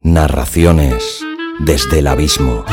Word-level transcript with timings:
Narraciones 0.00 1.24
desde 1.58 1.98
el 1.98 2.06
abismo. 2.06 2.64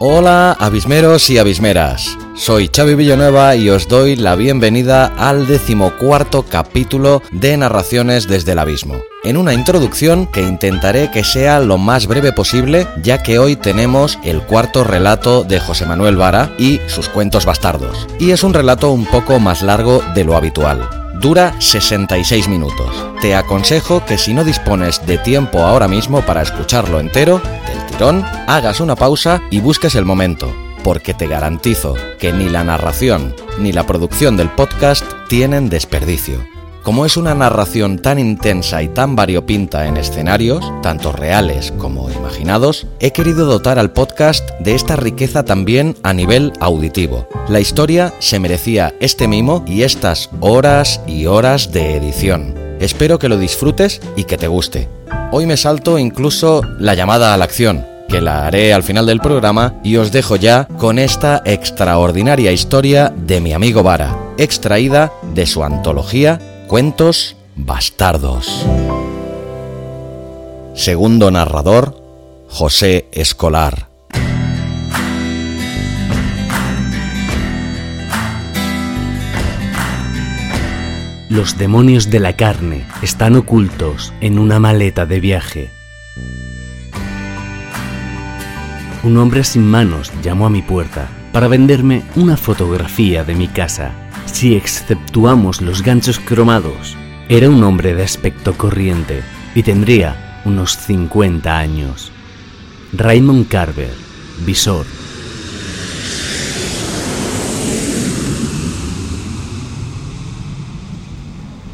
Hola, 0.00 0.56
abismeros 0.58 1.30
y 1.30 1.38
abismeras. 1.38 2.18
Soy 2.44 2.68
Xavi 2.74 2.96
Villanueva 2.96 3.54
y 3.54 3.70
os 3.70 3.86
doy 3.86 4.16
la 4.16 4.34
bienvenida 4.34 5.14
al 5.16 5.46
decimocuarto 5.46 6.42
capítulo 6.42 7.22
de 7.30 7.56
Narraciones 7.56 8.26
desde 8.26 8.50
el 8.50 8.58
Abismo. 8.58 9.00
En 9.22 9.36
una 9.36 9.54
introducción 9.54 10.26
que 10.26 10.42
intentaré 10.42 11.12
que 11.12 11.22
sea 11.22 11.60
lo 11.60 11.78
más 11.78 12.08
breve 12.08 12.32
posible, 12.32 12.88
ya 13.00 13.22
que 13.22 13.38
hoy 13.38 13.54
tenemos 13.54 14.18
el 14.24 14.42
cuarto 14.42 14.82
relato 14.82 15.44
de 15.44 15.60
José 15.60 15.86
Manuel 15.86 16.16
Vara 16.16 16.52
y 16.58 16.80
sus 16.88 17.08
cuentos 17.08 17.46
bastardos. 17.46 18.08
Y 18.18 18.32
es 18.32 18.42
un 18.42 18.54
relato 18.54 18.90
un 18.90 19.06
poco 19.06 19.38
más 19.38 19.62
largo 19.62 20.02
de 20.12 20.24
lo 20.24 20.36
habitual. 20.36 20.90
Dura 21.20 21.54
66 21.60 22.48
minutos. 22.48 22.90
Te 23.20 23.36
aconsejo 23.36 24.04
que 24.04 24.18
si 24.18 24.34
no 24.34 24.42
dispones 24.42 25.06
de 25.06 25.18
tiempo 25.18 25.60
ahora 25.60 25.86
mismo 25.86 26.22
para 26.22 26.42
escucharlo 26.42 26.98
entero, 26.98 27.40
del 27.68 27.86
tirón, 27.86 28.24
hagas 28.48 28.80
una 28.80 28.96
pausa 28.96 29.40
y 29.52 29.60
busques 29.60 29.94
el 29.94 30.04
momento 30.04 30.52
porque 30.82 31.14
te 31.14 31.26
garantizo 31.26 31.94
que 32.18 32.32
ni 32.32 32.48
la 32.48 32.64
narración 32.64 33.34
ni 33.58 33.72
la 33.72 33.86
producción 33.86 34.36
del 34.36 34.50
podcast 34.50 35.04
tienen 35.28 35.68
desperdicio. 35.68 36.52
Como 36.82 37.06
es 37.06 37.16
una 37.16 37.32
narración 37.34 37.98
tan 37.98 38.18
intensa 38.18 38.82
y 38.82 38.88
tan 38.88 39.14
variopinta 39.14 39.86
en 39.86 39.96
escenarios, 39.96 40.68
tanto 40.82 41.12
reales 41.12 41.72
como 41.78 42.10
imaginados, 42.10 42.88
he 42.98 43.12
querido 43.12 43.46
dotar 43.46 43.78
al 43.78 43.92
podcast 43.92 44.50
de 44.58 44.74
esta 44.74 44.96
riqueza 44.96 45.44
también 45.44 45.94
a 46.02 46.12
nivel 46.12 46.52
auditivo. 46.58 47.28
La 47.48 47.60
historia 47.60 48.12
se 48.18 48.40
merecía 48.40 48.94
este 48.98 49.28
mimo 49.28 49.64
y 49.64 49.84
estas 49.84 50.28
horas 50.40 51.00
y 51.06 51.26
horas 51.26 51.70
de 51.70 51.96
edición. 51.96 52.54
Espero 52.80 53.20
que 53.20 53.28
lo 53.28 53.38
disfrutes 53.38 54.00
y 54.16 54.24
que 54.24 54.36
te 54.36 54.48
guste. 54.48 54.88
Hoy 55.30 55.46
me 55.46 55.56
salto 55.56 55.98
incluso 55.98 56.62
la 56.80 56.94
llamada 56.94 57.32
a 57.32 57.36
la 57.36 57.44
acción, 57.44 57.86
que 58.12 58.20
la 58.20 58.46
haré 58.46 58.74
al 58.74 58.82
final 58.82 59.06
del 59.06 59.20
programa 59.20 59.80
y 59.82 59.96
os 59.96 60.12
dejo 60.12 60.36
ya 60.36 60.68
con 60.78 60.98
esta 60.98 61.40
extraordinaria 61.46 62.52
historia 62.52 63.08
de 63.08 63.40
mi 63.40 63.54
amigo 63.54 63.82
Vara, 63.82 64.14
extraída 64.36 65.10
de 65.32 65.46
su 65.46 65.64
antología 65.64 66.38
Cuentos 66.68 67.36
Bastardos. 67.56 68.66
Segundo 70.74 71.30
narrador, 71.30 72.02
José 72.50 73.08
Escolar. 73.12 73.88
Los 81.30 81.56
demonios 81.56 82.10
de 82.10 82.20
la 82.20 82.36
carne 82.36 82.84
están 83.00 83.36
ocultos 83.36 84.12
en 84.20 84.38
una 84.38 84.60
maleta 84.60 85.06
de 85.06 85.18
viaje 85.18 85.81
un 89.02 89.16
hombre 89.16 89.42
sin 89.42 89.66
manos 89.66 90.12
llamó 90.22 90.46
a 90.46 90.50
mi 90.50 90.62
puerta 90.62 91.08
para 91.32 91.48
venderme 91.48 92.04
una 92.14 92.36
fotografía 92.36 93.24
de 93.24 93.34
mi 93.34 93.48
casa. 93.48 93.92
Si 94.26 94.54
exceptuamos 94.54 95.60
los 95.60 95.82
ganchos 95.82 96.20
cromados, 96.20 96.96
era 97.28 97.48
un 97.48 97.64
hombre 97.64 97.94
de 97.94 98.04
aspecto 98.04 98.56
corriente 98.56 99.22
y 99.54 99.62
tendría 99.62 100.40
unos 100.44 100.76
50 100.76 101.58
años. 101.58 102.12
Raymond 102.92 103.48
Carver, 103.48 103.94
visor. 104.44 104.86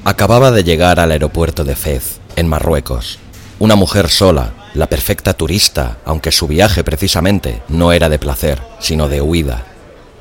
Acababa 0.05 0.51
de 0.51 0.65
llegar 0.65 1.01
al 1.01 1.13
aeropuerto 1.13 1.65
de 1.65 1.77
Fez, 1.77 2.21
en 2.37 2.49
Marruecos. 2.49 3.19
Una 3.59 3.75
mujer 3.75 4.09
sola, 4.09 4.55
la 4.75 4.89
perfecta 4.89 5.35
turista, 5.35 5.99
aunque 6.05 6.33
su 6.33 6.47
viaje 6.47 6.85
precisamente 6.85 7.63
no 7.69 7.93
era 7.93 8.09
de 8.09 8.19
placer, 8.19 8.61
sino 8.79 9.09
de 9.09 9.21
huida. 9.21 9.65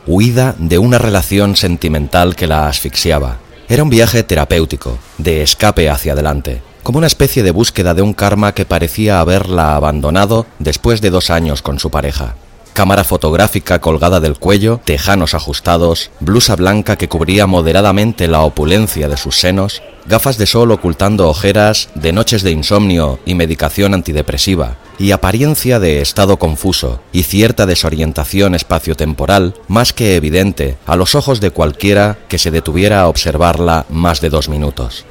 Huida 0.06 0.56
de 0.58 0.78
una 0.78 0.98
relación 0.98 1.56
sentimental 1.56 2.36
que 2.36 2.48
la 2.48 2.68
asfixiaba. 2.68 3.38
Era 3.70 3.84
un 3.84 3.90
viaje 3.90 4.24
terapéutico, 4.24 4.98
de 5.18 5.42
escape 5.42 5.90
hacia 5.90 6.14
adelante, 6.14 6.62
como 6.84 7.00
una 7.00 7.08
especie 7.08 7.44
de 7.44 7.52
búsqueda 7.52 7.94
de 7.94 8.02
un 8.02 8.14
karma 8.14 8.54
que 8.54 8.66
parecía 8.66 9.20
haberla 9.20 9.76
abandonado 9.76 10.46
después 10.60 11.02
de 11.02 11.10
dos 11.10 11.30
años 11.30 11.62
con 11.62 11.80
su 11.80 11.92
pareja 11.92 12.36
cámara 12.78 13.04
fotográfica 13.04 13.82
colgada 13.82 14.20
del 14.20 14.38
cuello, 14.38 14.80
tejanos 14.86 15.34
ajustados, 15.34 16.12
blusa 16.20 16.56
blanca 16.56 16.96
que 16.96 17.10
cubría 17.10 17.48
moderadamente 17.48 18.28
la 18.28 18.42
opulencia 18.42 19.10
de 19.10 19.18
sus 19.18 19.40
senos, 19.40 19.82
gafas 20.06 20.38
de 20.38 20.46
sol 20.46 20.70
ocultando 20.70 21.28
ojeras, 21.28 21.90
de 21.96 22.14
noches 22.14 22.44
de 22.44 22.52
insomnio 22.52 23.18
y 23.26 23.34
medicación 23.34 23.96
antidepresiva, 23.96 24.78
y 25.00 25.10
apariencia 25.10 25.80
de 25.80 26.02
estado 26.02 26.38
confuso 26.38 27.02
y 27.12 27.24
cierta 27.24 27.66
desorientación 27.66 28.54
espaciotemporal 28.54 29.56
más 29.68 29.92
que 29.92 30.16
evidente 30.16 30.78
a 30.86 30.96
los 30.96 31.16
ojos 31.16 31.42
de 31.42 31.50
cualquiera 31.50 32.20
que 32.28 32.38
se 32.38 32.52
detuviera 32.52 33.02
a 33.02 33.08
observarla 33.08 33.88
más 33.90 34.22
de 34.22 34.30
dos 34.30 34.50
minutos. 34.50 35.04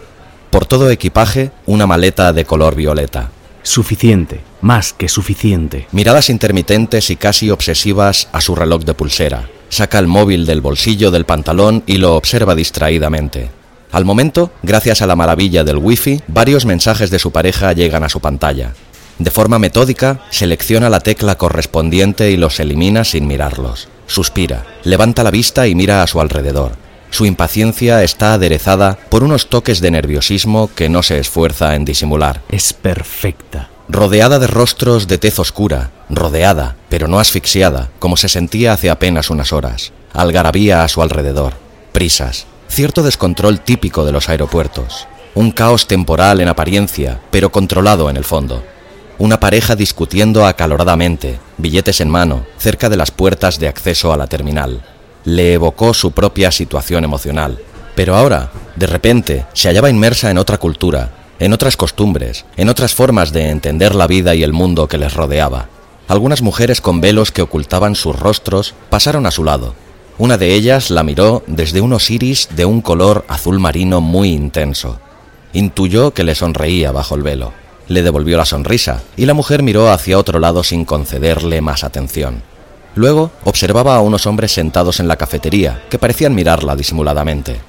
Por 0.50 0.66
todo 0.66 0.88
equipaje, 0.88 1.50
una 1.66 1.88
maleta 1.88 2.32
de 2.32 2.44
color 2.44 2.76
violeta. 2.76 3.30
Suficiente, 3.64 4.42
más 4.66 4.92
que 4.92 5.08
suficiente. 5.08 5.86
Miradas 5.92 6.28
intermitentes 6.28 7.10
y 7.10 7.16
casi 7.16 7.50
obsesivas 7.50 8.28
a 8.32 8.40
su 8.40 8.56
reloj 8.56 8.82
de 8.82 8.94
pulsera. 8.94 9.48
Saca 9.68 10.00
el 10.00 10.08
móvil 10.08 10.44
del 10.44 10.60
bolsillo 10.60 11.12
del 11.12 11.24
pantalón 11.24 11.84
y 11.86 11.98
lo 11.98 12.16
observa 12.16 12.56
distraídamente. 12.56 13.48
Al 13.92 14.04
momento, 14.04 14.50
gracias 14.64 15.02
a 15.02 15.06
la 15.06 15.14
maravilla 15.14 15.62
del 15.62 15.78
wifi, 15.78 16.20
varios 16.26 16.66
mensajes 16.66 17.10
de 17.10 17.20
su 17.20 17.30
pareja 17.30 17.72
llegan 17.74 18.02
a 18.02 18.08
su 18.08 18.18
pantalla. 18.18 18.74
De 19.20 19.30
forma 19.30 19.60
metódica, 19.60 20.22
selecciona 20.30 20.90
la 20.90 20.98
tecla 20.98 21.38
correspondiente 21.38 22.32
y 22.32 22.36
los 22.36 22.58
elimina 22.58 23.04
sin 23.04 23.28
mirarlos. 23.28 23.88
Suspira, 24.08 24.66
levanta 24.82 25.22
la 25.22 25.30
vista 25.30 25.68
y 25.68 25.76
mira 25.76 26.02
a 26.02 26.08
su 26.08 26.20
alrededor. 26.20 26.72
Su 27.10 27.24
impaciencia 27.24 28.02
está 28.02 28.34
aderezada 28.34 28.98
por 29.10 29.22
unos 29.22 29.48
toques 29.48 29.80
de 29.80 29.92
nerviosismo 29.92 30.68
que 30.74 30.88
no 30.88 31.04
se 31.04 31.20
esfuerza 31.20 31.76
en 31.76 31.84
disimular. 31.84 32.42
Es 32.50 32.72
perfecta. 32.72 33.70
Rodeada 33.88 34.38
de 34.38 34.46
rostros 34.46 35.06
de 35.06 35.18
tez 35.18 35.38
oscura, 35.38 35.90
rodeada, 36.10 36.76
pero 36.88 37.08
no 37.08 37.20
asfixiada, 37.20 37.90
como 37.98 38.16
se 38.16 38.28
sentía 38.28 38.72
hace 38.72 38.90
apenas 38.90 39.30
unas 39.30 39.52
horas. 39.52 39.92
Algarabía 40.12 40.82
a 40.82 40.88
su 40.88 41.02
alrededor. 41.02 41.54
Prisas. 41.92 42.46
Cierto 42.68 43.02
descontrol 43.02 43.60
típico 43.60 44.04
de 44.04 44.12
los 44.12 44.28
aeropuertos. 44.28 45.06
Un 45.34 45.50
caos 45.52 45.86
temporal 45.86 46.40
en 46.40 46.48
apariencia, 46.48 47.20
pero 47.30 47.52
controlado 47.52 48.10
en 48.10 48.16
el 48.16 48.24
fondo. 48.24 48.64
Una 49.18 49.40
pareja 49.40 49.76
discutiendo 49.76 50.46
acaloradamente, 50.46 51.38
billetes 51.56 52.00
en 52.00 52.10
mano, 52.10 52.44
cerca 52.58 52.88
de 52.88 52.96
las 52.96 53.10
puertas 53.10 53.58
de 53.58 53.68
acceso 53.68 54.12
a 54.12 54.16
la 54.16 54.26
terminal 54.26 54.82
le 55.26 55.54
evocó 55.54 55.92
su 55.92 56.12
propia 56.12 56.50
situación 56.50 57.04
emocional. 57.04 57.58
Pero 57.94 58.16
ahora, 58.16 58.50
de 58.76 58.86
repente, 58.86 59.44
se 59.52 59.68
hallaba 59.68 59.90
inmersa 59.90 60.30
en 60.30 60.38
otra 60.38 60.56
cultura, 60.56 61.10
en 61.38 61.52
otras 61.52 61.76
costumbres, 61.76 62.44
en 62.56 62.68
otras 62.68 62.94
formas 62.94 63.32
de 63.32 63.50
entender 63.50 63.94
la 63.94 64.06
vida 64.06 64.34
y 64.34 64.42
el 64.42 64.52
mundo 64.52 64.88
que 64.88 64.98
les 64.98 65.14
rodeaba. 65.14 65.68
Algunas 66.08 66.42
mujeres 66.42 66.80
con 66.80 67.00
velos 67.00 67.32
que 67.32 67.42
ocultaban 67.42 67.94
sus 67.94 68.18
rostros 68.18 68.74
pasaron 68.90 69.26
a 69.26 69.30
su 69.30 69.44
lado. 69.44 69.74
Una 70.18 70.38
de 70.38 70.54
ellas 70.54 70.90
la 70.90 71.02
miró 71.02 71.42
desde 71.46 71.80
unos 71.80 72.10
iris 72.10 72.48
de 72.56 72.64
un 72.64 72.80
color 72.80 73.24
azul 73.28 73.58
marino 73.58 74.00
muy 74.00 74.30
intenso. 74.30 74.98
Intuyó 75.52 76.12
que 76.12 76.24
le 76.24 76.34
sonreía 76.34 76.92
bajo 76.92 77.14
el 77.16 77.22
velo. 77.22 77.52
Le 77.88 78.02
devolvió 78.02 78.36
la 78.36 78.46
sonrisa 78.46 79.02
y 79.16 79.26
la 79.26 79.34
mujer 79.34 79.62
miró 79.62 79.90
hacia 79.90 80.18
otro 80.18 80.38
lado 80.38 80.64
sin 80.64 80.84
concederle 80.84 81.60
más 81.60 81.84
atención. 81.84 82.42
Luego 82.94 83.30
observaba 83.44 83.94
a 83.94 84.00
unos 84.00 84.26
hombres 84.26 84.52
sentados 84.52 85.00
en 85.00 85.08
la 85.08 85.16
cafetería, 85.16 85.82
que 85.90 85.98
parecían 85.98 86.34
mirarla 86.34 86.74
disimuladamente. 86.74 87.60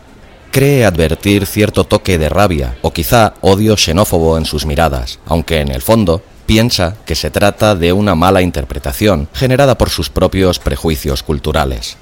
Cree 0.57 0.85
advertir 0.85 1.45
cierto 1.45 1.83
toque 1.83 2.17
de 2.17 2.29
rabia 2.29 2.79
o 2.81 2.89
quizá 2.89 3.35
odio 3.41 3.77
xenófobo 3.77 4.39
en 4.39 4.45
sus 4.45 4.65
miradas, 4.65 5.19
aunque 5.27 5.61
en 5.61 5.69
el 5.69 5.83
fondo 5.83 6.23
piensa 6.47 6.97
que 7.05 7.13
se 7.13 7.29
trata 7.29 7.75
de 7.75 7.93
una 7.93 8.15
mala 8.15 8.41
interpretación 8.41 9.29
generada 9.33 9.77
por 9.77 9.91
sus 9.91 10.09
propios 10.09 10.57
prejuicios 10.57 11.21
culturales. 11.21 11.97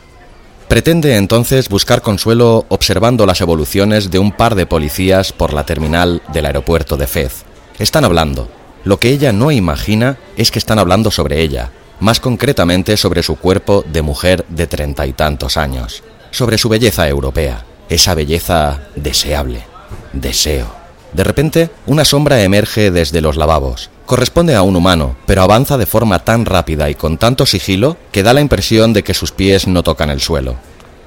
Pretende 0.69 1.17
entonces 1.17 1.67
buscar 1.67 2.01
consuelo 2.01 2.65
observando 2.69 3.25
las 3.25 3.41
evoluciones 3.41 4.09
de 4.09 4.19
un 4.19 4.31
par 4.31 4.55
de 4.55 4.65
policías 4.65 5.33
por 5.33 5.51
la 5.51 5.65
terminal 5.65 6.21
del 6.31 6.45
aeropuerto 6.45 6.95
de 6.95 7.07
Fez. 7.07 7.43
Están 7.77 8.05
hablando. 8.05 8.47
Lo 8.85 9.01
que 9.01 9.09
ella 9.09 9.33
no 9.33 9.51
imagina 9.51 10.17
es 10.37 10.49
que 10.49 10.59
están 10.59 10.79
hablando 10.79 11.11
sobre 11.11 11.41
ella, 11.41 11.73
más 11.99 12.21
concretamente 12.21 12.95
sobre 12.95 13.21
su 13.21 13.35
cuerpo 13.35 13.83
de 13.85 14.01
mujer 14.01 14.45
de 14.47 14.65
treinta 14.65 15.05
y 15.05 15.11
tantos 15.11 15.57
años, 15.57 16.03
sobre 16.31 16.57
su 16.57 16.69
belleza 16.69 17.05
europea, 17.09 17.65
esa 17.89 18.15
belleza 18.15 18.81
deseable. 18.95 19.63
deseo. 20.13 20.67
De 21.13 21.23
repente, 21.23 21.69
una 21.85 22.03
sombra 22.03 22.41
emerge 22.43 22.91
desde 22.91 23.21
los 23.21 23.37
lavabos. 23.37 23.89
Corresponde 24.05 24.55
a 24.55 24.61
un 24.61 24.75
humano, 24.75 25.15
pero 25.25 25.41
avanza 25.41 25.77
de 25.77 25.85
forma 25.85 26.19
tan 26.19 26.45
rápida 26.45 26.89
y 26.89 26.95
con 26.95 27.17
tanto 27.17 27.45
sigilo 27.45 27.97
que 28.11 28.21
da 28.21 28.33
la 28.33 28.41
impresión 28.41 28.93
de 28.93 29.03
que 29.03 29.13
sus 29.13 29.31
pies 29.31 29.67
no 29.67 29.81
tocan 29.81 30.09
el 30.09 30.21
suelo. 30.21 30.55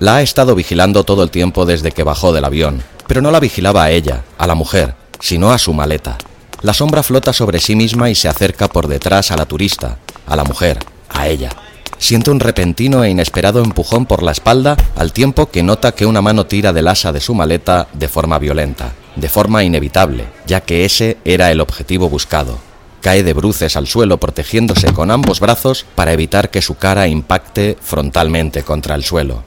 La 0.01 0.17
ha 0.17 0.23
estado 0.23 0.55
vigilando 0.55 1.05
todo 1.05 1.23
el 1.23 1.31
tiempo 1.31 1.67
desde 1.67 1.93
que 1.93 2.05
bajó 2.05 2.33
del 2.33 2.45
avión, 2.45 2.83
pero 3.07 3.21
no 3.21 3.31
la 3.31 3.41
vigilaba 3.41 3.85
a 3.85 3.91
ella, 3.91 4.25
a 4.39 4.47
la 4.47 4.55
mujer, 4.55 4.95
sino 5.21 5.53
a 5.53 5.59
su 5.59 5.75
maleta. 5.75 6.17
La 6.63 6.75
sombra 6.75 7.03
flota 7.03 7.33
sobre 7.33 7.61
sí 7.61 7.77
misma 7.77 8.11
y 8.11 8.15
se 8.15 8.29
acerca 8.29 8.69
por 8.69 8.89
detrás 8.89 9.31
a 9.31 9.37
la 9.37 9.47
turista, 9.47 9.99
a 10.27 10.37
la 10.37 10.45
mujer, 10.45 10.79
a 11.11 11.29
ella. 11.29 11.51
Siente 11.99 12.31
un 12.31 12.41
repentino 12.41 13.03
e 13.03 13.11
inesperado 13.11 13.63
empujón 13.63 14.07
por 14.07 14.23
la 14.23 14.33
espalda 14.33 14.77
al 14.97 15.13
tiempo 15.13 15.51
que 15.51 15.63
nota 15.63 15.93
que 15.93 16.07
una 16.07 16.23
mano 16.23 16.47
tira 16.47 16.73
del 16.73 16.89
asa 16.89 17.13
de 17.13 17.21
su 17.21 17.35
maleta 17.35 17.89
de 17.93 18.09
forma 18.09 18.39
violenta, 18.39 18.93
de 19.17 19.29
forma 19.29 19.65
inevitable, 19.65 20.27
ya 20.47 20.61
que 20.61 20.85
ese 20.85 21.19
era 21.25 21.51
el 21.51 21.61
objetivo 21.61 22.09
buscado. 22.09 22.59
Cae 23.01 23.23
de 23.23 23.33
bruces 23.33 23.77
al 23.77 23.87
suelo 23.87 24.19
protegiéndose 24.19 24.93
con 24.93 25.11
ambos 25.11 25.41
brazos 25.41 25.87
para 25.95 26.13
evitar 26.13 26.51
que 26.51 26.63
su 26.63 26.77
cara 26.77 27.09
impacte 27.09 27.77
frontalmente 27.81 28.63
contra 28.63 28.95
el 28.95 29.05
suelo. 29.05 29.43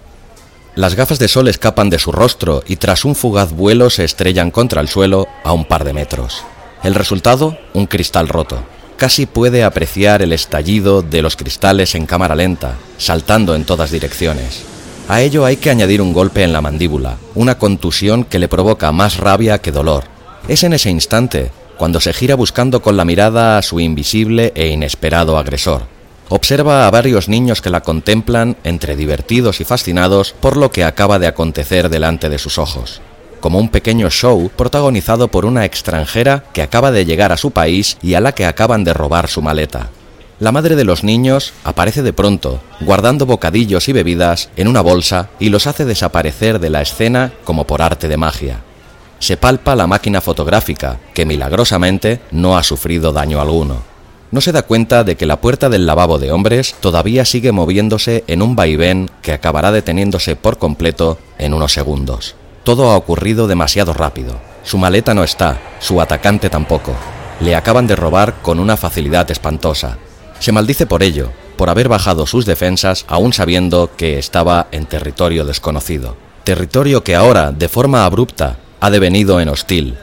Las 0.75 0.95
gafas 0.95 1.19
de 1.19 1.27
sol 1.27 1.47
escapan 1.47 1.89
de 1.89 1.99
su 1.99 2.11
rostro 2.11 2.63
y 2.65 2.77
tras 2.77 3.03
un 3.03 3.15
fugaz 3.15 3.51
vuelo 3.51 3.89
se 3.89 4.05
estrellan 4.05 4.51
contra 4.51 4.81
el 4.81 4.87
suelo 4.87 5.27
a 5.43 5.51
un 5.51 5.65
par 5.65 5.83
de 5.83 5.93
metros. 5.93 6.43
El 6.83 6.95
resultado, 6.95 7.57
un 7.73 7.87
cristal 7.87 8.27
roto. 8.29 8.63
Casi 9.01 9.25
puede 9.25 9.63
apreciar 9.63 10.21
el 10.21 10.31
estallido 10.31 11.01
de 11.01 11.23
los 11.23 11.35
cristales 11.35 11.95
en 11.95 12.05
cámara 12.05 12.35
lenta, 12.35 12.75
saltando 12.99 13.55
en 13.55 13.65
todas 13.65 13.89
direcciones. 13.89 14.61
A 15.07 15.21
ello 15.21 15.43
hay 15.43 15.57
que 15.57 15.71
añadir 15.71 16.03
un 16.03 16.13
golpe 16.13 16.43
en 16.43 16.53
la 16.53 16.61
mandíbula, 16.61 17.17
una 17.33 17.57
contusión 17.57 18.23
que 18.23 18.37
le 18.37 18.47
provoca 18.47 18.91
más 18.91 19.17
rabia 19.17 19.57
que 19.57 19.71
dolor. 19.71 20.03
Es 20.47 20.63
en 20.63 20.73
ese 20.73 20.91
instante, 20.91 21.49
cuando 21.77 21.99
se 21.99 22.13
gira 22.13 22.35
buscando 22.35 22.83
con 22.83 22.95
la 22.95 23.03
mirada 23.03 23.57
a 23.57 23.63
su 23.63 23.79
invisible 23.79 24.51
e 24.53 24.67
inesperado 24.67 25.39
agresor. 25.39 25.87
Observa 26.29 26.85
a 26.85 26.91
varios 26.91 27.27
niños 27.27 27.59
que 27.59 27.71
la 27.71 27.81
contemplan 27.81 28.55
entre 28.63 28.95
divertidos 28.95 29.61
y 29.61 29.63
fascinados 29.63 30.35
por 30.39 30.57
lo 30.57 30.69
que 30.69 30.83
acaba 30.83 31.17
de 31.17 31.25
acontecer 31.25 31.89
delante 31.89 32.29
de 32.29 32.37
sus 32.37 32.59
ojos, 32.59 33.01
como 33.41 33.59
un 33.59 33.67
pequeño 33.67 34.09
show 34.09 34.49
protagonizado 34.55 35.27
por 35.27 35.45
una 35.45 35.65
extranjera 35.65 36.45
que 36.53 36.61
acaba 36.61 36.91
de 36.91 37.03
llegar 37.03 37.33
a 37.33 37.37
su 37.37 37.51
país 37.51 37.97
y 38.01 38.13
a 38.13 38.21
la 38.21 38.31
que 38.31 38.45
acaban 38.45 38.85
de 38.85 38.93
robar 38.93 39.27
su 39.27 39.41
maleta. 39.41 39.89
La 40.39 40.53
madre 40.53 40.75
de 40.75 40.85
los 40.85 41.03
niños 41.03 41.53
aparece 41.63 42.01
de 42.01 42.13
pronto, 42.13 42.61
guardando 42.79 43.25
bocadillos 43.25 43.89
y 43.89 43.93
bebidas 43.93 44.49
en 44.55 44.69
una 44.69 44.81
bolsa 44.81 45.29
y 45.39 45.49
los 45.49 45.67
hace 45.67 45.83
desaparecer 45.83 46.59
de 46.59 46.69
la 46.69 46.81
escena 46.81 47.33
como 47.43 47.67
por 47.67 47.81
arte 47.81 48.07
de 48.07 48.17
magia. 48.17 48.61
Se 49.19 49.35
palpa 49.35 49.75
la 49.75 49.85
máquina 49.85 50.21
fotográfica, 50.21 50.99
que 51.13 51.25
milagrosamente 51.25 52.21
no 52.31 52.57
ha 52.57 52.63
sufrido 52.63 53.11
daño 53.11 53.41
alguno 53.41 53.91
no 54.31 54.39
se 54.39 54.53
da 54.53 54.63
cuenta 54.63 55.03
de 55.03 55.17
que 55.17 55.25
la 55.25 55.41
puerta 55.41 55.69
del 55.69 55.85
lavabo 55.85 56.17
de 56.17 56.31
hombres 56.31 56.75
todavía 56.79 57.25
sigue 57.25 57.51
moviéndose 57.51 58.23
en 58.27 58.41
un 58.41 58.55
vaivén 58.55 59.11
que 59.21 59.33
acabará 59.33 59.71
deteniéndose 59.71 60.35
por 60.35 60.57
completo 60.57 61.19
en 61.37 61.53
unos 61.53 61.73
segundos. 61.73 62.35
Todo 62.63 62.91
ha 62.91 62.97
ocurrido 62.97 63.47
demasiado 63.47 63.93
rápido. 63.93 64.39
Su 64.63 64.77
maleta 64.77 65.13
no 65.13 65.23
está, 65.23 65.59
su 65.79 66.01
atacante 66.01 66.49
tampoco. 66.49 66.95
Le 67.39 67.55
acaban 67.55 67.87
de 67.87 67.95
robar 67.95 68.41
con 68.41 68.59
una 68.59 68.77
facilidad 68.77 69.29
espantosa. 69.31 69.97
Se 70.39 70.51
maldice 70.51 70.85
por 70.85 71.03
ello, 71.03 71.31
por 71.57 71.69
haber 71.69 71.89
bajado 71.89 72.27
sus 72.27 72.45
defensas 72.45 73.05
aún 73.07 73.33
sabiendo 73.33 73.91
que 73.95 74.19
estaba 74.19 74.67
en 74.71 74.85
territorio 74.85 75.45
desconocido. 75.45 76.15
Territorio 76.43 77.03
que 77.03 77.15
ahora, 77.15 77.51
de 77.51 77.69
forma 77.69 78.05
abrupta, 78.05 78.57
ha 78.79 78.89
devenido 78.89 79.39
en 79.39 79.49
hostil, 79.49 79.97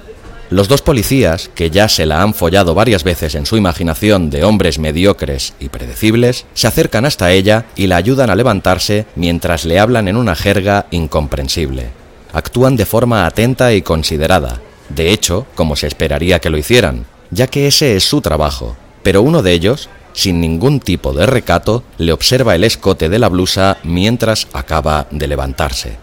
los 0.51 0.67
dos 0.67 0.81
policías, 0.81 1.51
que 1.55 1.71
ya 1.71 1.91
se 1.91 2.07
la 2.07 2.23
han 2.23 2.33
follado 2.33 2.75
varias 2.75 3.05
veces 3.05 3.35
en 3.35 3.45
su 3.45 3.59
imaginación 3.59 4.31
de 4.31 4.45
hombres 4.45 4.79
mediocres 4.79 5.53
y 5.61 5.69
predecibles, 5.69 6.47
se 6.55 6.67
acercan 6.67 7.05
hasta 7.05 7.33
ella 7.33 7.67
y 7.77 7.87
la 7.87 7.97
ayudan 7.97 8.31
a 8.31 8.35
levantarse 8.35 9.05
mientras 9.15 9.67
le 9.67 9.79
hablan 9.79 10.09
en 10.09 10.17
una 10.17 10.35
jerga 10.35 10.87
incomprensible. 10.91 11.91
Actúan 12.39 12.77
de 12.77 12.87
forma 12.87 13.27
atenta 13.27 13.73
y 13.73 13.83
considerada, 13.83 14.61
de 14.91 15.11
hecho, 15.11 15.45
como 15.57 15.75
se 15.75 15.89
esperaría 15.89 16.39
que 16.39 16.51
lo 16.51 16.57
hicieran, 16.57 17.05
ya 17.33 17.49
que 17.49 17.67
ese 17.67 17.97
es 17.97 18.05
su 18.05 18.21
trabajo, 18.21 18.77
pero 19.03 19.23
uno 19.23 19.43
de 19.43 19.51
ellos, 19.51 19.89
sin 20.13 20.41
ningún 20.41 20.79
tipo 20.79 21.13
de 21.13 21.27
recato, 21.27 21.83
le 21.99 22.13
observa 22.13 22.55
el 22.55 22.63
escote 22.63 23.09
de 23.09 23.19
la 23.19 23.29
blusa 23.29 23.79
mientras 23.83 24.47
acaba 24.53 25.09
de 25.11 25.27
levantarse. 25.27 25.97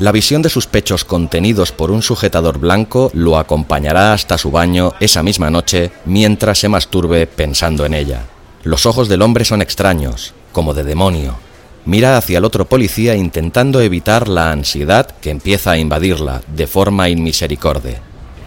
La 0.00 0.10
visión 0.10 0.42
de 0.42 0.48
sus 0.48 0.66
pechos 0.66 1.04
contenidos 1.04 1.70
por 1.70 1.92
un 1.92 2.02
sujetador 2.02 2.58
blanco 2.58 3.12
lo 3.14 3.38
acompañará 3.38 4.12
hasta 4.12 4.38
su 4.38 4.50
baño 4.50 4.92
esa 4.98 5.22
misma 5.22 5.50
noche 5.50 5.92
mientras 6.04 6.58
se 6.58 6.68
masturbe 6.68 7.28
pensando 7.28 7.86
en 7.86 7.94
ella. 7.94 8.24
Los 8.64 8.86
ojos 8.86 9.08
del 9.08 9.22
hombre 9.22 9.44
son 9.44 9.62
extraños, 9.62 10.34
como 10.50 10.74
de 10.74 10.82
demonio. 10.82 11.45
Mira 11.86 12.16
hacia 12.16 12.38
el 12.38 12.44
otro 12.44 12.64
policía 12.64 13.14
intentando 13.14 13.80
evitar 13.80 14.26
la 14.26 14.50
ansiedad 14.50 15.06
que 15.20 15.30
empieza 15.30 15.70
a 15.70 15.78
invadirla 15.78 16.42
de 16.48 16.66
forma 16.66 17.08
inmisericorde. 17.08 17.98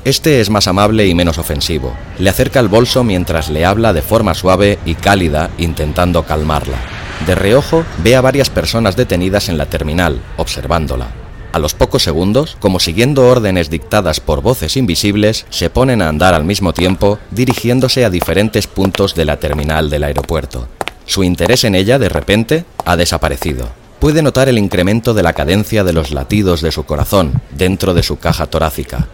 Este 0.03 0.41
es 0.41 0.49
más 0.49 0.67
amable 0.67 1.07
y 1.07 1.15
menos 1.15 1.37
ofensivo. 1.37 1.93
Le 2.17 2.29
acerca 2.29 2.59
el 2.59 2.67
bolso 2.67 3.05
mientras 3.05 3.49
le 3.49 3.65
habla 3.65 3.93
de 3.93 4.01
forma 4.01 4.33
suave 4.33 4.77
y 4.85 4.95
cálida 4.95 5.49
intentando 5.57 6.23
calmarla. 6.23 6.77
De 7.25 7.33
reojo 7.33 7.85
ve 8.03 8.17
a 8.17 8.21
varias 8.21 8.49
personas 8.49 8.97
detenidas 8.97 9.47
en 9.47 9.57
la 9.57 9.67
terminal, 9.67 10.21
observándola. 10.35 11.07
A 11.51 11.59
los 11.59 11.73
pocos 11.73 12.03
segundos, 12.03 12.57
como 12.59 12.79
siguiendo 12.79 13.27
órdenes 13.27 13.69
dictadas 13.69 14.19
por 14.19 14.41
voces 14.41 14.77
invisibles, 14.77 15.45
se 15.49 15.69
ponen 15.69 16.01
a 16.01 16.09
andar 16.09 16.33
al 16.33 16.43
mismo 16.43 16.73
tiempo, 16.73 17.19
dirigiéndose 17.31 18.05
a 18.05 18.09
diferentes 18.09 18.67
puntos 18.67 19.15
de 19.15 19.25
la 19.25 19.37
terminal 19.37 19.89
del 19.89 20.03
aeropuerto. 20.03 20.67
Su 21.09 21.23
interés 21.23 21.63
en 21.63 21.73
ella, 21.73 21.97
de 21.97 22.07
repente, 22.07 22.65
ha 22.85 22.95
desaparecido. 22.95 23.67
Puede 23.97 24.21
notar 24.21 24.47
el 24.47 24.59
incremento 24.59 25.15
de 25.15 25.23
la 25.23 25.33
cadencia 25.33 25.83
de 25.83 25.91
los 25.91 26.11
latidos 26.11 26.61
de 26.61 26.71
su 26.71 26.83
corazón 26.83 27.41
dentro 27.49 27.95
de 27.95 28.03
su 28.03 28.19
caja 28.19 28.45
torácica. 28.45 29.07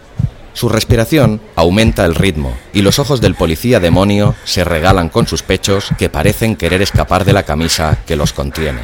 Su 0.52 0.68
respiración 0.68 1.40
aumenta 1.54 2.04
el 2.04 2.14
ritmo 2.14 2.54
y 2.74 2.82
los 2.82 2.98
ojos 2.98 3.22
del 3.22 3.34
policía 3.34 3.80
demonio 3.80 4.34
se 4.44 4.62
regalan 4.62 5.08
con 5.08 5.26
sus 5.26 5.42
pechos 5.42 5.86
que 5.96 6.10
parecen 6.10 6.56
querer 6.56 6.82
escapar 6.82 7.24
de 7.24 7.32
la 7.32 7.44
camisa 7.44 7.96
que 8.06 8.16
los 8.16 8.34
contiene. 8.34 8.82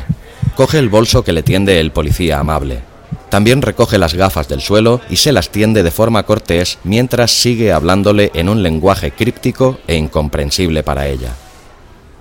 Coge 0.56 0.78
el 0.78 0.88
bolso 0.88 1.22
que 1.22 1.32
le 1.32 1.42
tiende 1.42 1.80
el 1.80 1.92
policía 1.92 2.38
amable. 2.38 2.80
También 3.28 3.60
recoge 3.60 3.98
las 3.98 4.14
gafas 4.14 4.48
del 4.48 4.62
suelo 4.62 5.02
y 5.10 5.16
se 5.16 5.32
las 5.32 5.50
tiende 5.50 5.82
de 5.82 5.90
forma 5.90 6.22
cortés 6.22 6.78
mientras 6.82 7.30
sigue 7.30 7.72
hablándole 7.72 8.30
en 8.32 8.48
un 8.48 8.62
lenguaje 8.62 9.10
críptico 9.10 9.80
e 9.86 9.96
incomprensible 9.96 10.82
para 10.82 11.08
ella. 11.08 11.34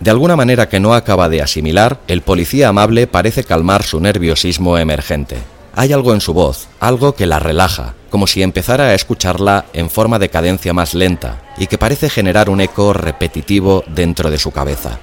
De 0.02 0.12
alguna 0.12 0.36
manera 0.36 0.68
que 0.68 0.82
no 0.82 0.94
acaba 0.94 1.30
de 1.30 1.42
asimilar, 1.42 2.02
el 2.08 2.22
policía 2.22 2.68
amable 2.68 3.08
parece 3.08 3.46
calmar 3.46 3.84
su 3.84 4.02
nerviosismo 4.02 4.78
emergente. 4.78 5.38
Hay 5.74 5.94
algo 5.94 6.14
en 6.14 6.20
su 6.20 6.34
voz, 6.34 6.68
algo 6.82 7.16
que 7.16 7.26
la 7.26 7.40
relaja, 7.40 7.94
como 8.10 8.28
si 8.28 8.44
empezara 8.44 8.86
a 8.86 8.94
escucharla 8.94 9.66
en 9.72 9.90
forma 9.90 10.20
de 10.20 10.28
cadencia 10.28 10.74
más 10.74 10.94
lenta, 10.94 11.42
y 11.58 11.68
que 11.68 11.78
parece 11.78 12.10
generar 12.10 12.50
un 12.50 12.60
eco 12.60 12.92
repetitivo 12.92 13.86
dentro 13.88 14.30
de 14.30 14.38
su 14.38 14.52
cabeza. 14.52 15.00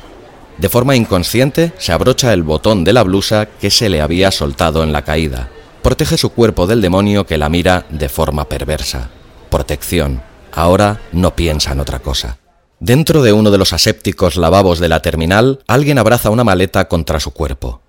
De 0.59 0.69
forma 0.69 0.97
inconsciente, 0.97 1.73
se 1.79 1.93
abrocha 1.93 2.35
el 2.35 2.43
botón 2.43 2.85
de 2.85 2.93
la 2.93 3.05
blusa 3.05 3.47
que 3.47 3.71
se 3.71 3.89
le 3.89 4.03
había 4.03 4.31
soltado 4.31 4.83
en 4.83 4.93
la 4.93 5.03
caída, 5.03 5.49
Protege 5.83 6.19
su 6.19 6.31
cuerpo 6.31 6.67
del 6.67 6.83
demonio 6.83 7.25
que 7.25 7.39
la 7.39 7.49
mira 7.49 7.87
de 7.89 8.09
forma 8.09 8.45
perversa. 8.45 9.09
Protección. 9.49 10.23
Ahora 10.53 11.01
no 11.13 11.35
piensa 11.35 11.73
en 11.73 11.81
otra 11.81 12.01
cosa. 12.01 12.37
Dentro 12.81 13.23
de 13.23 13.33
uno 13.33 13.51
de 13.51 13.59
los 13.59 13.73
asépticos 13.73 14.37
lavabos 14.37 14.79
de 14.79 14.89
la 14.89 15.03
terminal, 15.03 15.61
alguien 15.67 15.99
abraza 15.99 16.31
una 16.31 16.45
maleta 16.45 16.87
contra 16.87 17.19
su 17.19 17.33
cuerpo. 17.33 17.81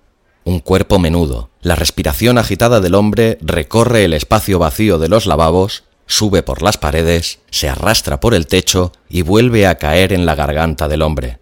Un 0.42 0.58
cuerpo 0.58 0.98
menudo. 0.98 1.50
La 1.62 1.76
respiración 1.76 2.38
agitada 2.38 2.80
del 2.80 2.96
hombre 2.96 3.38
recorre 3.40 4.04
el 4.04 4.14
espacio 4.14 4.58
vacío 4.58 4.98
de 4.98 5.08
los 5.08 5.26
lavabos, 5.26 5.84
sube 6.06 6.42
por 6.42 6.62
las 6.62 6.76
paredes, 6.76 7.38
se 7.50 7.68
arrastra 7.68 8.18
por 8.18 8.34
el 8.34 8.48
techo 8.48 8.90
y 9.08 9.22
vuelve 9.22 9.68
a 9.68 9.76
caer 9.76 10.12
en 10.12 10.26
la 10.26 10.34
garganta 10.34 10.88
del 10.88 11.02
hombre. 11.02 11.38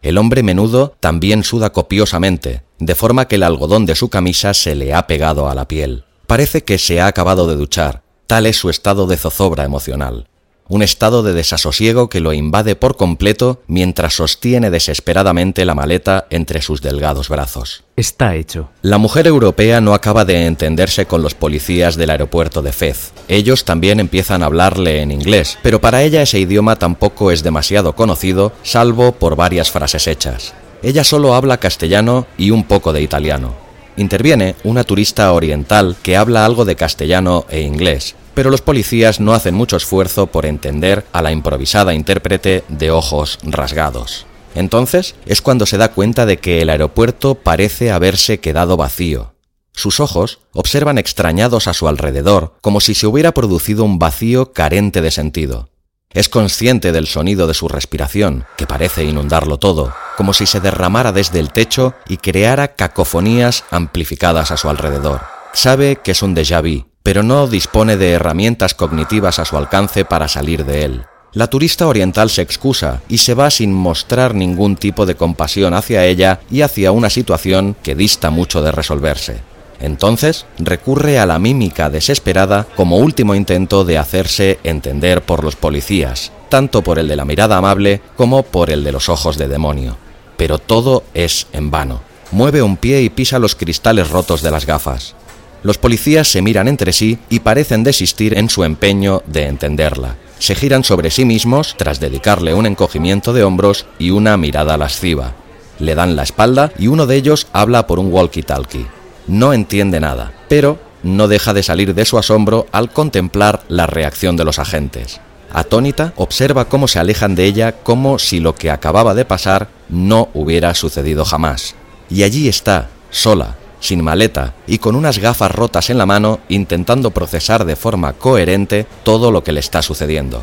El 0.00 0.16
hombre 0.16 0.44
menudo 0.44 0.94
también 1.00 1.42
suda 1.42 1.70
copiosamente, 1.70 2.62
de 2.78 2.94
forma 2.94 3.26
que 3.26 3.34
el 3.34 3.42
algodón 3.42 3.84
de 3.84 3.96
su 3.96 4.10
camisa 4.10 4.54
se 4.54 4.76
le 4.76 4.94
ha 4.94 5.08
pegado 5.08 5.48
a 5.48 5.56
la 5.56 5.66
piel. 5.66 6.04
Parece 6.28 6.62
que 6.62 6.78
se 6.78 7.00
ha 7.00 7.08
acabado 7.08 7.48
de 7.48 7.56
duchar, 7.56 8.02
tal 8.28 8.46
es 8.46 8.56
su 8.56 8.70
estado 8.70 9.08
de 9.08 9.16
zozobra 9.16 9.64
emocional. 9.64 10.28
Un 10.72 10.80
estado 10.80 11.22
de 11.22 11.34
desasosiego 11.34 12.08
que 12.08 12.20
lo 12.20 12.32
invade 12.32 12.76
por 12.76 12.96
completo 12.96 13.60
mientras 13.66 14.14
sostiene 14.14 14.70
desesperadamente 14.70 15.66
la 15.66 15.74
maleta 15.74 16.26
entre 16.30 16.62
sus 16.62 16.80
delgados 16.80 17.28
brazos. 17.28 17.84
Está 17.94 18.36
hecho. 18.36 18.70
La 18.80 18.96
mujer 18.96 19.26
europea 19.26 19.82
no 19.82 19.92
acaba 19.92 20.24
de 20.24 20.46
entenderse 20.46 21.04
con 21.04 21.20
los 21.20 21.34
policías 21.34 21.96
del 21.96 22.08
aeropuerto 22.08 22.62
de 22.62 22.72
Fez. 22.72 23.12
Ellos 23.28 23.66
también 23.66 24.00
empiezan 24.00 24.42
a 24.42 24.46
hablarle 24.46 25.02
en 25.02 25.10
inglés, 25.10 25.58
pero 25.62 25.78
para 25.82 26.02
ella 26.02 26.22
ese 26.22 26.38
idioma 26.38 26.76
tampoco 26.76 27.30
es 27.30 27.42
demasiado 27.42 27.94
conocido, 27.94 28.52
salvo 28.62 29.12
por 29.12 29.36
varias 29.36 29.70
frases 29.70 30.06
hechas. 30.06 30.54
Ella 30.82 31.04
solo 31.04 31.34
habla 31.34 31.58
castellano 31.58 32.26
y 32.38 32.50
un 32.50 32.64
poco 32.64 32.94
de 32.94 33.02
italiano. 33.02 33.52
Interviene 33.98 34.56
una 34.64 34.84
turista 34.84 35.30
oriental 35.34 35.96
que 36.02 36.16
habla 36.16 36.46
algo 36.46 36.64
de 36.64 36.76
castellano 36.76 37.44
e 37.50 37.60
inglés, 37.60 38.14
pero 38.34 38.50
los 38.50 38.62
policías 38.62 39.20
no 39.20 39.34
hacen 39.34 39.54
mucho 39.54 39.76
esfuerzo 39.76 40.26
por 40.26 40.46
entender 40.46 41.04
a 41.12 41.22
la 41.22 41.32
improvisada 41.32 41.94
intérprete 41.94 42.64
de 42.68 42.90
ojos 42.90 43.38
rasgados. 43.42 44.26
Entonces 44.54 45.14
es 45.26 45.42
cuando 45.42 45.66
se 45.66 45.78
da 45.78 45.92
cuenta 45.92 46.26
de 46.26 46.38
que 46.38 46.60
el 46.60 46.70
aeropuerto 46.70 47.34
parece 47.36 47.90
haberse 47.90 48.40
quedado 48.40 48.76
vacío. 48.76 49.34
Sus 49.72 50.00
ojos 50.00 50.40
observan 50.52 50.98
extrañados 50.98 51.66
a 51.66 51.74
su 51.74 51.88
alrededor, 51.88 52.54
como 52.60 52.80
si 52.80 52.94
se 52.94 53.06
hubiera 53.06 53.32
producido 53.32 53.84
un 53.84 53.98
vacío 53.98 54.52
carente 54.52 55.00
de 55.00 55.10
sentido. 55.10 55.70
Es 56.10 56.28
consciente 56.28 56.92
del 56.92 57.06
sonido 57.06 57.46
de 57.46 57.54
su 57.54 57.68
respiración, 57.68 58.44
que 58.58 58.66
parece 58.66 59.04
inundarlo 59.04 59.58
todo, 59.58 59.94
como 60.18 60.34
si 60.34 60.44
se 60.44 60.60
derramara 60.60 61.10
desde 61.10 61.40
el 61.40 61.50
techo 61.50 61.94
y 62.06 62.18
creara 62.18 62.74
cacofonías 62.74 63.64
amplificadas 63.70 64.50
a 64.50 64.58
su 64.58 64.68
alrededor. 64.68 65.22
Sabe 65.54 65.96
que 65.96 66.10
es 66.10 66.22
un 66.22 66.36
déjà 66.36 66.60
vu, 66.60 66.91
pero 67.02 67.22
no 67.22 67.46
dispone 67.46 67.96
de 67.96 68.12
herramientas 68.12 68.74
cognitivas 68.74 69.38
a 69.38 69.44
su 69.44 69.56
alcance 69.56 70.04
para 70.04 70.28
salir 70.28 70.64
de 70.64 70.84
él. 70.84 71.02
La 71.34 71.46
turista 71.46 71.86
oriental 71.86 72.28
se 72.28 72.42
excusa 72.42 73.00
y 73.08 73.18
se 73.18 73.32
va 73.32 73.50
sin 73.50 73.72
mostrar 73.72 74.34
ningún 74.34 74.76
tipo 74.76 75.06
de 75.06 75.14
compasión 75.14 75.72
hacia 75.72 76.04
ella 76.04 76.40
y 76.50 76.60
hacia 76.60 76.92
una 76.92 77.08
situación 77.08 77.74
que 77.82 77.94
dista 77.94 78.30
mucho 78.30 78.60
de 78.60 78.70
resolverse. 78.70 79.40
Entonces 79.80 80.44
recurre 80.58 81.18
a 81.18 81.26
la 81.26 81.38
mímica 81.38 81.88
desesperada 81.88 82.66
como 82.76 82.98
último 82.98 83.34
intento 83.34 83.84
de 83.84 83.98
hacerse 83.98 84.60
entender 84.62 85.22
por 85.22 85.42
los 85.42 85.56
policías, 85.56 86.32
tanto 86.50 86.82
por 86.82 86.98
el 86.98 87.08
de 87.08 87.16
la 87.16 87.24
mirada 87.24 87.56
amable 87.56 88.02
como 88.16 88.42
por 88.42 88.70
el 88.70 88.84
de 88.84 88.92
los 88.92 89.08
ojos 89.08 89.38
de 89.38 89.48
demonio. 89.48 89.96
Pero 90.36 90.58
todo 90.58 91.02
es 91.14 91.46
en 91.52 91.70
vano. 91.70 92.02
Mueve 92.30 92.62
un 92.62 92.76
pie 92.76 93.02
y 93.02 93.10
pisa 93.10 93.38
los 93.38 93.56
cristales 93.56 94.10
rotos 94.10 94.42
de 94.42 94.50
las 94.50 94.66
gafas. 94.66 95.16
Los 95.62 95.78
policías 95.78 96.28
se 96.28 96.42
miran 96.42 96.66
entre 96.66 96.92
sí 96.92 97.18
y 97.28 97.40
parecen 97.40 97.84
desistir 97.84 98.36
en 98.36 98.50
su 98.50 98.64
empeño 98.64 99.22
de 99.26 99.46
entenderla. 99.46 100.16
Se 100.38 100.56
giran 100.56 100.82
sobre 100.82 101.10
sí 101.10 101.24
mismos 101.24 101.76
tras 101.76 102.00
dedicarle 102.00 102.52
un 102.52 102.66
encogimiento 102.66 103.32
de 103.32 103.44
hombros 103.44 103.86
y 103.98 104.10
una 104.10 104.36
mirada 104.36 104.76
lasciva. 104.76 105.34
Le 105.78 105.94
dan 105.94 106.16
la 106.16 106.24
espalda 106.24 106.72
y 106.78 106.88
uno 106.88 107.06
de 107.06 107.16
ellos 107.16 107.46
habla 107.52 107.86
por 107.86 108.00
un 108.00 108.10
walkie-talkie. 108.10 108.88
No 109.28 109.52
entiende 109.52 110.00
nada, 110.00 110.32
pero 110.48 110.80
no 111.04 111.28
deja 111.28 111.54
de 111.54 111.62
salir 111.62 111.94
de 111.94 112.04
su 112.04 112.18
asombro 112.18 112.66
al 112.72 112.90
contemplar 112.90 113.62
la 113.68 113.86
reacción 113.86 114.36
de 114.36 114.44
los 114.44 114.58
agentes. 114.58 115.20
Atónita, 115.52 116.12
observa 116.16 116.64
cómo 116.64 116.88
se 116.88 116.98
alejan 116.98 117.34
de 117.34 117.44
ella 117.44 117.72
como 117.82 118.18
si 118.18 118.40
lo 118.40 118.54
que 118.54 118.70
acababa 118.70 119.14
de 119.14 119.24
pasar 119.24 119.68
no 119.88 120.28
hubiera 120.34 120.74
sucedido 120.74 121.24
jamás. 121.24 121.74
Y 122.10 122.22
allí 122.22 122.48
está, 122.48 122.88
sola, 123.10 123.56
sin 123.82 124.02
maleta 124.02 124.54
y 124.66 124.78
con 124.78 124.96
unas 124.96 125.18
gafas 125.18 125.50
rotas 125.50 125.90
en 125.90 125.98
la 125.98 126.06
mano 126.06 126.40
intentando 126.48 127.10
procesar 127.10 127.66
de 127.66 127.76
forma 127.76 128.14
coherente 128.14 128.86
todo 129.02 129.30
lo 129.30 129.44
que 129.44 129.52
le 129.52 129.60
está 129.60 129.82
sucediendo. 129.82 130.42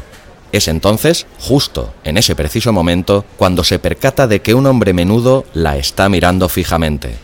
Es 0.51 0.67
entonces, 0.67 1.25
justo 1.39 1.93
en 2.03 2.17
ese 2.17 2.35
preciso 2.35 2.73
momento, 2.73 3.25
cuando 3.37 3.63
se 3.63 3.79
percata 3.79 4.27
de 4.27 4.41
que 4.41 4.53
un 4.53 4.67
hombre 4.67 4.93
menudo 4.93 5.45
la 5.53 5.77
está 5.77 6.09
mirando 6.09 6.49
fijamente. 6.49 7.15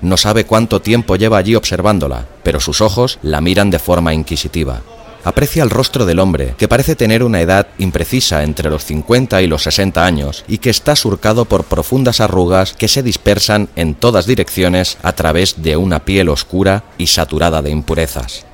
No 0.00 0.16
sabe 0.16 0.44
cuánto 0.44 0.80
tiempo 0.80 1.16
lleva 1.16 1.38
allí 1.38 1.54
observándola, 1.54 2.26
pero 2.44 2.60
sus 2.60 2.80
ojos 2.80 3.18
la 3.22 3.40
miran 3.40 3.70
de 3.70 3.80
forma 3.80 4.14
inquisitiva. 4.14 4.80
Aprecia 5.28 5.62
el 5.62 5.68
rostro 5.68 6.06
del 6.06 6.20
hombre, 6.20 6.54
que 6.56 6.68
parece 6.68 6.96
tener 6.96 7.22
una 7.22 7.42
edad 7.42 7.66
imprecisa 7.76 8.44
entre 8.44 8.70
los 8.70 8.86
50 8.86 9.42
y 9.42 9.46
los 9.46 9.64
60 9.64 10.02
años 10.02 10.42
y 10.48 10.56
que 10.56 10.70
está 10.70 10.96
surcado 10.96 11.44
por 11.44 11.64
profundas 11.64 12.22
arrugas 12.22 12.72
que 12.72 12.88
se 12.88 13.02
dispersan 13.02 13.68
en 13.76 13.94
todas 13.94 14.24
direcciones 14.24 14.96
a 15.02 15.12
través 15.12 15.62
de 15.62 15.76
una 15.76 16.06
piel 16.06 16.30
oscura 16.30 16.84
y 16.96 17.08
saturada 17.08 17.60
de 17.60 17.68
impurezas. 17.68 18.46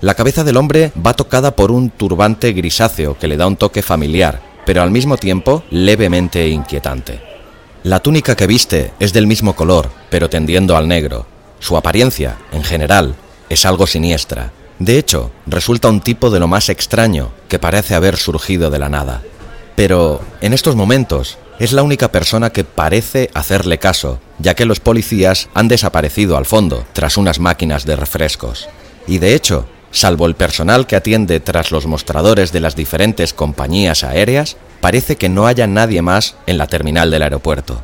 La 0.00 0.14
cabeza 0.14 0.42
del 0.42 0.56
hombre 0.56 0.90
va 0.98 1.14
tocada 1.14 1.54
por 1.54 1.70
un 1.70 1.90
turbante 1.90 2.52
grisáceo 2.52 3.16
que 3.16 3.28
le 3.28 3.36
da 3.36 3.46
un 3.46 3.54
toque 3.54 3.82
familiar, 3.82 4.42
pero 4.66 4.82
al 4.82 4.90
mismo 4.90 5.18
tiempo 5.18 5.62
levemente 5.70 6.48
inquietante. 6.48 7.20
La 7.84 8.00
túnica 8.00 8.34
que 8.34 8.48
viste 8.48 8.90
es 8.98 9.12
del 9.12 9.28
mismo 9.28 9.54
color, 9.54 9.90
pero 10.10 10.28
tendiendo 10.28 10.76
al 10.76 10.88
negro. 10.88 11.24
Su 11.60 11.76
apariencia, 11.76 12.36
en 12.50 12.64
general, 12.64 13.14
es 13.48 13.64
algo 13.64 13.86
siniestra, 13.86 14.50
de 14.78 14.98
hecho, 14.98 15.30
resulta 15.46 15.88
un 15.88 16.00
tipo 16.00 16.30
de 16.30 16.38
lo 16.38 16.48
más 16.48 16.68
extraño 16.68 17.30
que 17.48 17.58
parece 17.58 17.94
haber 17.94 18.16
surgido 18.16 18.70
de 18.70 18.78
la 18.78 18.88
nada. 18.88 19.22
Pero, 19.74 20.20
en 20.40 20.52
estos 20.52 20.76
momentos, 20.76 21.38
es 21.58 21.72
la 21.72 21.82
única 21.82 22.12
persona 22.12 22.50
que 22.50 22.64
parece 22.64 23.30
hacerle 23.32 23.78
caso, 23.78 24.20
ya 24.38 24.54
que 24.54 24.66
los 24.66 24.80
policías 24.80 25.48
han 25.54 25.68
desaparecido 25.68 26.36
al 26.36 26.44
fondo 26.44 26.84
tras 26.92 27.16
unas 27.16 27.38
máquinas 27.38 27.86
de 27.86 27.96
refrescos. 27.96 28.68
Y 29.06 29.18
de 29.18 29.34
hecho, 29.34 29.66
salvo 29.90 30.26
el 30.26 30.34
personal 30.34 30.86
que 30.86 30.96
atiende 30.96 31.40
tras 31.40 31.70
los 31.70 31.86
mostradores 31.86 32.52
de 32.52 32.60
las 32.60 32.76
diferentes 32.76 33.32
compañías 33.32 34.04
aéreas, 34.04 34.58
parece 34.82 35.16
que 35.16 35.30
no 35.30 35.46
haya 35.46 35.66
nadie 35.66 36.02
más 36.02 36.36
en 36.46 36.58
la 36.58 36.66
terminal 36.66 37.10
del 37.10 37.22
aeropuerto. 37.22 37.82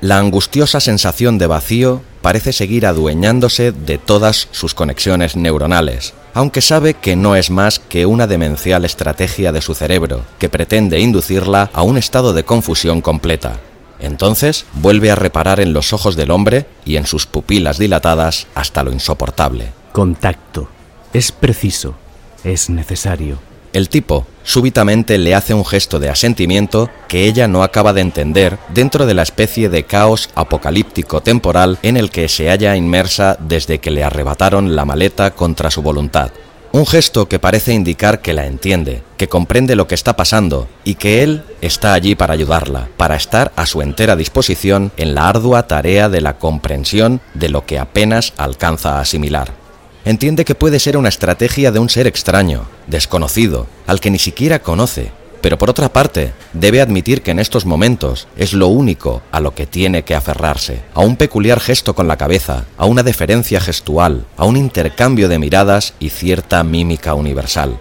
La 0.00 0.18
angustiosa 0.18 0.80
sensación 0.80 1.36
de 1.36 1.46
vacío 1.46 2.02
parece 2.24 2.54
seguir 2.54 2.86
adueñándose 2.86 3.70
de 3.70 3.98
todas 3.98 4.48
sus 4.50 4.72
conexiones 4.72 5.36
neuronales, 5.36 6.14
aunque 6.32 6.62
sabe 6.62 6.94
que 6.94 7.16
no 7.16 7.36
es 7.36 7.50
más 7.50 7.78
que 7.78 8.06
una 8.06 8.26
demencial 8.26 8.86
estrategia 8.86 9.52
de 9.52 9.60
su 9.60 9.74
cerebro, 9.74 10.22
que 10.38 10.48
pretende 10.48 10.98
inducirla 11.00 11.68
a 11.74 11.82
un 11.82 11.98
estado 11.98 12.32
de 12.32 12.42
confusión 12.42 13.02
completa. 13.02 13.60
Entonces 14.00 14.64
vuelve 14.72 15.10
a 15.10 15.16
reparar 15.16 15.60
en 15.60 15.74
los 15.74 15.92
ojos 15.92 16.16
del 16.16 16.30
hombre 16.30 16.64
y 16.86 16.96
en 16.96 17.04
sus 17.04 17.26
pupilas 17.26 17.76
dilatadas 17.76 18.46
hasta 18.54 18.82
lo 18.82 18.90
insoportable. 18.90 19.74
Contacto. 19.92 20.70
Es 21.12 21.30
preciso. 21.30 21.94
Es 22.42 22.70
necesario. 22.70 23.38
El 23.74 23.88
tipo 23.88 24.24
súbitamente 24.44 25.18
le 25.18 25.34
hace 25.34 25.52
un 25.52 25.64
gesto 25.64 25.98
de 25.98 26.08
asentimiento 26.08 26.90
que 27.08 27.26
ella 27.26 27.48
no 27.48 27.64
acaba 27.64 27.92
de 27.92 28.02
entender 28.02 28.56
dentro 28.72 29.04
de 29.04 29.14
la 29.14 29.24
especie 29.24 29.68
de 29.68 29.82
caos 29.82 30.30
apocalíptico 30.36 31.22
temporal 31.22 31.80
en 31.82 31.96
el 31.96 32.10
que 32.10 32.28
se 32.28 32.48
halla 32.50 32.76
inmersa 32.76 33.36
desde 33.40 33.80
que 33.80 33.90
le 33.90 34.04
arrebataron 34.04 34.76
la 34.76 34.84
maleta 34.84 35.32
contra 35.32 35.72
su 35.72 35.82
voluntad. 35.82 36.30
Un 36.70 36.86
gesto 36.86 37.26
que 37.26 37.40
parece 37.40 37.74
indicar 37.74 38.22
que 38.22 38.32
la 38.32 38.46
entiende, 38.46 39.02
que 39.16 39.28
comprende 39.28 39.74
lo 39.74 39.88
que 39.88 39.96
está 39.96 40.14
pasando 40.14 40.68
y 40.84 40.94
que 40.94 41.24
él 41.24 41.42
está 41.60 41.94
allí 41.94 42.14
para 42.14 42.34
ayudarla, 42.34 42.88
para 42.96 43.16
estar 43.16 43.50
a 43.56 43.66
su 43.66 43.82
entera 43.82 44.14
disposición 44.14 44.92
en 44.96 45.16
la 45.16 45.28
ardua 45.28 45.66
tarea 45.66 46.08
de 46.08 46.20
la 46.20 46.38
comprensión 46.38 47.20
de 47.34 47.48
lo 47.48 47.66
que 47.66 47.80
apenas 47.80 48.34
alcanza 48.36 48.98
a 48.98 49.00
asimilar 49.00 49.63
entiende 50.04 50.44
que 50.44 50.54
puede 50.54 50.78
ser 50.78 50.96
una 50.96 51.08
estrategia 51.08 51.72
de 51.72 51.78
un 51.78 51.88
ser 51.88 52.06
extraño, 52.06 52.66
desconocido, 52.86 53.66
al 53.86 54.00
que 54.00 54.10
ni 54.10 54.18
siquiera 54.18 54.60
conoce, 54.60 55.12
pero 55.44 55.58
por 55.58 55.68
otra 55.68 55.92
parte, 55.92 56.32
debe 56.54 56.80
admitir 56.80 57.20
que 57.20 57.30
en 57.30 57.38
estos 57.38 57.66
momentos 57.66 58.28
es 58.34 58.54
lo 58.54 58.68
único 58.68 59.20
a 59.30 59.40
lo 59.40 59.54
que 59.54 59.66
tiene 59.66 60.02
que 60.02 60.14
aferrarse, 60.14 60.80
a 60.94 61.00
un 61.00 61.16
peculiar 61.16 61.60
gesto 61.60 61.94
con 61.94 62.08
la 62.08 62.16
cabeza, 62.16 62.64
a 62.78 62.86
una 62.86 63.02
deferencia 63.02 63.60
gestual, 63.60 64.24
a 64.38 64.46
un 64.46 64.56
intercambio 64.56 65.28
de 65.28 65.38
miradas 65.38 65.92
y 66.00 66.08
cierta 66.08 66.64
mímica 66.64 67.12
universal. 67.12 67.78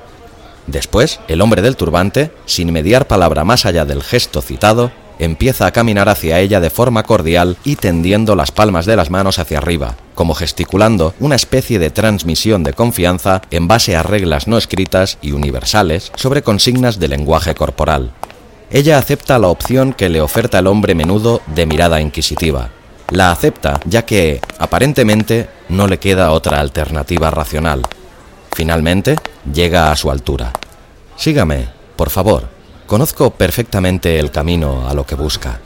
Después, 0.68 1.22
el 1.30 1.40
hombre 1.40 1.62
del 1.62 1.78
turbante, 1.78 2.32
sin 2.46 2.74
mediar 2.74 3.08
palabra 3.08 3.46
más 3.46 3.66
allá 3.66 3.86
del 3.86 4.04
gesto 4.04 4.42
citado, 4.42 4.92
empieza 5.20 5.66
a 5.66 5.72
caminar 5.72 6.10
hacia 6.10 6.40
ella 6.40 6.60
de 6.60 6.70
forma 6.70 7.04
cordial 7.04 7.58
y 7.64 7.76
tendiendo 7.76 8.36
las 8.36 8.52
palmas 8.52 8.86
de 8.86 8.96
las 8.96 9.10
manos 9.10 9.40
hacia 9.40 9.58
arriba, 9.58 9.96
como 10.16 10.36
gesticulando 10.36 11.14
una 11.20 11.36
especie 11.36 11.80
de 11.80 11.90
transmisión 11.90 12.64
de 12.64 12.74
confianza 12.74 13.42
en 13.52 13.68
base 13.68 13.96
a 13.96 14.04
reglas 14.04 14.48
no 14.48 14.58
escritas 14.58 15.18
y 15.22 15.32
universales 15.32 16.12
sobre 16.16 16.42
consignas 16.42 17.00
de 17.00 17.08
lenguaje 17.08 17.56
corporal. 17.56 18.12
Ella 18.72 18.98
acepta 18.98 19.38
la 19.38 19.50
opción 19.50 19.94
que 19.94 20.10
le 20.10 20.22
oferta 20.22 20.60
el 20.60 20.68
hombre 20.68 20.96
menudo 20.96 21.42
de 21.48 21.66
mirada 21.66 22.02
inquisitiva. 22.02 22.70
La 23.10 23.32
acepta 23.32 23.80
ya 23.86 24.06
que, 24.06 24.42
aparentemente, 24.58 25.48
no 25.70 25.88
le 25.88 26.00
queda 26.00 26.32
otra 26.32 26.60
alternativa 26.60 27.30
racional. 27.30 27.84
Finalmente, 28.56 29.16
llega 29.54 29.92
a 29.92 29.96
su 29.96 30.10
altura. 30.10 30.54
Sígame, 31.16 31.68
por 31.96 32.10
favor, 32.10 32.50
Conozco 32.88 33.32
perfectamente 33.32 34.20
el 34.20 34.32
camino 34.32 34.88
a 34.88 34.94
lo 34.94 35.06
que 35.06 35.16
busca. 35.16 35.60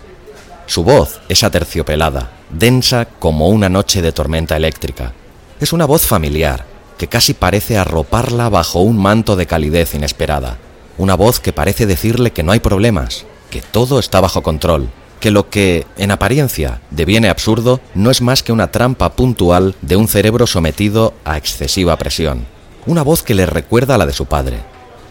Su 0.67 0.83
voz 0.83 1.19
es 1.29 1.43
aterciopelada, 1.43 2.31
densa 2.49 3.05
como 3.05 3.49
una 3.49 3.69
noche 3.69 4.01
de 4.01 4.11
tormenta 4.11 4.55
eléctrica. 4.55 5.13
Es 5.59 5.73
una 5.73 5.85
voz 5.85 6.05
familiar, 6.05 6.65
que 6.97 7.07
casi 7.07 7.33
parece 7.33 7.77
arroparla 7.77 8.49
bajo 8.49 8.79
un 8.79 8.97
manto 8.97 9.35
de 9.35 9.45
calidez 9.45 9.95
inesperada. 9.95 10.57
Una 10.97 11.15
voz 11.15 11.39
que 11.39 11.53
parece 11.53 11.85
decirle 11.85 12.31
que 12.31 12.43
no 12.43 12.51
hay 12.51 12.59
problemas, 12.59 13.25
que 13.49 13.61
todo 13.61 13.99
está 13.99 14.19
bajo 14.19 14.43
control, 14.43 14.89
que 15.19 15.31
lo 15.31 15.49
que, 15.49 15.85
en 15.97 16.11
apariencia, 16.11 16.81
deviene 16.91 17.29
absurdo 17.29 17.79
no 17.95 18.11
es 18.11 18.21
más 18.21 18.43
que 18.43 18.51
una 18.51 18.71
trampa 18.71 19.13
puntual 19.13 19.75
de 19.81 19.95
un 19.95 20.07
cerebro 20.07 20.47
sometido 20.47 21.13
a 21.25 21.37
excesiva 21.37 21.97
presión. 21.97 22.45
Una 22.85 23.03
voz 23.03 23.23
que 23.23 23.35
le 23.35 23.45
recuerda 23.45 23.95
a 23.95 23.97
la 23.97 24.05
de 24.05 24.13
su 24.13 24.25
padre. 24.25 24.59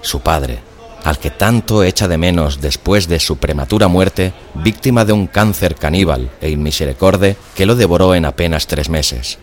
Su 0.02 0.20
padre, 0.20 0.60
al 1.06 1.20
que 1.20 1.30
tanto 1.30 1.84
echa 1.84 2.08
de 2.08 2.18
menos 2.18 2.60
después 2.60 3.06
de 3.06 3.20
su 3.20 3.36
prematura 3.36 3.86
muerte, 3.86 4.32
víctima 4.54 5.04
de 5.04 5.12
un 5.12 5.28
cáncer 5.28 5.76
caníbal 5.76 6.32
e 6.40 6.50
inmisericorde 6.50 7.36
que 7.54 7.64
lo 7.64 7.76
devoró 7.76 8.16
en 8.16 8.25
apenas 8.25 8.66
tres 8.66 8.88
meses. 8.88 9.38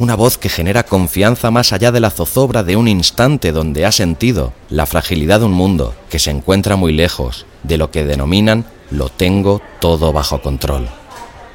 una 0.00 0.16
voz 0.16 0.38
que 0.38 0.48
genera 0.48 0.82
confianza 0.82 1.52
más 1.52 1.72
allá 1.72 1.92
de 1.92 2.00
la 2.00 2.10
zozobra 2.10 2.64
de 2.64 2.74
un 2.74 2.88
instante 2.88 3.52
donde 3.52 3.86
ha 3.86 3.92
sentido 3.92 4.52
la 4.68 4.86
fragilidad 4.86 5.38
de 5.38 5.46
un 5.46 5.52
mundo 5.52 5.94
que 6.10 6.18
se 6.18 6.32
encuentra 6.32 6.74
muy 6.74 6.92
lejos 6.92 7.46
de 7.62 7.78
lo 7.78 7.92
que 7.92 8.02
denominan 8.02 8.64
lo 8.90 9.08
tengo 9.08 9.62
todo 9.80 10.12
bajo 10.12 10.42
control. 10.42 10.88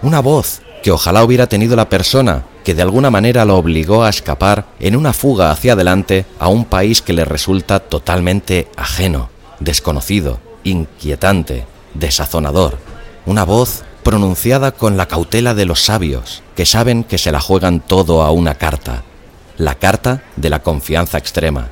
Una 0.01 0.21
voz 0.21 0.61
que 0.81 0.91
ojalá 0.91 1.21
hubiera 1.21 1.47
tenido 1.47 1.75
la 1.75 1.89
persona 1.89 2.45
que 2.63 2.75
de 2.75 2.81
alguna 2.81 3.11
manera 3.11 3.43
lo 3.43 3.57
obligó 3.57 4.05
a 4.05 4.09
escapar 4.09 4.67
en 4.79 4.95
una 4.95 5.11
fuga 5.11 5.51
hacia 5.51 5.73
adelante 5.73 6.25
a 6.39 6.47
un 6.47 6.63
país 6.63 7.01
que 7.01 7.11
le 7.11 7.25
resulta 7.25 7.81
totalmente 7.81 8.69
ajeno, 8.77 9.29
desconocido, 9.59 10.39
inquietante, 10.63 11.65
desazonador. 11.93 12.77
Una 13.25 13.43
voz 13.43 13.83
pronunciada 14.03 14.71
con 14.71 14.97
la 14.97 15.07
cautela 15.07 15.53
de 15.53 15.65
los 15.65 15.83
sabios, 15.83 16.41
que 16.55 16.65
saben 16.65 17.03
que 17.03 17.17
se 17.17 17.31
la 17.31 17.39
juegan 17.39 17.79
todo 17.79 18.23
a 18.23 18.31
una 18.31 18.55
carta, 18.55 19.03
la 19.57 19.75
carta 19.75 20.23
de 20.35 20.49
la 20.49 20.59
confianza 20.59 21.17
extrema. 21.17 21.69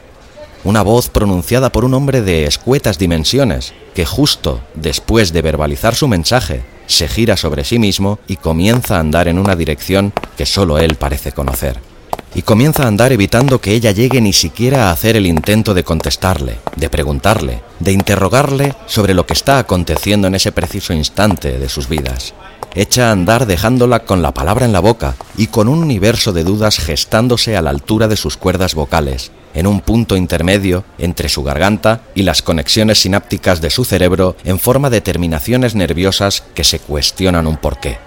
Una 0.63 0.81
voz 0.81 1.09
pronunciada 1.09 1.71
por 1.71 1.85
un 1.85 1.93
hombre 1.93 2.21
de 2.21 2.45
escuetas 2.45 2.97
dimensiones, 2.97 3.73
que 3.95 4.05
justo 4.05 4.61
después 4.75 5.31
de 5.31 5.41
verbalizar 5.41 5.95
su 5.95 6.07
mensaje, 6.07 6.63
se 6.87 7.07
gira 7.07 7.37
sobre 7.37 7.63
sí 7.63 7.79
mismo 7.79 8.19
y 8.27 8.37
comienza 8.37 8.97
a 8.97 8.99
andar 8.99 9.27
en 9.27 9.39
una 9.39 9.55
dirección 9.55 10.13
que 10.35 10.45
solo 10.45 10.77
él 10.79 10.95
parece 10.95 11.31
conocer. 11.31 11.86
Y 12.35 12.41
comienza 12.41 12.83
a 12.83 12.87
andar 12.87 13.11
evitando 13.11 13.59
que 13.59 13.73
ella 13.73 13.91
llegue 13.91 14.21
ni 14.21 14.33
siquiera 14.33 14.89
a 14.89 14.91
hacer 14.91 15.15
el 15.15 15.25
intento 15.25 15.73
de 15.73 15.83
contestarle, 15.83 16.59
de 16.75 16.89
preguntarle, 16.89 17.61
de 17.79 17.93
interrogarle 17.93 18.75
sobre 18.85 19.13
lo 19.13 19.25
que 19.25 19.33
está 19.33 19.59
aconteciendo 19.59 20.27
en 20.27 20.35
ese 20.35 20.51
preciso 20.51 20.93
instante 20.93 21.57
de 21.57 21.69
sus 21.69 21.89
vidas. 21.89 22.33
Echa 22.75 23.09
a 23.09 23.11
andar 23.11 23.47
dejándola 23.47 24.05
con 24.05 24.21
la 24.21 24.33
palabra 24.33 24.65
en 24.65 24.73
la 24.73 24.81
boca 24.81 25.15
y 25.35 25.47
con 25.47 25.67
un 25.67 25.79
universo 25.79 26.31
de 26.31 26.43
dudas 26.43 26.77
gestándose 26.77 27.57
a 27.57 27.61
la 27.61 27.71
altura 27.71 28.07
de 28.07 28.17
sus 28.17 28.37
cuerdas 28.37 28.75
vocales, 28.75 29.31
en 29.55 29.65
un 29.65 29.81
punto 29.81 30.15
intermedio 30.15 30.83
entre 30.99 31.29
su 31.29 31.43
garganta 31.43 32.01
y 32.13 32.21
las 32.21 32.43
conexiones 32.43 32.99
sinápticas 32.99 33.61
de 33.61 33.71
su 33.71 33.83
cerebro 33.83 34.35
en 34.43 34.59
forma 34.59 34.91
de 34.91 35.01
terminaciones 35.01 35.73
nerviosas 35.73 36.43
que 36.53 36.63
se 36.63 36.77
cuestionan 36.77 37.47
un 37.47 37.57
porqué. 37.57 37.97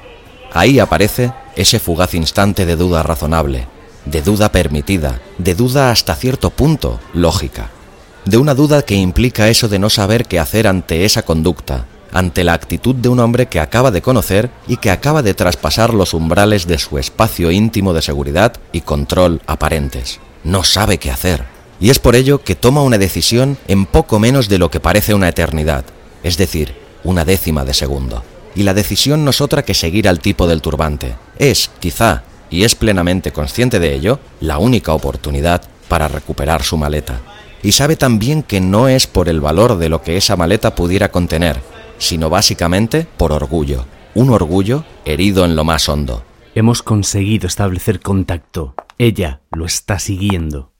Ahí 0.53 0.79
aparece 0.79 1.33
ese 1.57 1.81
fugaz 1.81 2.15
instante 2.15 2.67
de 2.67 2.77
duda 2.77 3.03
razonable, 3.03 3.67
de 4.05 4.23
duda 4.23 4.53
permitida, 4.53 5.21
de 5.39 5.55
duda 5.55 5.91
hasta 5.91 6.15
cierto 6.15 6.51
punto 6.51 7.01
lógica, 7.15 7.71
de 8.25 8.37
una 8.37 8.55
duda 8.55 8.83
que 8.83 8.95
implica 8.95 9.49
eso 9.49 9.69
de 9.69 9.79
no 9.79 9.91
saber 9.91 10.27
qué 10.27 10.39
hacer 10.39 10.67
ante 10.67 11.05
esa 11.05 11.23
conducta, 11.23 11.87
ante 12.13 12.45
la 12.45 12.55
actitud 12.55 12.95
de 12.95 13.09
un 13.09 13.21
hombre 13.21 13.47
que 13.47 13.61
acaba 13.61 13.91
de 13.91 14.03
conocer 14.03 14.51
y 14.67 14.79
que 14.79 14.91
acaba 14.91 15.23
de 15.23 15.35
traspasar 15.35 15.95
los 15.95 16.15
umbrales 16.15 16.67
de 16.67 16.79
su 16.79 16.99
espacio 16.99 17.51
íntimo 17.51 17.93
de 17.95 18.03
seguridad 18.03 18.55
y 18.73 18.81
control 18.81 19.41
aparentes 19.47 20.21
no 20.45 20.65
sabe 20.65 20.99
qué 20.99 21.11
hacer. 21.11 21.45
Y 21.81 21.91
es 21.91 21.99
por 21.99 22.15
ello 22.15 22.43
que 22.43 22.55
toma 22.55 22.83
una 22.83 22.99
decisión 22.99 23.57
en 23.69 23.87
poco 23.87 24.19
menos 24.19 24.49
de 24.49 24.59
lo 24.59 24.71
que 24.71 24.81
parece 24.81 25.15
una 25.15 25.29
eternidad, 25.29 25.85
es 26.23 26.37
decir, 26.37 26.75
una 27.05 27.25
décima 27.25 27.65
de 27.65 27.75
segundo. 27.75 28.23
Y 28.55 28.65
la 28.65 28.75
decisión 28.75 29.25
no 29.25 29.31
es 29.31 29.41
otra 29.41 29.65
que 29.65 29.75
seguir 29.75 30.09
al 30.09 30.21
tipo 30.21 30.47
del 30.47 30.61
turbante. 30.61 31.15
Es, 31.39 31.71
quizá, 31.81 32.25
y 32.51 32.65
es 32.65 32.75
plenamente 32.75 33.33
consciente 33.33 33.79
de 33.79 33.95
ello, 33.95 34.19
la 34.41 34.59
única 34.59 34.93
oportunidad 34.93 35.63
para 35.89 36.09
recuperar 36.09 36.63
su 36.63 36.77
maleta. 36.77 37.21
Y 37.63 37.73
sabe 37.73 37.97
también 37.97 38.43
que 38.43 38.61
no 38.61 38.89
es 38.89 39.07
por 39.07 39.29
el 39.29 39.41
valor 39.41 39.77
de 39.79 39.89
lo 39.89 40.03
que 40.03 40.17
esa 40.17 40.37
maleta 40.37 40.75
pudiera 40.75 41.11
contener, 41.11 41.61
sino 41.99 42.31
básicamente 42.31 43.07
por 43.17 43.33
orgullo. 43.33 43.85
Un 44.15 44.31
orgullo 44.31 44.85
herido 45.05 45.45
en 45.45 45.55
lo 45.55 45.65
más 45.65 45.89
hondo. 45.89 46.25
Hemos 46.55 46.83
conseguido 46.83 47.47
establecer 47.47 48.01
contacto. 48.01 48.75
Ella 48.99 49.43
lo 49.53 49.67
está 49.67 49.99
siguiendo. 49.99 50.73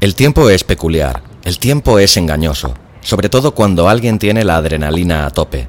El 0.00 0.14
tiempo 0.14 0.50
es 0.50 0.64
peculiar, 0.64 1.22
el 1.44 1.58
tiempo 1.58 1.98
es 1.98 2.16
engañoso, 2.16 2.74
sobre 3.00 3.28
todo 3.28 3.54
cuando 3.54 3.88
alguien 3.88 4.18
tiene 4.18 4.44
la 4.44 4.56
adrenalina 4.56 5.26
a 5.26 5.30
tope. 5.30 5.66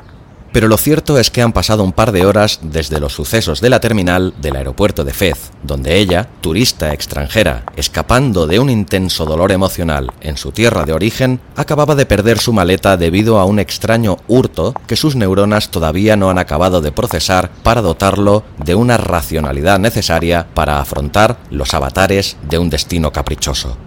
Pero 0.57 0.69
lo 0.69 0.77
cierto 0.79 1.19
es 1.19 1.29
que 1.29 1.43
han 1.43 1.53
pasado 1.53 1.83
un 1.83 1.91
par 1.91 2.11
de 2.11 2.25
horas 2.25 2.61
desde 2.63 2.99
los 2.99 3.13
sucesos 3.13 3.61
de 3.61 3.69
la 3.69 3.79
terminal 3.79 4.33
del 4.41 4.55
aeropuerto 4.55 5.03
de 5.03 5.13
Fez, 5.13 5.51
donde 5.61 5.97
ella, 5.97 6.29
turista 6.41 6.93
extranjera, 6.93 7.63
escapando 7.75 8.47
de 8.47 8.59
un 8.59 8.71
intenso 8.71 9.25
dolor 9.25 9.51
emocional 9.51 10.11
en 10.19 10.35
su 10.35 10.51
tierra 10.51 10.83
de 10.83 10.93
origen, 10.93 11.39
acababa 11.55 11.93
de 11.93 12.07
perder 12.07 12.39
su 12.39 12.53
maleta 12.53 12.97
debido 12.97 13.37
a 13.37 13.45
un 13.45 13.59
extraño 13.59 14.17
hurto 14.27 14.73
que 14.87 14.95
sus 14.95 15.15
neuronas 15.15 15.69
todavía 15.69 16.15
no 16.15 16.31
han 16.31 16.39
acabado 16.39 16.81
de 16.81 16.91
procesar 16.91 17.51
para 17.61 17.83
dotarlo 17.83 18.43
de 18.57 18.73
una 18.73 18.97
racionalidad 18.97 19.77
necesaria 19.77 20.47
para 20.55 20.79
afrontar 20.79 21.37
los 21.51 21.75
avatares 21.75 22.35
de 22.49 22.57
un 22.57 22.71
destino 22.71 23.11
caprichoso. 23.11 23.77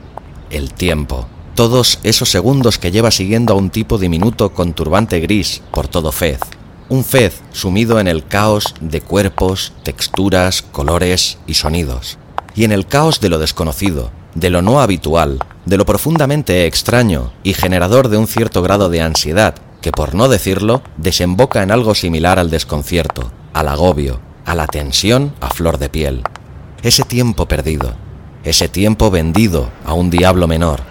El 0.50 0.72
tiempo 0.72 1.26
todos 1.56 1.98
esos 2.04 2.30
segundos 2.30 2.78
que 2.78 2.90
lleva 2.90 3.10
siguiendo 3.10 3.52
a 3.52 3.56
un 3.56 3.68
tipo 3.68 3.98
diminuto 3.98 4.54
con 4.54 4.72
turbante 4.72 5.20
gris 5.20 5.60
por 5.72 5.88
todo 5.88 6.10
Fez. 6.10 6.38
Un 6.90 7.04
Fez 7.04 7.40
sumido 7.52 8.00
en 8.00 8.08
el 8.08 8.26
caos 8.26 8.74
de 8.80 9.00
cuerpos, 9.00 9.72
texturas, 9.84 10.60
colores 10.60 11.38
y 11.46 11.54
sonidos. 11.54 12.18
Y 12.56 12.64
en 12.64 12.72
el 12.72 12.84
caos 12.88 13.20
de 13.20 13.28
lo 13.28 13.38
desconocido, 13.38 14.10
de 14.34 14.50
lo 14.50 14.60
no 14.60 14.80
habitual, 14.80 15.38
de 15.66 15.76
lo 15.76 15.86
profundamente 15.86 16.66
extraño 16.66 17.32
y 17.44 17.54
generador 17.54 18.08
de 18.08 18.16
un 18.16 18.26
cierto 18.26 18.60
grado 18.60 18.88
de 18.88 19.02
ansiedad 19.02 19.54
que, 19.80 19.92
por 19.92 20.16
no 20.16 20.28
decirlo, 20.28 20.82
desemboca 20.96 21.62
en 21.62 21.70
algo 21.70 21.94
similar 21.94 22.40
al 22.40 22.50
desconcierto, 22.50 23.30
al 23.52 23.68
agobio, 23.68 24.20
a 24.44 24.56
la 24.56 24.66
tensión 24.66 25.32
a 25.40 25.50
flor 25.50 25.78
de 25.78 25.90
piel. 25.90 26.24
Ese 26.82 27.04
tiempo 27.04 27.46
perdido, 27.46 27.94
ese 28.42 28.68
tiempo 28.68 29.12
vendido 29.12 29.70
a 29.84 29.94
un 29.94 30.10
diablo 30.10 30.48
menor, 30.48 30.89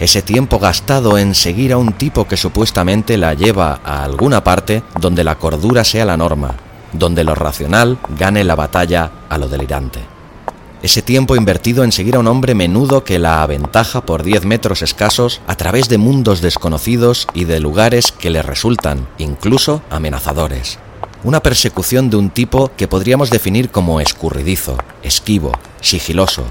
ese 0.00 0.22
tiempo 0.22 0.58
gastado 0.58 1.18
en 1.18 1.34
seguir 1.34 1.72
a 1.72 1.76
un 1.76 1.92
tipo 1.92 2.28
que 2.28 2.36
supuestamente 2.36 3.16
la 3.16 3.34
lleva 3.34 3.80
a 3.84 4.04
alguna 4.04 4.44
parte 4.44 4.82
donde 5.00 5.24
la 5.24 5.36
cordura 5.36 5.84
sea 5.84 6.04
la 6.04 6.16
norma, 6.16 6.54
donde 6.92 7.24
lo 7.24 7.34
racional 7.34 7.98
gane 8.16 8.44
la 8.44 8.54
batalla 8.54 9.10
a 9.28 9.38
lo 9.38 9.48
delirante. 9.48 10.00
Ese 10.80 11.02
tiempo 11.02 11.34
invertido 11.34 11.82
en 11.82 11.90
seguir 11.90 12.14
a 12.14 12.20
un 12.20 12.28
hombre 12.28 12.54
menudo 12.54 13.02
que 13.02 13.18
la 13.18 13.42
aventaja 13.42 14.02
por 14.02 14.22
10 14.22 14.44
metros 14.44 14.82
escasos 14.82 15.40
a 15.48 15.56
través 15.56 15.88
de 15.88 15.98
mundos 15.98 16.40
desconocidos 16.40 17.26
y 17.34 17.44
de 17.44 17.58
lugares 17.58 18.12
que 18.12 18.30
le 18.30 18.42
resultan 18.42 19.08
incluso 19.18 19.82
amenazadores. 19.90 20.78
Una 21.24 21.40
persecución 21.40 22.10
de 22.10 22.16
un 22.16 22.30
tipo 22.30 22.70
que 22.76 22.86
podríamos 22.86 23.30
definir 23.30 23.70
como 23.70 24.00
escurridizo, 24.00 24.78
esquivo, 25.02 25.50
sigiloso, 25.80 26.44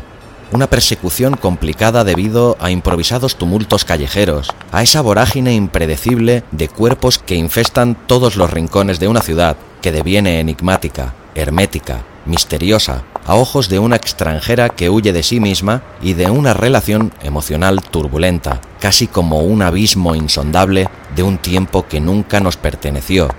una 0.52 0.68
persecución 0.68 1.36
complicada 1.36 2.04
debido 2.04 2.58
a 2.60 2.72
improvisados 2.72 3.36
tumultos 3.36 3.86
callejeros, 3.86 4.50
a 4.72 4.84
esa 4.84 5.02
vorágine 5.02 5.54
impredecible 5.54 6.44
de 6.52 6.70
cuerpos 6.70 7.18
que 7.18 7.36
infestan 7.36 7.96
todos 8.08 8.36
los 8.36 8.52
rincones 8.52 9.00
de 9.00 9.08
una 9.08 9.22
ciudad 9.22 9.58
que 9.82 9.92
deviene 9.92 10.40
enigmática, 10.40 11.14
hermética, 11.36 12.04
misteriosa, 12.26 13.04
a 13.26 13.36
ojos 13.36 13.70
de 13.70 13.80
una 13.80 13.96
extranjera 13.96 14.70
que 14.70 14.90
huye 14.90 15.14
de 15.14 15.24
sí 15.24 15.40
misma 15.40 15.84
y 16.02 16.14
de 16.14 16.30
una 16.30 16.54
relación 16.54 17.14
emocional 17.22 17.82
turbulenta, 17.82 18.62
casi 18.80 19.08
como 19.08 19.42
un 19.42 19.62
abismo 19.62 20.16
insondable 20.16 20.90
de 21.16 21.24
un 21.24 21.38
tiempo 21.38 21.88
que 21.88 22.00
nunca 22.00 22.40
nos 22.40 22.58
perteneció, 22.58 23.30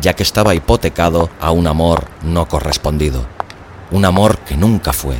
ya 0.00 0.14
que 0.14 0.22
estaba 0.22 0.54
hipotecado 0.54 1.30
a 1.40 1.50
un 1.50 1.66
amor 1.66 2.04
no 2.22 2.46
correspondido, 2.46 3.26
un 3.90 4.04
amor 4.04 4.38
que 4.38 4.56
nunca 4.56 4.92
fue. 4.92 5.16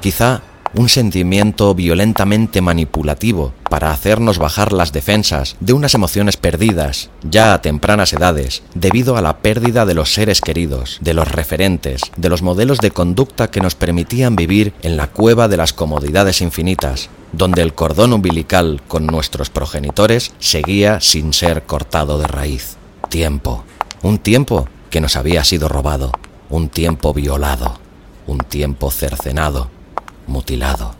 Quizá 0.00 0.42
un 0.74 0.88
sentimiento 0.88 1.74
violentamente 1.74 2.60
manipulativo 2.60 3.52
para 3.70 3.90
hacernos 3.90 4.38
bajar 4.38 4.72
las 4.72 4.92
defensas 4.92 5.56
de 5.60 5.72
unas 5.72 5.94
emociones 5.94 6.36
perdidas 6.36 7.10
ya 7.22 7.54
a 7.54 7.62
tempranas 7.62 8.12
edades 8.12 8.62
debido 8.74 9.16
a 9.16 9.22
la 9.22 9.38
pérdida 9.38 9.86
de 9.86 9.94
los 9.94 10.12
seres 10.12 10.40
queridos, 10.40 10.98
de 11.00 11.14
los 11.14 11.28
referentes, 11.30 12.02
de 12.16 12.28
los 12.28 12.42
modelos 12.42 12.78
de 12.78 12.90
conducta 12.90 13.50
que 13.50 13.60
nos 13.60 13.74
permitían 13.74 14.36
vivir 14.36 14.72
en 14.82 14.96
la 14.96 15.08
cueva 15.08 15.48
de 15.48 15.56
las 15.56 15.72
comodidades 15.72 16.40
infinitas, 16.40 17.08
donde 17.32 17.62
el 17.62 17.74
cordón 17.74 18.12
umbilical 18.12 18.80
con 18.88 19.06
nuestros 19.06 19.50
progenitores 19.50 20.32
seguía 20.38 21.00
sin 21.00 21.32
ser 21.32 21.64
cortado 21.64 22.18
de 22.18 22.26
raíz. 22.26 22.76
Tiempo, 23.08 23.64
un 24.02 24.18
tiempo 24.18 24.68
que 24.90 25.00
nos 25.00 25.16
había 25.16 25.44
sido 25.44 25.68
robado, 25.68 26.12
un 26.50 26.68
tiempo 26.68 27.12
violado, 27.12 27.78
un 28.26 28.38
tiempo 28.38 28.90
cercenado 28.90 29.77
mutilado, 30.28 30.94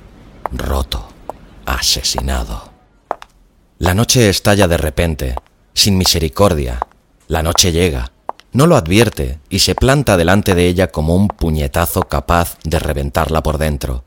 roto, 0.51 1.07
asesinado. 1.67 2.73
La 3.79 3.95
noche 3.95 4.29
estalla 4.29 4.67
de 4.67 4.79
repente, 4.79 5.37
sin 5.75 5.97
misericordia. 5.97 6.81
La 7.29 7.43
noche 7.43 7.71
llega, 7.71 8.11
no 8.53 8.67
lo 8.67 8.77
advierte 8.77 9.39
y 9.51 9.61
se 9.61 9.75
planta 9.75 10.17
delante 10.17 10.55
de 10.55 10.67
ella 10.67 10.89
como 10.89 11.15
un 11.15 11.29
puñetazo 11.29 12.03
capaz 12.03 12.59
de 12.65 12.79
reventarla 12.79 13.43
por 13.43 13.59
dentro. 13.59 14.05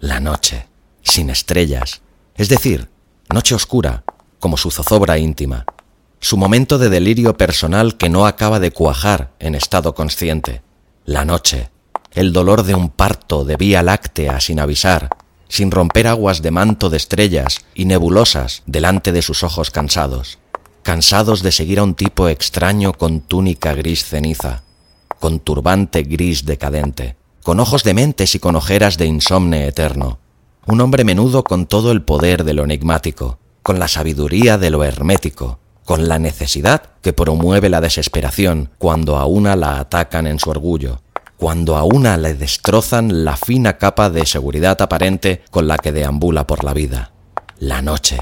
La 0.00 0.20
noche, 0.20 0.66
sin 1.02 1.30
estrellas, 1.30 2.02
es 2.34 2.48
decir, 2.48 2.90
noche 3.32 3.54
oscura, 3.54 4.04
como 4.40 4.56
su 4.56 4.70
zozobra 4.70 5.18
íntima, 5.18 5.64
su 6.20 6.36
momento 6.36 6.78
de 6.78 6.88
delirio 6.88 7.36
personal 7.36 7.96
que 7.96 8.08
no 8.08 8.26
acaba 8.26 8.58
de 8.58 8.72
cuajar 8.72 9.32
en 9.38 9.54
estado 9.54 9.94
consciente, 9.94 10.62
La 11.04 11.24
noche. 11.24 11.70
El 12.18 12.32
dolor 12.32 12.64
de 12.64 12.74
un 12.74 12.88
parto 12.88 13.44
de 13.44 13.54
vía 13.54 13.80
láctea 13.84 14.40
sin 14.40 14.58
avisar, 14.58 15.08
sin 15.48 15.70
romper 15.70 16.08
aguas 16.08 16.42
de 16.42 16.50
manto 16.50 16.90
de 16.90 16.96
estrellas 16.96 17.64
y 17.76 17.84
nebulosas 17.84 18.64
delante 18.66 19.12
de 19.12 19.22
sus 19.22 19.44
ojos 19.44 19.70
cansados, 19.70 20.40
cansados 20.82 21.44
de 21.44 21.52
seguir 21.52 21.78
a 21.78 21.84
un 21.84 21.94
tipo 21.94 22.28
extraño 22.28 22.92
con 22.92 23.20
túnica 23.20 23.72
gris 23.74 24.04
ceniza, 24.04 24.64
con 25.20 25.38
turbante 25.38 26.02
gris 26.02 26.44
decadente, 26.44 27.14
con 27.44 27.60
ojos 27.60 27.84
de 27.84 27.94
mentes 27.94 28.34
y 28.34 28.40
con 28.40 28.56
ojeras 28.56 28.98
de 28.98 29.06
insomne 29.06 29.68
eterno, 29.68 30.18
un 30.66 30.80
hombre 30.80 31.04
menudo 31.04 31.44
con 31.44 31.66
todo 31.66 31.92
el 31.92 32.02
poder 32.02 32.42
de 32.42 32.52
lo 32.52 32.64
enigmático, 32.64 33.38
con 33.62 33.78
la 33.78 33.86
sabiduría 33.86 34.58
de 34.58 34.70
lo 34.70 34.82
hermético, 34.82 35.60
con 35.84 36.08
la 36.08 36.18
necesidad 36.18 36.82
que 37.00 37.12
promueve 37.12 37.68
la 37.68 37.80
desesperación 37.80 38.70
cuando 38.78 39.18
a 39.18 39.26
una 39.26 39.54
la 39.54 39.78
atacan 39.78 40.26
en 40.26 40.40
su 40.40 40.50
orgullo, 40.50 41.00
cuando 41.38 41.76
a 41.76 41.84
una 41.84 42.16
le 42.16 42.34
destrozan 42.34 43.24
la 43.24 43.36
fina 43.36 43.78
capa 43.78 44.10
de 44.10 44.26
seguridad 44.26 44.82
aparente 44.82 45.42
con 45.50 45.68
la 45.68 45.78
que 45.78 45.92
deambula 45.92 46.48
por 46.48 46.64
la 46.64 46.74
vida. 46.74 47.12
La 47.60 47.80
noche. 47.80 48.18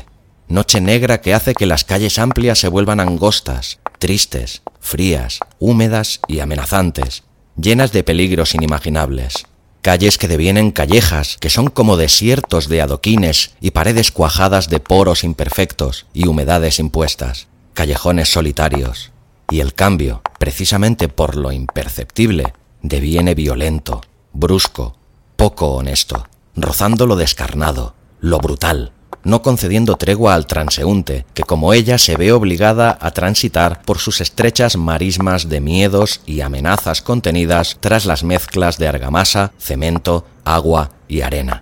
Noche 0.48 0.82
negra 0.82 1.22
que 1.22 1.32
hace 1.32 1.54
que 1.54 1.64
las 1.64 1.84
calles 1.84 2.18
amplias 2.18 2.58
se 2.58 2.68
vuelvan 2.68 3.00
angostas, 3.00 3.80
tristes, 3.98 4.62
frías, 4.80 5.40
húmedas 5.58 6.20
y 6.28 6.40
amenazantes, 6.40 7.24
llenas 7.56 7.90
de 7.90 8.04
peligros 8.04 8.54
inimaginables. 8.54 9.46
Calles 9.80 10.18
que 10.18 10.28
devienen 10.28 10.70
callejas, 10.70 11.38
que 11.40 11.48
son 11.48 11.68
como 11.68 11.96
desiertos 11.96 12.68
de 12.68 12.82
adoquines 12.82 13.52
y 13.62 13.70
paredes 13.70 14.12
cuajadas 14.12 14.68
de 14.68 14.78
poros 14.78 15.24
imperfectos 15.24 16.06
y 16.12 16.28
humedades 16.28 16.78
impuestas, 16.78 17.48
callejones 17.72 18.28
solitarios. 18.28 19.10
Y 19.48 19.60
el 19.60 19.72
cambio, 19.72 20.20
precisamente 20.38 21.08
por 21.08 21.36
lo 21.36 21.50
imperceptible, 21.50 22.52
deviene 22.88 23.34
violento, 23.34 24.00
brusco, 24.32 24.96
poco 25.36 25.74
honesto, 25.74 26.26
rozando 26.54 27.06
lo 27.06 27.16
descarnado, 27.16 27.94
lo 28.20 28.38
brutal, 28.38 28.92
no 29.24 29.42
concediendo 29.42 29.96
tregua 29.96 30.34
al 30.34 30.46
transeúnte, 30.46 31.26
que 31.34 31.42
como 31.42 31.72
ella 31.72 31.98
se 31.98 32.16
ve 32.16 32.30
obligada 32.32 32.96
a 33.00 33.10
transitar 33.10 33.82
por 33.82 33.98
sus 33.98 34.20
estrechas 34.20 34.76
marismas 34.76 35.48
de 35.48 35.60
miedos 35.60 36.20
y 36.26 36.42
amenazas 36.42 37.02
contenidas 37.02 37.76
tras 37.80 38.06
las 38.06 38.22
mezclas 38.22 38.78
de 38.78 38.86
argamasa, 38.86 39.52
cemento, 39.58 40.24
agua 40.44 40.90
y 41.08 41.22
arena. 41.22 41.60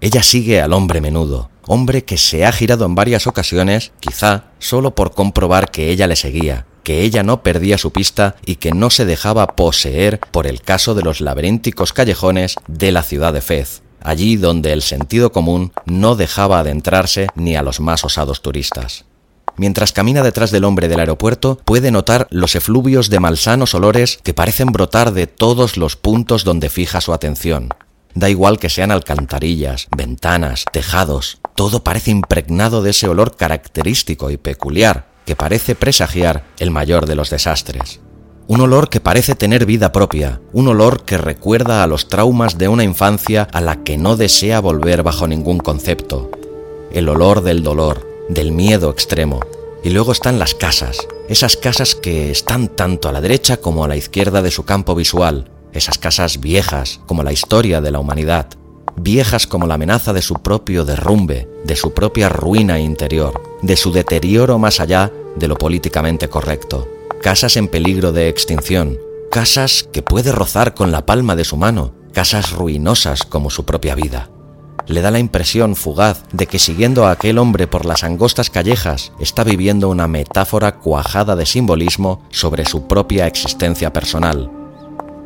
Ella 0.00 0.22
sigue 0.22 0.60
al 0.60 0.72
hombre 0.72 1.00
menudo, 1.00 1.50
hombre 1.66 2.04
que 2.04 2.16
se 2.16 2.46
ha 2.46 2.52
girado 2.52 2.86
en 2.86 2.94
varias 2.94 3.26
ocasiones, 3.26 3.92
quizá 3.98 4.44
solo 4.60 4.94
por 4.94 5.12
comprobar 5.12 5.70
que 5.70 5.90
ella 5.90 6.06
le 6.06 6.16
seguía, 6.16 6.66
que 6.82 7.02
ella 7.02 7.22
no 7.22 7.42
perdía 7.42 7.78
su 7.78 7.92
pista 7.92 8.36
y 8.44 8.56
que 8.56 8.72
no 8.72 8.90
se 8.90 9.04
dejaba 9.04 9.56
poseer 9.56 10.20
por 10.30 10.46
el 10.46 10.60
caso 10.62 10.94
de 10.94 11.02
los 11.02 11.20
laberínticos 11.20 11.92
callejones 11.92 12.56
de 12.66 12.92
la 12.92 13.02
ciudad 13.02 13.32
de 13.32 13.40
Fez, 13.40 13.82
allí 14.02 14.36
donde 14.36 14.72
el 14.72 14.82
sentido 14.82 15.32
común 15.32 15.72
no 15.84 16.16
dejaba 16.16 16.60
adentrarse 16.60 17.28
ni 17.34 17.56
a 17.56 17.62
los 17.62 17.80
más 17.80 18.04
osados 18.04 18.42
turistas. 18.42 19.04
Mientras 19.56 19.92
camina 19.92 20.22
detrás 20.22 20.50
del 20.50 20.64
hombre 20.64 20.88
del 20.88 21.00
aeropuerto, 21.00 21.58
puede 21.64 21.90
notar 21.90 22.26
los 22.30 22.54
efluvios 22.54 23.10
de 23.10 23.20
malsanos 23.20 23.74
olores 23.74 24.18
que 24.22 24.32
parecen 24.32 24.68
brotar 24.72 25.12
de 25.12 25.26
todos 25.26 25.76
los 25.76 25.96
puntos 25.96 26.44
donde 26.44 26.70
fija 26.70 27.00
su 27.00 27.12
atención. 27.12 27.68
Da 28.14 28.28
igual 28.30 28.58
que 28.58 28.70
sean 28.70 28.90
alcantarillas, 28.90 29.88
ventanas, 29.94 30.64
tejados, 30.72 31.40
todo 31.54 31.84
parece 31.84 32.10
impregnado 32.10 32.82
de 32.82 32.90
ese 32.90 33.06
olor 33.08 33.36
característico 33.36 34.30
y 34.30 34.36
peculiar, 34.36 35.09
que 35.30 35.36
parece 35.36 35.76
presagiar 35.76 36.42
el 36.58 36.72
mayor 36.72 37.06
de 37.06 37.14
los 37.14 37.30
desastres. 37.30 38.00
Un 38.48 38.62
olor 38.62 38.88
que 38.88 38.98
parece 38.98 39.36
tener 39.36 39.64
vida 39.64 39.92
propia, 39.92 40.40
un 40.52 40.66
olor 40.66 41.04
que 41.04 41.18
recuerda 41.18 41.84
a 41.84 41.86
los 41.86 42.08
traumas 42.08 42.58
de 42.58 42.66
una 42.66 42.82
infancia 42.82 43.46
a 43.52 43.60
la 43.60 43.84
que 43.84 43.96
no 43.96 44.16
desea 44.16 44.58
volver 44.58 45.04
bajo 45.04 45.28
ningún 45.28 45.58
concepto. 45.58 46.32
El 46.90 47.08
olor 47.08 47.42
del 47.42 47.62
dolor, 47.62 48.04
del 48.28 48.50
miedo 48.50 48.90
extremo. 48.90 49.38
Y 49.84 49.90
luego 49.90 50.10
están 50.10 50.40
las 50.40 50.56
casas, 50.56 50.98
esas 51.28 51.56
casas 51.56 51.94
que 51.94 52.32
están 52.32 52.66
tanto 52.66 53.08
a 53.08 53.12
la 53.12 53.20
derecha 53.20 53.58
como 53.58 53.84
a 53.84 53.88
la 53.88 53.96
izquierda 53.96 54.42
de 54.42 54.50
su 54.50 54.64
campo 54.64 54.96
visual, 54.96 55.48
esas 55.72 55.96
casas 55.96 56.40
viejas 56.40 56.98
como 57.06 57.22
la 57.22 57.32
historia 57.32 57.80
de 57.80 57.92
la 57.92 58.00
humanidad, 58.00 58.48
viejas 58.96 59.46
como 59.46 59.68
la 59.68 59.74
amenaza 59.74 60.12
de 60.12 60.22
su 60.22 60.34
propio 60.34 60.84
derrumbe, 60.84 61.48
de 61.64 61.76
su 61.76 61.94
propia 61.94 62.28
ruina 62.28 62.80
interior, 62.80 63.40
de 63.62 63.76
su 63.76 63.92
deterioro 63.92 64.58
más 64.58 64.80
allá 64.80 65.12
de 65.36 65.48
lo 65.48 65.56
políticamente 65.56 66.28
correcto, 66.28 66.88
casas 67.22 67.56
en 67.56 67.68
peligro 67.68 68.12
de 68.12 68.28
extinción, 68.28 68.98
casas 69.30 69.88
que 69.92 70.02
puede 70.02 70.32
rozar 70.32 70.74
con 70.74 70.90
la 70.90 71.06
palma 71.06 71.36
de 71.36 71.44
su 71.44 71.56
mano, 71.56 71.92
casas 72.12 72.52
ruinosas 72.52 73.24
como 73.24 73.50
su 73.50 73.64
propia 73.64 73.94
vida. 73.94 74.30
Le 74.86 75.02
da 75.02 75.10
la 75.10 75.18
impresión 75.18 75.76
fugaz 75.76 76.24
de 76.32 76.46
que 76.46 76.58
siguiendo 76.58 77.06
a 77.06 77.12
aquel 77.12 77.38
hombre 77.38 77.66
por 77.66 77.84
las 77.86 78.02
angostas 78.02 78.50
callejas 78.50 79.12
está 79.20 79.44
viviendo 79.44 79.88
una 79.88 80.08
metáfora 80.08 80.78
cuajada 80.78 81.36
de 81.36 81.46
simbolismo 81.46 82.24
sobre 82.30 82.64
su 82.64 82.88
propia 82.88 83.26
existencia 83.26 83.92
personal. 83.92 84.50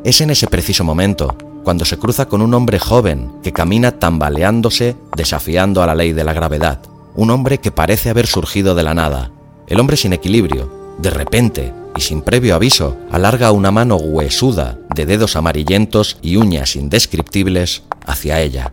Es 0.04 0.20
en 0.20 0.30
ese 0.30 0.48
preciso 0.48 0.84
momento 0.84 1.36
cuando 1.64 1.86
se 1.86 1.98
cruza 1.98 2.26
con 2.26 2.42
un 2.42 2.52
hombre 2.52 2.78
joven 2.78 3.32
que 3.42 3.52
camina 3.52 3.92
tambaleándose 3.92 4.96
desafiando 5.16 5.82
a 5.82 5.86
la 5.86 5.94
ley 5.94 6.12
de 6.12 6.24
la 6.24 6.34
gravedad, 6.34 6.80
un 7.14 7.30
hombre 7.30 7.58
que 7.58 7.72
parece 7.72 8.10
haber 8.10 8.26
surgido 8.26 8.74
de 8.74 8.82
la 8.82 8.92
nada, 8.92 9.30
el 9.66 9.81
hombre 9.81 9.96
sin 9.96 10.12
equilibrio, 10.12 10.96
de 10.98 11.11
repente 11.11 11.72
y 11.96 12.00
sin 12.00 12.22
previo 12.22 12.55
aviso, 12.55 12.96
alarga 13.11 13.53
una 13.53 13.70
mano 13.70 13.96
huesuda 13.96 14.79
de 14.94 15.07
dedos 15.07 15.37
amarillentos 15.37 16.18
y 16.22 16.37
uñas 16.37 16.77
indescriptibles 16.77 17.83
hacia 18.07 18.40
ella, 18.40 18.72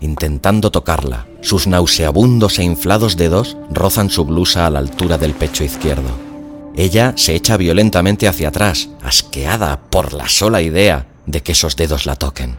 intentando 0.00 0.70
tocarla. 0.70 1.26
Sus 1.40 1.66
nauseabundos 1.66 2.58
e 2.58 2.64
inflados 2.64 3.16
dedos 3.16 3.56
rozan 3.70 4.10
su 4.10 4.24
blusa 4.24 4.66
a 4.66 4.70
la 4.70 4.78
altura 4.78 5.18
del 5.18 5.34
pecho 5.34 5.64
izquierdo. 5.64 6.10
Ella 6.74 7.12
se 7.16 7.34
echa 7.34 7.56
violentamente 7.56 8.28
hacia 8.28 8.48
atrás, 8.48 8.88
asqueada 9.02 9.80
por 9.90 10.14
la 10.14 10.28
sola 10.28 10.62
idea 10.62 11.06
de 11.26 11.42
que 11.42 11.52
esos 11.52 11.76
dedos 11.76 12.06
la 12.06 12.16
toquen. 12.16 12.56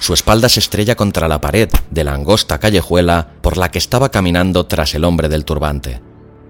Su 0.00 0.12
espalda 0.12 0.50
se 0.50 0.60
estrella 0.60 0.96
contra 0.96 1.28
la 1.28 1.40
pared 1.40 1.70
de 1.90 2.04
la 2.04 2.12
angosta 2.12 2.58
callejuela 2.58 3.28
por 3.40 3.56
la 3.56 3.70
que 3.70 3.78
estaba 3.78 4.10
caminando 4.10 4.66
tras 4.66 4.94
el 4.94 5.04
hombre 5.04 5.30
del 5.30 5.46
turbante. 5.46 6.00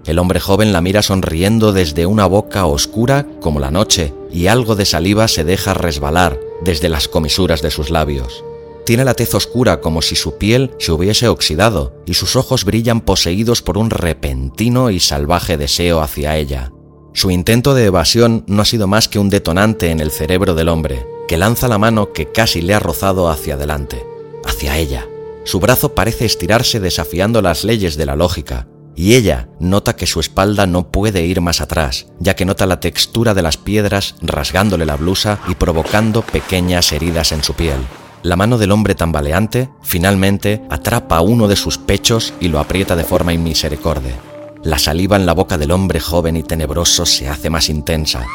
El 0.05 0.19
hombre 0.19 0.39
joven 0.39 0.71
la 0.71 0.81
mira 0.81 1.01
sonriendo 1.01 1.73
desde 1.73 2.05
una 2.05 2.27
boca 2.27 2.65
oscura 2.67 3.25
como 3.41 3.59
la 3.59 3.71
noche 3.71 4.13
y 4.31 4.47
algo 4.47 4.75
de 4.75 4.85
saliva 4.85 5.27
se 5.27 5.43
deja 5.43 5.73
resbalar 5.73 6.39
desde 6.61 6.89
las 6.89 7.07
comisuras 7.07 7.61
de 7.63 7.71
sus 7.71 7.89
labios. 7.89 8.43
Tiene 8.85 9.03
la 9.03 9.15
tez 9.15 9.33
oscura 9.33 9.81
como 9.81 10.03
si 10.03 10.15
su 10.15 10.37
piel 10.37 10.71
se 10.77 10.91
hubiese 10.91 11.27
oxidado 11.27 11.95
y 12.05 12.13
sus 12.13 12.35
ojos 12.35 12.65
brillan 12.65 13.01
poseídos 13.01 13.63
por 13.63 13.79
un 13.79 13.89
repentino 13.89 14.91
y 14.91 14.99
salvaje 14.99 15.57
deseo 15.57 16.01
hacia 16.01 16.37
ella. 16.37 16.71
Su 17.13 17.31
intento 17.31 17.73
de 17.73 17.85
evasión 17.85 18.43
no 18.45 18.61
ha 18.61 18.65
sido 18.65 18.85
más 18.85 19.07
que 19.07 19.17
un 19.17 19.31
detonante 19.31 19.89
en 19.89 20.01
el 20.01 20.11
cerebro 20.11 20.53
del 20.53 20.69
hombre, 20.69 21.07
que 21.27 21.37
lanza 21.37 21.67
la 21.67 21.79
mano 21.79 22.13
que 22.13 22.31
casi 22.31 22.61
le 22.61 22.75
ha 22.75 22.79
rozado 22.79 23.29
hacia 23.29 23.55
adelante, 23.55 24.05
hacia 24.45 24.77
ella. 24.77 25.07
Su 25.45 25.59
brazo 25.59 25.95
parece 25.95 26.25
estirarse 26.25 26.79
desafiando 26.79 27.41
las 27.41 27.63
leyes 27.63 27.97
de 27.97 28.05
la 28.05 28.15
lógica, 28.15 28.67
y 28.95 29.15
ella 29.15 29.49
nota 29.59 29.95
que 29.95 30.07
su 30.07 30.19
espalda 30.19 30.65
no 30.65 30.89
puede 30.89 31.25
ir 31.25 31.41
más 31.41 31.61
atrás, 31.61 32.07
ya 32.19 32.35
que 32.35 32.45
nota 32.45 32.65
la 32.65 32.79
textura 32.79 33.33
de 33.33 33.41
las 33.41 33.57
piedras 33.57 34.15
rasgándole 34.21 34.85
la 34.85 34.95
blusa 34.95 35.39
y 35.47 35.55
provocando 35.55 36.21
pequeñas 36.21 36.91
heridas 36.91 37.31
en 37.31 37.43
su 37.43 37.53
piel. 37.53 37.79
La 38.23 38.35
mano 38.35 38.57
del 38.57 38.71
hombre 38.71 38.95
tambaleante 38.95 39.69
finalmente 39.83 40.63
atrapa 40.69 41.21
uno 41.21 41.47
de 41.47 41.55
sus 41.55 41.77
pechos 41.77 42.33
y 42.39 42.47
lo 42.47 42.59
aprieta 42.59 42.95
de 42.95 43.03
forma 43.03 43.33
inmisericorde. 43.33 44.15
La 44.63 44.79
saliva 44.79 45.15
en 45.15 45.27
la 45.27 45.33
boca 45.33 45.59
del 45.59 45.69
hombre 45.69 45.99
joven 45.99 46.35
y 46.35 46.41
tenebroso 46.41 47.05
se 47.05 47.29
hace 47.29 47.51
más 47.51 47.69
intensa. 47.69 48.25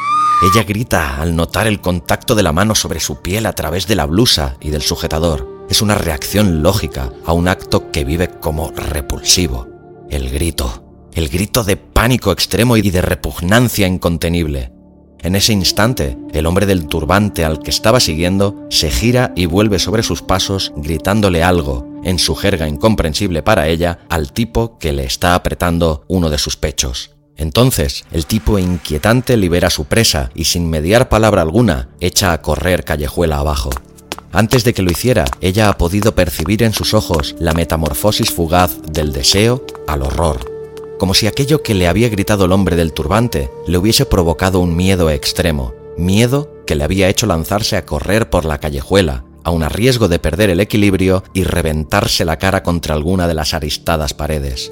Ella 0.41 0.63
grita 0.63 1.17
al 1.17 1.35
notar 1.35 1.67
el 1.67 1.81
contacto 1.81 2.35
de 2.35 2.43
la 2.43 2.53
mano 2.53 2.73
sobre 2.73 3.01
su 3.01 3.21
piel 3.21 3.45
a 3.45 3.53
través 3.53 3.85
de 3.85 3.95
la 3.95 4.05
blusa 4.05 4.55
y 4.61 4.69
del 4.69 4.81
sujetador. 4.81 5.65
Es 5.69 5.81
una 5.81 5.95
reacción 5.95 6.63
lógica 6.63 7.11
a 7.25 7.33
un 7.33 7.49
acto 7.49 7.91
que 7.91 8.05
vive 8.05 8.29
como 8.29 8.71
repulsivo. 8.71 9.70
El 10.11 10.29
grito, 10.29 10.83
el 11.13 11.29
grito 11.29 11.63
de 11.63 11.77
pánico 11.77 12.33
extremo 12.33 12.75
y 12.75 12.81
de 12.81 13.01
repugnancia 13.01 13.87
incontenible. 13.87 14.73
En 15.21 15.37
ese 15.37 15.53
instante, 15.53 16.17
el 16.33 16.47
hombre 16.47 16.65
del 16.65 16.87
turbante 16.87 17.45
al 17.45 17.59
que 17.59 17.69
estaba 17.69 18.01
siguiendo 18.01 18.67
se 18.69 18.91
gira 18.91 19.31
y 19.37 19.45
vuelve 19.45 19.79
sobre 19.79 20.03
sus 20.03 20.21
pasos 20.21 20.73
gritándole 20.75 21.43
algo, 21.43 21.87
en 22.03 22.19
su 22.19 22.35
jerga 22.35 22.67
incomprensible 22.67 23.41
para 23.41 23.69
ella, 23.69 23.99
al 24.09 24.33
tipo 24.33 24.77
que 24.79 24.91
le 24.91 25.05
está 25.05 25.33
apretando 25.33 26.03
uno 26.09 26.29
de 26.29 26.39
sus 26.39 26.57
pechos. 26.57 27.11
Entonces, 27.37 28.03
el 28.11 28.25
tipo 28.25 28.59
inquietante 28.59 29.37
libera 29.37 29.69
su 29.69 29.85
presa 29.85 30.29
y 30.35 30.43
sin 30.43 30.69
mediar 30.69 31.07
palabra 31.07 31.41
alguna, 31.41 31.87
echa 32.01 32.33
a 32.33 32.41
correr 32.41 32.83
callejuela 32.83 33.37
abajo. 33.37 33.69
Antes 34.33 34.63
de 34.63 34.73
que 34.73 34.81
lo 34.81 34.91
hiciera, 34.91 35.25
ella 35.41 35.69
ha 35.69 35.77
podido 35.77 36.15
percibir 36.15 36.63
en 36.63 36.73
sus 36.73 36.93
ojos 36.93 37.35
la 37.39 37.53
metamorfosis 37.53 38.31
fugaz 38.31 38.81
del 38.81 39.11
deseo 39.11 39.65
al 39.87 40.03
horror, 40.03 40.39
como 40.97 41.13
si 41.13 41.27
aquello 41.27 41.63
que 41.63 41.73
le 41.73 41.87
había 41.87 42.09
gritado 42.09 42.45
el 42.45 42.53
hombre 42.53 42.75
del 42.75 42.93
turbante 42.93 43.49
le 43.67 43.77
hubiese 43.77 44.05
provocado 44.05 44.59
un 44.59 44.75
miedo 44.75 45.09
extremo, 45.09 45.73
miedo 45.97 46.63
que 46.65 46.75
le 46.75 46.85
había 46.85 47.09
hecho 47.09 47.25
lanzarse 47.25 47.75
a 47.75 47.85
correr 47.85 48.29
por 48.29 48.45
la 48.45 48.59
callejuela, 48.59 49.25
aun 49.43 49.63
a 49.63 49.69
riesgo 49.69 50.07
de 50.07 50.19
perder 50.19 50.49
el 50.49 50.61
equilibrio 50.61 51.23
y 51.33 51.43
reventarse 51.43 52.23
la 52.23 52.37
cara 52.37 52.63
contra 52.63 52.95
alguna 52.95 53.27
de 53.27 53.33
las 53.33 53.53
aristadas 53.53 54.13
paredes. 54.13 54.71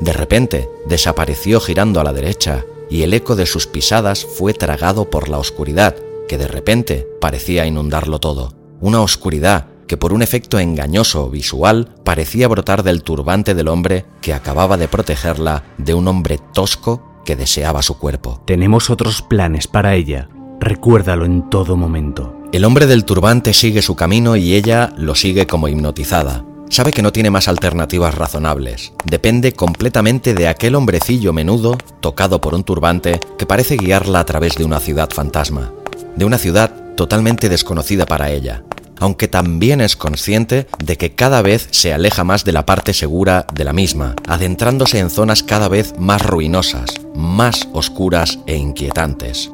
De 0.00 0.12
repente, 0.12 0.68
desapareció 0.86 1.60
girando 1.60 2.00
a 2.00 2.04
la 2.04 2.12
derecha, 2.12 2.64
y 2.90 3.02
el 3.02 3.14
eco 3.14 3.36
de 3.36 3.46
sus 3.46 3.66
pisadas 3.66 4.24
fue 4.26 4.54
tragado 4.54 5.08
por 5.08 5.28
la 5.28 5.38
oscuridad, 5.38 5.96
que 6.28 6.38
de 6.38 6.48
repente 6.48 7.06
parecía 7.20 7.66
inundarlo 7.66 8.18
todo. 8.18 8.57
Una 8.80 9.00
oscuridad 9.00 9.66
que 9.88 9.96
por 9.96 10.12
un 10.12 10.22
efecto 10.22 10.60
engañoso 10.60 11.28
visual 11.30 11.94
parecía 12.04 12.46
brotar 12.46 12.84
del 12.84 13.02
turbante 13.02 13.54
del 13.54 13.66
hombre 13.66 14.04
que 14.20 14.34
acababa 14.34 14.76
de 14.76 14.86
protegerla 14.86 15.64
de 15.78 15.94
un 15.94 16.06
hombre 16.06 16.38
tosco 16.52 17.02
que 17.24 17.34
deseaba 17.34 17.82
su 17.82 17.98
cuerpo. 17.98 18.40
Tenemos 18.46 18.88
otros 18.88 19.22
planes 19.22 19.66
para 19.66 19.94
ella. 19.96 20.28
Recuérdalo 20.60 21.24
en 21.24 21.50
todo 21.50 21.76
momento. 21.76 22.36
El 22.52 22.64
hombre 22.64 22.86
del 22.86 23.04
turbante 23.04 23.52
sigue 23.52 23.82
su 23.82 23.96
camino 23.96 24.36
y 24.36 24.54
ella 24.54 24.92
lo 24.96 25.14
sigue 25.14 25.46
como 25.46 25.68
hipnotizada. 25.68 26.44
Sabe 26.70 26.92
que 26.92 27.02
no 27.02 27.12
tiene 27.12 27.30
más 27.30 27.48
alternativas 27.48 28.14
razonables. 28.14 28.92
Depende 29.04 29.52
completamente 29.52 30.34
de 30.34 30.48
aquel 30.48 30.74
hombrecillo 30.74 31.32
menudo, 31.32 31.78
tocado 32.00 32.40
por 32.40 32.54
un 32.54 32.62
turbante, 32.62 33.20
que 33.38 33.46
parece 33.46 33.76
guiarla 33.76 34.20
a 34.20 34.24
través 34.24 34.54
de 34.54 34.64
una 34.64 34.78
ciudad 34.78 35.10
fantasma. 35.10 35.72
De 36.14 36.24
una 36.24 36.38
ciudad 36.38 36.87
totalmente 36.98 37.48
desconocida 37.48 38.06
para 38.06 38.32
ella, 38.32 38.64
aunque 38.98 39.28
también 39.28 39.80
es 39.80 39.94
consciente 39.94 40.66
de 40.84 40.96
que 40.96 41.14
cada 41.14 41.42
vez 41.42 41.68
se 41.70 41.92
aleja 41.92 42.24
más 42.24 42.44
de 42.44 42.50
la 42.50 42.66
parte 42.66 42.92
segura 42.92 43.46
de 43.54 43.62
la 43.62 43.72
misma, 43.72 44.16
adentrándose 44.26 44.98
en 44.98 45.08
zonas 45.08 45.44
cada 45.44 45.68
vez 45.68 45.94
más 45.96 46.26
ruinosas, 46.26 46.90
más 47.14 47.68
oscuras 47.72 48.40
e 48.48 48.56
inquietantes. 48.56 49.52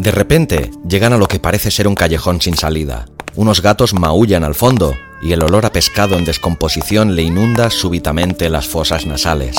De 0.00 0.10
repente 0.10 0.70
llegan 0.88 1.12
a 1.12 1.18
lo 1.18 1.28
que 1.28 1.40
parece 1.40 1.70
ser 1.70 1.86
un 1.88 1.94
callejón 1.94 2.40
sin 2.40 2.56
salida. 2.56 3.04
Unos 3.34 3.60
gatos 3.60 3.92
maullan 3.92 4.42
al 4.42 4.54
fondo 4.54 4.94
y 5.20 5.32
el 5.32 5.42
olor 5.42 5.66
a 5.66 5.72
pescado 5.72 6.16
en 6.16 6.24
descomposición 6.24 7.16
le 7.16 7.22
inunda 7.22 7.68
súbitamente 7.68 8.48
las 8.48 8.66
fosas 8.66 9.04
nasales. 9.04 9.56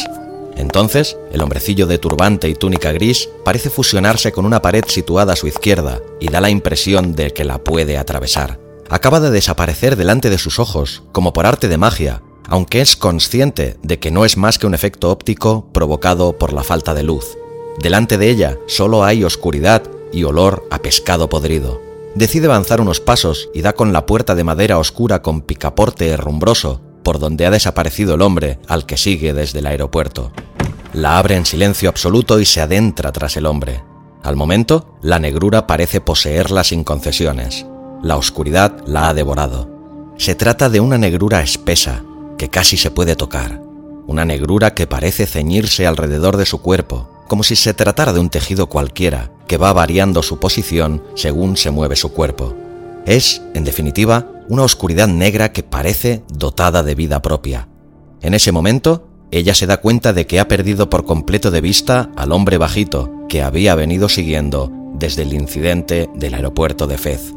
Entonces, 0.57 1.17
el 1.31 1.41
hombrecillo 1.41 1.87
de 1.87 1.99
turbante 1.99 2.49
y 2.49 2.55
túnica 2.55 2.91
gris 2.91 3.29
parece 3.45 3.69
fusionarse 3.69 4.31
con 4.31 4.45
una 4.45 4.61
pared 4.61 4.83
situada 4.87 5.33
a 5.33 5.37
su 5.37 5.47
izquierda 5.47 6.01
y 6.19 6.29
da 6.29 6.41
la 6.41 6.49
impresión 6.49 7.13
de 7.13 7.31
que 7.31 7.45
la 7.45 7.63
puede 7.63 7.97
atravesar 7.97 8.59
acaba 8.89 9.19
de 9.19 9.31
desaparecer 9.31 9.95
delante 9.95 10.29
de 10.29 10.37
sus 10.37 10.59
ojos, 10.59 11.03
como 11.11 11.33
por 11.33 11.45
arte 11.45 11.67
de 11.67 11.77
magia, 11.77 12.21
aunque 12.47 12.81
es 12.81 12.95
consciente 12.95 13.77
de 13.83 13.99
que 13.99 14.11
no 14.11 14.25
es 14.25 14.37
más 14.37 14.57
que 14.57 14.67
un 14.67 14.73
efecto 14.73 15.11
óptico 15.11 15.67
provocado 15.73 16.37
por 16.37 16.53
la 16.53 16.63
falta 16.63 16.93
de 16.93 17.03
luz. 17.03 17.37
Delante 17.79 18.17
de 18.17 18.29
ella 18.29 18.57
solo 18.67 19.03
hay 19.03 19.23
oscuridad 19.23 19.83
y 20.11 20.23
olor 20.23 20.65
a 20.71 20.79
pescado 20.79 21.29
podrido. 21.29 21.81
Decide 22.15 22.47
avanzar 22.47 22.81
unos 22.81 22.99
pasos 22.99 23.49
y 23.53 23.61
da 23.61 23.73
con 23.73 23.93
la 23.93 24.05
puerta 24.05 24.33
de 24.33 24.43
madera 24.43 24.79
oscura 24.79 25.21
con 25.21 25.41
picaporte 25.41 26.07
herrumbroso 26.07 26.81
por 27.07 27.19
donde 27.19 27.45
ha 27.45 27.51
desaparecido 27.51 28.15
el 28.15 28.21
hombre 28.21 28.59
al 28.67 28.85
que 28.85 28.97
sigue 28.97 29.33
desde 29.33 29.59
el 29.59 29.67
aeropuerto. 29.67 30.33
La 30.91 31.17
abre 31.17 31.37
en 31.37 31.45
silencio 31.45 31.87
absoluto 31.87 32.37
y 32.37 32.45
se 32.45 32.59
adentra 32.59 33.13
tras 33.13 33.37
el 33.37 33.45
hombre. 33.45 33.81
Al 34.23 34.35
momento, 34.35 34.97
la 35.01 35.17
negrura 35.17 35.67
parece 35.67 36.01
poseerla 36.01 36.65
sin 36.65 36.83
concesiones. 36.83 37.65
La 38.03 38.17
oscuridad 38.17 38.85
la 38.87 39.07
ha 39.07 39.13
devorado. 39.13 39.69
Se 40.17 40.35
trata 40.35 40.69
de 40.69 40.81
una 40.81 40.97
negrura 40.97 41.41
espesa, 41.41 42.03
que 42.37 42.49
casi 42.49 42.75
se 42.75 42.91
puede 42.91 43.15
tocar, 43.15 43.61
una 44.05 44.25
negrura 44.25 44.73
que 44.73 44.85
parece 44.85 45.27
ceñirse 45.27 45.87
alrededor 45.87 46.35
de 46.35 46.45
su 46.45 46.61
cuerpo, 46.61 47.07
como 47.29 47.43
si 47.43 47.55
se 47.55 47.73
tratara 47.73 48.11
de 48.11 48.19
un 48.19 48.29
tejido 48.29 48.67
cualquiera, 48.67 49.31
que 49.47 49.55
va 49.55 49.71
variando 49.71 50.21
su 50.23 50.39
posición 50.39 51.05
según 51.15 51.55
se 51.55 51.71
mueve 51.71 51.95
su 51.95 52.11
cuerpo. 52.11 52.53
Es, 53.07 53.41
en 53.55 53.63
definitiva, 53.63 54.31
una 54.47 54.61
oscuridad 54.61 55.07
negra 55.07 55.51
que 55.51 55.63
parece 55.63 56.21
dotada 56.31 56.83
de 56.83 56.93
vida 56.93 57.23
propia. 57.23 57.67
En 58.21 58.35
ese 58.35 58.51
momento, 58.51 59.07
ella 59.31 59.55
se 59.55 59.65
da 59.65 59.77
cuenta 59.77 60.13
de 60.13 60.27
que 60.27 60.39
ha 60.39 60.47
perdido 60.47 60.89
por 60.89 61.05
completo 61.05 61.49
de 61.49 61.61
vista 61.61 62.11
al 62.15 62.31
hombre 62.31 62.59
bajito 62.59 63.11
que 63.27 63.41
había 63.41 63.73
venido 63.73 64.07
siguiendo 64.07 64.71
desde 64.93 65.23
el 65.23 65.33
incidente 65.33 66.07
del 66.13 66.35
aeropuerto 66.35 66.85
de 66.85 66.99
Fez 66.99 67.33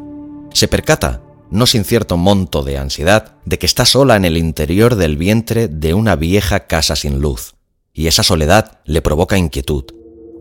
se 0.53 0.67
percata, 0.67 1.21
no 1.49 1.65
sin 1.65 1.83
cierto 1.83 2.17
monto 2.17 2.63
de 2.63 2.77
ansiedad, 2.77 3.35
de 3.45 3.57
que 3.57 3.65
está 3.65 3.85
sola 3.85 4.15
en 4.15 4.25
el 4.25 4.37
interior 4.37 4.95
del 4.95 5.17
vientre 5.17 5.67
de 5.67 5.93
una 5.93 6.15
vieja 6.15 6.67
casa 6.67 6.95
sin 6.95 7.19
luz, 7.19 7.55
y 7.93 8.07
esa 8.07 8.23
soledad 8.23 8.79
le 8.85 9.01
provoca 9.01 9.37
inquietud, 9.37 9.85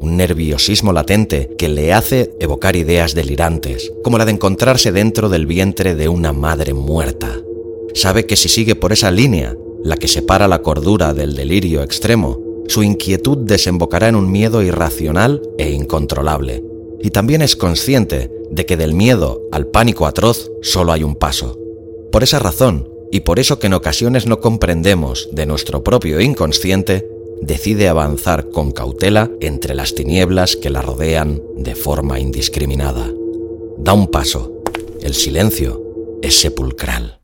un 0.01 0.17
nerviosismo 0.17 0.93
latente 0.93 1.51
que 1.59 1.69
le 1.69 1.93
hace 1.93 2.33
evocar 2.41 2.75
ideas 2.75 3.15
delirantes, 3.15 3.93
como 4.03 4.19
la 4.19 4.25
de 4.25 4.33
encontrarse 4.33 4.93
dentro 4.93 5.29
del 5.29 5.47
vientre 5.47 5.95
de 5.95 6.09
una 6.09 6.33
madre 6.33 6.75
muerta. 6.75 7.39
Sabe 7.95 8.27
que 8.27 8.37
si 8.37 8.49
sigue 8.49 8.75
por 8.75 8.93
esa 8.93 9.11
línea, 9.11 9.55
la 9.85 9.97
que 9.97 10.09
separa 10.09 10.49
la 10.49 10.63
cordura 10.63 11.13
del 11.13 11.35
delirio 11.35 11.83
extremo, 11.83 12.39
su 12.67 12.83
inquietud 12.83 13.39
desembocará 13.39 14.09
en 14.09 14.17
un 14.17 14.31
miedo 14.31 14.63
irracional 14.63 15.43
e 15.59 15.71
incontrolable. 15.71 16.65
Y 17.03 17.11
también 17.11 17.43
es 17.43 17.57
consciente 17.57 18.31
de 18.51 18.67
que 18.67 18.77
del 18.77 18.95
miedo 18.95 19.43
al 19.53 19.67
pánico 19.67 20.07
atroz 20.07 20.51
solo 20.63 20.93
hay 20.93 21.03
un 21.03 21.17
paso. 21.17 21.59
Por 22.13 22.23
esa 22.23 22.39
razón, 22.39 22.89
y 23.13 23.21
por 23.21 23.39
eso 23.39 23.59
que 23.59 23.67
en 23.67 23.75
ocasiones 23.75 24.27
no 24.27 24.41
comprendemos 24.41 25.29
de 25.33 25.47
nuestro 25.47 25.83
propio 25.83 26.21
inconsciente, 26.21 27.09
decide 27.42 27.88
avanzar 27.88 28.50
con 28.50 28.72
cautela 28.72 29.31
entre 29.40 29.74
las 29.74 29.94
tinieblas 29.94 30.57
que 30.57 30.70
la 30.70 30.83
rodean 30.83 31.40
de 31.57 31.74
forma 31.74 32.20
indiscriminada. 32.20 33.11
Da 33.79 33.92
un 33.92 34.09
paso. 34.09 34.62
El 35.00 35.14
silencio 35.14 35.83
es 36.22 36.38
sepulcral. 36.40 37.20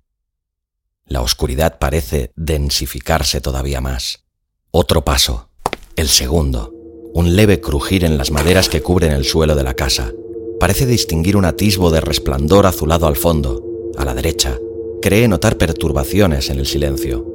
La 1.06 1.22
oscuridad 1.22 1.78
parece 1.78 2.32
densificarse 2.34 3.40
todavía 3.40 3.80
más. 3.80 4.24
Otro 4.70 5.04
paso. 5.04 5.50
El 5.94 6.08
segundo. 6.08 6.72
Un 7.14 7.36
leve 7.36 7.60
crujir 7.60 8.04
en 8.04 8.18
las 8.18 8.30
maderas 8.30 8.68
que 8.68 8.82
cubren 8.82 9.12
el 9.12 9.24
suelo 9.24 9.54
de 9.54 9.62
la 9.62 9.74
casa 9.74 10.12
parece 10.58 10.86
distinguir 10.86 11.36
un 11.36 11.44
atisbo 11.44 11.90
de 11.90 12.00
resplandor 12.00 12.66
azulado 12.66 13.06
al 13.06 13.16
fondo, 13.16 13.62
a 13.96 14.04
la 14.04 14.14
derecha. 14.14 14.58
Cree 15.02 15.28
notar 15.28 15.58
perturbaciones 15.58 16.50
en 16.50 16.58
el 16.58 16.66
silencio, 16.66 17.26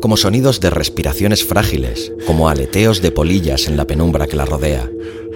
como 0.00 0.16
sonidos 0.16 0.60
de 0.60 0.70
respiraciones 0.70 1.44
frágiles, 1.44 2.12
como 2.26 2.48
aleteos 2.48 3.02
de 3.02 3.10
polillas 3.10 3.66
en 3.66 3.76
la 3.76 3.86
penumbra 3.86 4.26
que 4.26 4.36
la 4.36 4.46
rodea. 4.46 4.90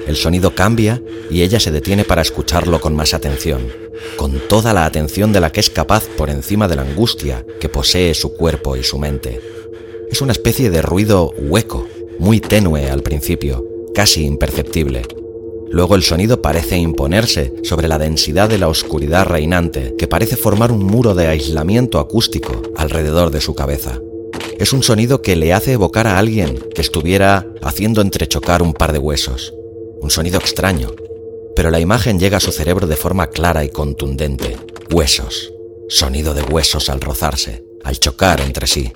El 0.06 0.16
sonido 0.16 0.54
cambia 0.54 1.02
y 1.30 1.42
ella 1.42 1.60
se 1.60 1.70
detiene 1.70 2.04
para 2.04 2.22
escucharlo 2.22 2.80
con 2.80 2.94
más 2.94 3.14
atención, 3.14 3.68
con 4.16 4.40
toda 4.48 4.72
la 4.72 4.84
atención 4.84 5.32
de 5.32 5.40
la 5.40 5.52
que 5.52 5.60
es 5.60 5.70
capaz 5.70 6.04
por 6.16 6.30
encima 6.30 6.68
de 6.68 6.76
la 6.76 6.82
angustia 6.82 7.44
que 7.60 7.68
posee 7.68 8.14
su 8.14 8.34
cuerpo 8.34 8.76
y 8.76 8.82
su 8.82 8.98
mente. 8.98 9.40
Es 10.10 10.20
una 10.20 10.32
especie 10.32 10.70
de 10.70 10.82
ruido 10.82 11.30
hueco, 11.38 11.86
muy 12.18 12.40
tenue 12.40 12.90
al 12.90 13.02
principio, 13.02 13.64
casi 13.94 14.24
imperceptible, 14.24 15.02
Luego 15.74 15.96
el 15.96 16.04
sonido 16.04 16.40
parece 16.40 16.76
imponerse 16.76 17.52
sobre 17.64 17.88
la 17.88 17.98
densidad 17.98 18.48
de 18.48 18.58
la 18.58 18.68
oscuridad 18.68 19.26
reinante, 19.26 19.96
que 19.98 20.06
parece 20.06 20.36
formar 20.36 20.70
un 20.70 20.84
muro 20.84 21.16
de 21.16 21.26
aislamiento 21.26 21.98
acústico 21.98 22.62
alrededor 22.76 23.32
de 23.32 23.40
su 23.40 23.56
cabeza. 23.56 23.98
Es 24.58 24.72
un 24.72 24.82
sonido 24.82 25.20
que 25.20 25.34
le 25.34 25.52
hace 25.52 25.72
evocar 25.72 26.06
a 26.06 26.18
alguien 26.18 26.58
que 26.74 26.80
estuviera 26.80 27.46
haciendo 27.62 28.00
entrechocar 28.00 28.62
un 28.62 28.72
par 28.72 28.92
de 28.92 28.98
huesos. 28.98 29.52
Un 30.00 30.10
sonido 30.10 30.38
extraño, 30.38 30.92
pero 31.56 31.70
la 31.70 31.80
imagen 31.80 32.20
llega 32.20 32.36
a 32.36 32.40
su 32.40 32.52
cerebro 32.52 32.86
de 32.86 32.96
forma 32.96 33.28
clara 33.28 33.64
y 33.64 33.68
contundente. 33.68 34.56
Huesos. 34.92 35.52
Sonido 35.88 36.34
de 36.34 36.42
huesos 36.42 36.88
al 36.88 37.00
rozarse, 37.00 37.64
al 37.82 37.98
chocar 37.98 38.40
entre 38.40 38.66
sí. 38.66 38.92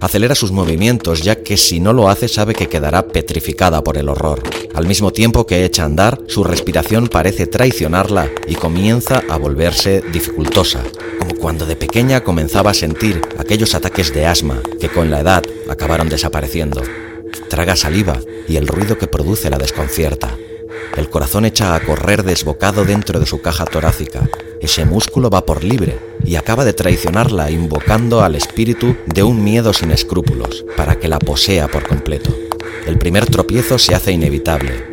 Acelera 0.00 0.36
sus 0.36 0.52
movimientos 0.52 1.22
ya 1.22 1.42
que 1.42 1.56
si 1.56 1.80
no 1.80 1.92
lo 1.92 2.08
hace 2.08 2.28
sabe 2.28 2.54
que 2.54 2.68
quedará 2.68 3.08
petrificada 3.08 3.82
por 3.82 3.98
el 3.98 4.08
horror. 4.08 4.40
Al 4.74 4.86
mismo 4.86 5.12
tiempo 5.12 5.44
que 5.44 5.64
echa 5.64 5.82
a 5.82 5.86
andar, 5.86 6.20
su 6.28 6.44
respiración 6.44 7.08
parece 7.08 7.48
traicionarla 7.48 8.30
y 8.46 8.54
comienza 8.54 9.22
a 9.28 9.36
volverse 9.38 10.02
dificultosa, 10.12 10.84
cuando 11.40 11.66
de 11.66 11.76
pequeña 11.76 12.22
comenzaba 12.22 12.72
a 12.72 12.74
sentir 12.74 13.22
aquellos 13.38 13.74
ataques 13.74 14.12
de 14.12 14.26
asma 14.26 14.60
que 14.80 14.88
con 14.88 15.10
la 15.10 15.20
edad 15.20 15.42
acabaron 15.68 16.08
desapareciendo. 16.08 16.82
Traga 17.48 17.76
saliva 17.76 18.20
y 18.48 18.56
el 18.56 18.66
ruido 18.66 18.98
que 18.98 19.06
produce 19.06 19.50
la 19.50 19.58
desconcierta. 19.58 20.36
El 20.96 21.10
corazón 21.10 21.44
echa 21.44 21.74
a 21.74 21.80
correr 21.80 22.24
desbocado 22.24 22.84
dentro 22.84 23.20
de 23.20 23.26
su 23.26 23.40
caja 23.40 23.64
torácica. 23.64 24.28
Ese 24.60 24.84
músculo 24.84 25.30
va 25.30 25.46
por 25.46 25.62
libre 25.62 25.98
y 26.24 26.34
acaba 26.36 26.64
de 26.64 26.72
traicionarla 26.72 27.50
invocando 27.50 28.22
al 28.22 28.34
espíritu 28.34 28.96
de 29.06 29.22
un 29.22 29.44
miedo 29.44 29.72
sin 29.72 29.92
escrúpulos 29.92 30.64
para 30.76 30.96
que 30.96 31.08
la 31.08 31.18
posea 31.18 31.68
por 31.68 31.86
completo. 31.86 32.47
El 32.88 32.96
primer 32.96 33.26
tropiezo 33.26 33.78
se 33.78 33.94
hace 33.94 34.12
inevitable. 34.12 34.86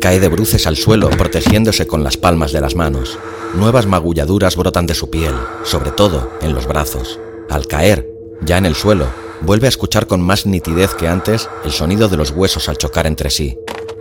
Cae 0.00 0.18
de 0.18 0.28
bruces 0.28 0.66
al 0.66 0.78
suelo 0.78 1.10
protegiéndose 1.10 1.86
con 1.86 2.02
las 2.02 2.16
palmas 2.16 2.52
de 2.52 2.62
las 2.62 2.74
manos. 2.74 3.18
Nuevas 3.52 3.84
magulladuras 3.84 4.56
brotan 4.56 4.86
de 4.86 4.94
su 4.94 5.10
piel, 5.10 5.34
sobre 5.62 5.90
todo 5.90 6.30
en 6.40 6.54
los 6.54 6.66
brazos. 6.66 7.20
Al 7.50 7.66
caer, 7.66 8.08
ya 8.40 8.56
en 8.56 8.64
el 8.64 8.74
suelo, 8.74 9.08
vuelve 9.42 9.66
a 9.66 9.68
escuchar 9.68 10.06
con 10.06 10.22
más 10.22 10.46
nitidez 10.46 10.94
que 10.94 11.06
antes 11.06 11.50
el 11.66 11.72
sonido 11.72 12.08
de 12.08 12.16
los 12.16 12.30
huesos 12.30 12.70
al 12.70 12.78
chocar 12.78 13.06
entre 13.06 13.28
sí. 13.28 13.58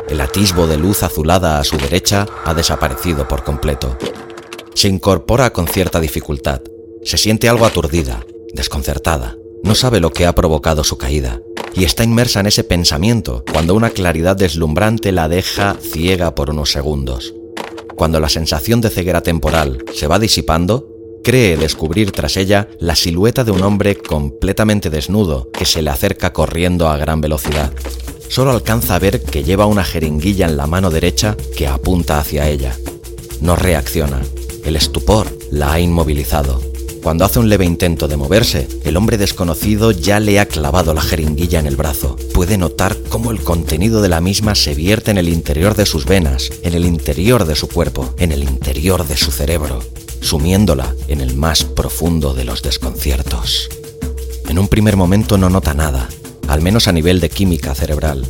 El 0.07 0.21
atisbo 0.21 0.65
de 0.65 0.77
luz 0.77 1.03
azulada 1.03 1.59
a 1.59 1.65
su 1.65 1.77
derecha 1.77 2.25
ha 2.45 2.53
desaparecido 2.53 3.27
por 3.27 3.43
completo. 3.43 3.97
Se 4.73 4.87
incorpora 4.87 5.51
con 5.51 5.67
cierta 5.67 5.99
dificultad. 5.99 6.61
Se 7.03 7.17
siente 7.17 7.49
algo 7.49 7.65
aturdida, 7.65 8.25
desconcertada. 8.53 9.35
No 9.63 9.75
sabe 9.75 10.01
lo 10.01 10.11
que 10.11 10.25
ha 10.25 10.35
provocado 10.35 10.83
su 10.83 10.97
caída 10.97 11.39
y 11.73 11.85
está 11.85 12.03
inmersa 12.03 12.41
en 12.41 12.47
ese 12.47 12.65
pensamiento 12.65 13.43
cuando 13.51 13.75
una 13.75 13.89
claridad 13.89 14.35
deslumbrante 14.35 15.11
la 15.13 15.29
deja 15.29 15.77
ciega 15.81 16.35
por 16.35 16.49
unos 16.49 16.71
segundos. 16.71 17.33
Cuando 17.95 18.19
la 18.19 18.27
sensación 18.27 18.81
de 18.81 18.89
ceguera 18.89 19.21
temporal 19.21 19.83
se 19.93 20.07
va 20.07 20.19
disipando, 20.19 20.89
cree 21.23 21.55
descubrir 21.55 22.11
tras 22.11 22.35
ella 22.35 22.67
la 22.79 22.97
silueta 22.97 23.45
de 23.45 23.51
un 23.51 23.63
hombre 23.63 23.95
completamente 23.95 24.89
desnudo 24.89 25.49
que 25.53 25.65
se 25.65 25.81
le 25.81 25.89
acerca 25.89 26.33
corriendo 26.33 26.89
a 26.89 26.97
gran 26.97 27.21
velocidad. 27.21 27.71
Solo 28.27 28.51
alcanza 28.51 28.95
a 28.95 28.99
ver 28.99 29.21
que 29.21 29.43
lleva 29.43 29.65
una 29.65 29.85
jeringuilla 29.85 30.47
en 30.47 30.57
la 30.57 30.67
mano 30.67 30.89
derecha 30.89 31.37
que 31.55 31.67
apunta 31.67 32.19
hacia 32.19 32.49
ella. 32.49 32.75
No 33.39 33.55
reacciona. 33.55 34.21
El 34.65 34.75
estupor 34.75 35.27
la 35.51 35.71
ha 35.73 35.79
inmovilizado. 35.79 36.72
Cuando 37.03 37.25
hace 37.25 37.39
un 37.39 37.49
leve 37.49 37.65
intento 37.65 38.07
de 38.07 38.15
moverse, 38.15 38.65
el 38.85 38.95
hombre 38.95 39.17
desconocido 39.17 39.91
ya 39.91 40.21
le 40.21 40.39
ha 40.39 40.47
clavado 40.47 40.93
la 40.93 41.01
jeringuilla 41.01 41.59
en 41.59 41.67
el 41.67 41.75
brazo. 41.75 42.15
Puede 42.33 42.57
notar 42.57 42.95
cómo 43.09 43.31
el 43.31 43.41
contenido 43.41 44.01
de 44.01 44.07
la 44.07 44.21
misma 44.21 44.55
se 44.55 44.73
vierte 44.73 45.11
en 45.11 45.17
el 45.17 45.27
interior 45.27 45.75
de 45.75 45.85
sus 45.85 46.05
venas, 46.05 46.49
en 46.63 46.73
el 46.73 46.85
interior 46.85 47.43
de 47.43 47.55
su 47.55 47.67
cuerpo, 47.67 48.15
en 48.19 48.31
el 48.31 48.43
interior 48.43 49.05
de 49.05 49.17
su 49.17 49.31
cerebro, 49.31 49.83
sumiéndola 50.21 50.95
en 51.09 51.19
el 51.19 51.35
más 51.35 51.65
profundo 51.65 52.33
de 52.33 52.45
los 52.45 52.61
desconciertos. 52.61 53.69
En 54.47 54.57
un 54.57 54.69
primer 54.69 54.95
momento 54.95 55.37
no 55.37 55.49
nota 55.49 55.73
nada, 55.73 56.07
al 56.47 56.61
menos 56.61 56.87
a 56.87 56.93
nivel 56.93 57.19
de 57.19 57.29
química 57.29 57.75
cerebral. 57.75 58.25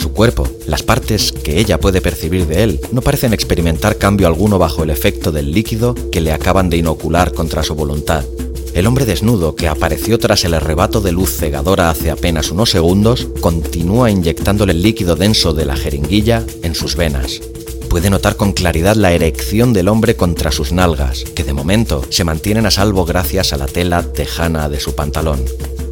Su 0.00 0.14
cuerpo, 0.14 0.48
las 0.66 0.82
partes 0.82 1.30
que 1.30 1.60
ella 1.60 1.78
puede 1.78 2.00
percibir 2.00 2.46
de 2.46 2.62
él, 2.62 2.80
no 2.90 3.02
parecen 3.02 3.34
experimentar 3.34 3.98
cambio 3.98 4.28
alguno 4.28 4.58
bajo 4.58 4.82
el 4.82 4.88
efecto 4.88 5.30
del 5.30 5.52
líquido 5.52 5.94
que 6.10 6.22
le 6.22 6.32
acaban 6.32 6.70
de 6.70 6.78
inocular 6.78 7.34
contra 7.34 7.62
su 7.62 7.74
voluntad. 7.74 8.24
El 8.72 8.86
hombre 8.86 9.04
desnudo, 9.04 9.56
que 9.56 9.68
apareció 9.68 10.18
tras 10.18 10.46
el 10.46 10.54
arrebato 10.54 11.02
de 11.02 11.12
luz 11.12 11.36
cegadora 11.36 11.90
hace 11.90 12.10
apenas 12.10 12.50
unos 12.50 12.70
segundos, 12.70 13.28
continúa 13.42 14.10
inyectándole 14.10 14.72
el 14.72 14.80
líquido 14.80 15.16
denso 15.16 15.52
de 15.52 15.66
la 15.66 15.76
jeringuilla 15.76 16.44
en 16.62 16.74
sus 16.74 16.96
venas. 16.96 17.42
Puede 17.90 18.08
notar 18.08 18.36
con 18.36 18.52
claridad 18.52 18.96
la 18.96 19.12
erección 19.12 19.74
del 19.74 19.88
hombre 19.88 20.16
contra 20.16 20.50
sus 20.50 20.72
nalgas, 20.72 21.24
que 21.34 21.44
de 21.44 21.52
momento 21.52 22.06
se 22.08 22.24
mantienen 22.24 22.64
a 22.64 22.70
salvo 22.70 23.04
gracias 23.04 23.52
a 23.52 23.58
la 23.58 23.66
tela 23.66 24.02
tejana 24.02 24.70
de 24.70 24.80
su 24.80 24.94
pantalón. 24.94 25.44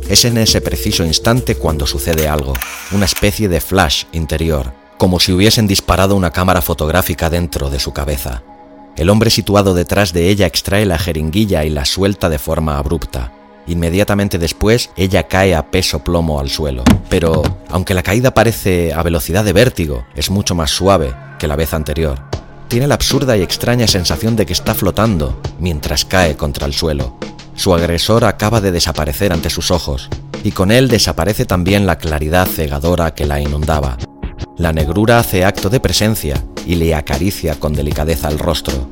Es 0.08 0.24
en 0.24 0.38
ese 0.38 0.62
preciso 0.62 1.04
instante 1.04 1.56
cuando 1.56 1.86
sucede 1.86 2.28
algo, 2.28 2.54
una 2.92 3.04
especie 3.04 3.46
de 3.46 3.60
flash 3.60 4.04
interior, 4.12 4.72
como 4.96 5.20
si 5.20 5.32
hubiesen 5.32 5.66
disparado 5.66 6.16
una 6.16 6.30
cámara 6.30 6.62
fotográfica 6.62 7.28
dentro 7.28 7.68
de 7.68 7.78
su 7.78 7.92
cabeza. 7.92 8.42
El 8.96 9.10
hombre 9.10 9.28
situado 9.28 9.74
detrás 9.74 10.14
de 10.14 10.30
ella 10.30 10.46
extrae 10.46 10.86
la 10.86 10.98
jeringuilla 10.98 11.66
y 11.66 11.70
la 11.70 11.84
suelta 11.84 12.30
de 12.30 12.38
forma 12.38 12.78
abrupta. 12.78 13.32
Inmediatamente 13.66 14.38
después, 14.38 14.88
ella 14.96 15.28
cae 15.28 15.54
a 15.54 15.70
peso 15.70 16.02
plomo 16.02 16.40
al 16.40 16.48
suelo. 16.48 16.84
Pero, 17.10 17.42
aunque 17.68 17.92
la 17.92 18.02
caída 18.02 18.32
parece 18.32 18.94
a 18.94 19.02
velocidad 19.02 19.44
de 19.44 19.52
vértigo, 19.52 20.06
es 20.16 20.30
mucho 20.30 20.54
más 20.54 20.70
suave 20.70 21.14
que 21.38 21.46
la 21.46 21.54
vez 21.54 21.74
anterior. 21.74 22.18
Tiene 22.68 22.86
la 22.86 22.94
absurda 22.94 23.36
y 23.36 23.42
extraña 23.42 23.86
sensación 23.86 24.36
de 24.36 24.46
que 24.46 24.54
está 24.54 24.74
flotando 24.74 25.38
mientras 25.60 26.06
cae 26.06 26.34
contra 26.34 26.66
el 26.66 26.72
suelo. 26.72 27.18
Su 27.58 27.74
agresor 27.74 28.24
acaba 28.24 28.60
de 28.60 28.70
desaparecer 28.70 29.32
ante 29.32 29.50
sus 29.50 29.72
ojos, 29.72 30.08
y 30.44 30.52
con 30.52 30.70
él 30.70 30.86
desaparece 30.86 31.44
también 31.44 31.86
la 31.86 31.98
claridad 31.98 32.46
cegadora 32.46 33.14
que 33.14 33.26
la 33.26 33.40
inundaba. 33.40 33.98
La 34.56 34.72
negrura 34.72 35.18
hace 35.18 35.44
acto 35.44 35.68
de 35.68 35.80
presencia 35.80 36.44
y 36.64 36.76
le 36.76 36.94
acaricia 36.94 37.58
con 37.58 37.72
delicadeza 37.72 38.28
el 38.28 38.38
rostro. 38.38 38.88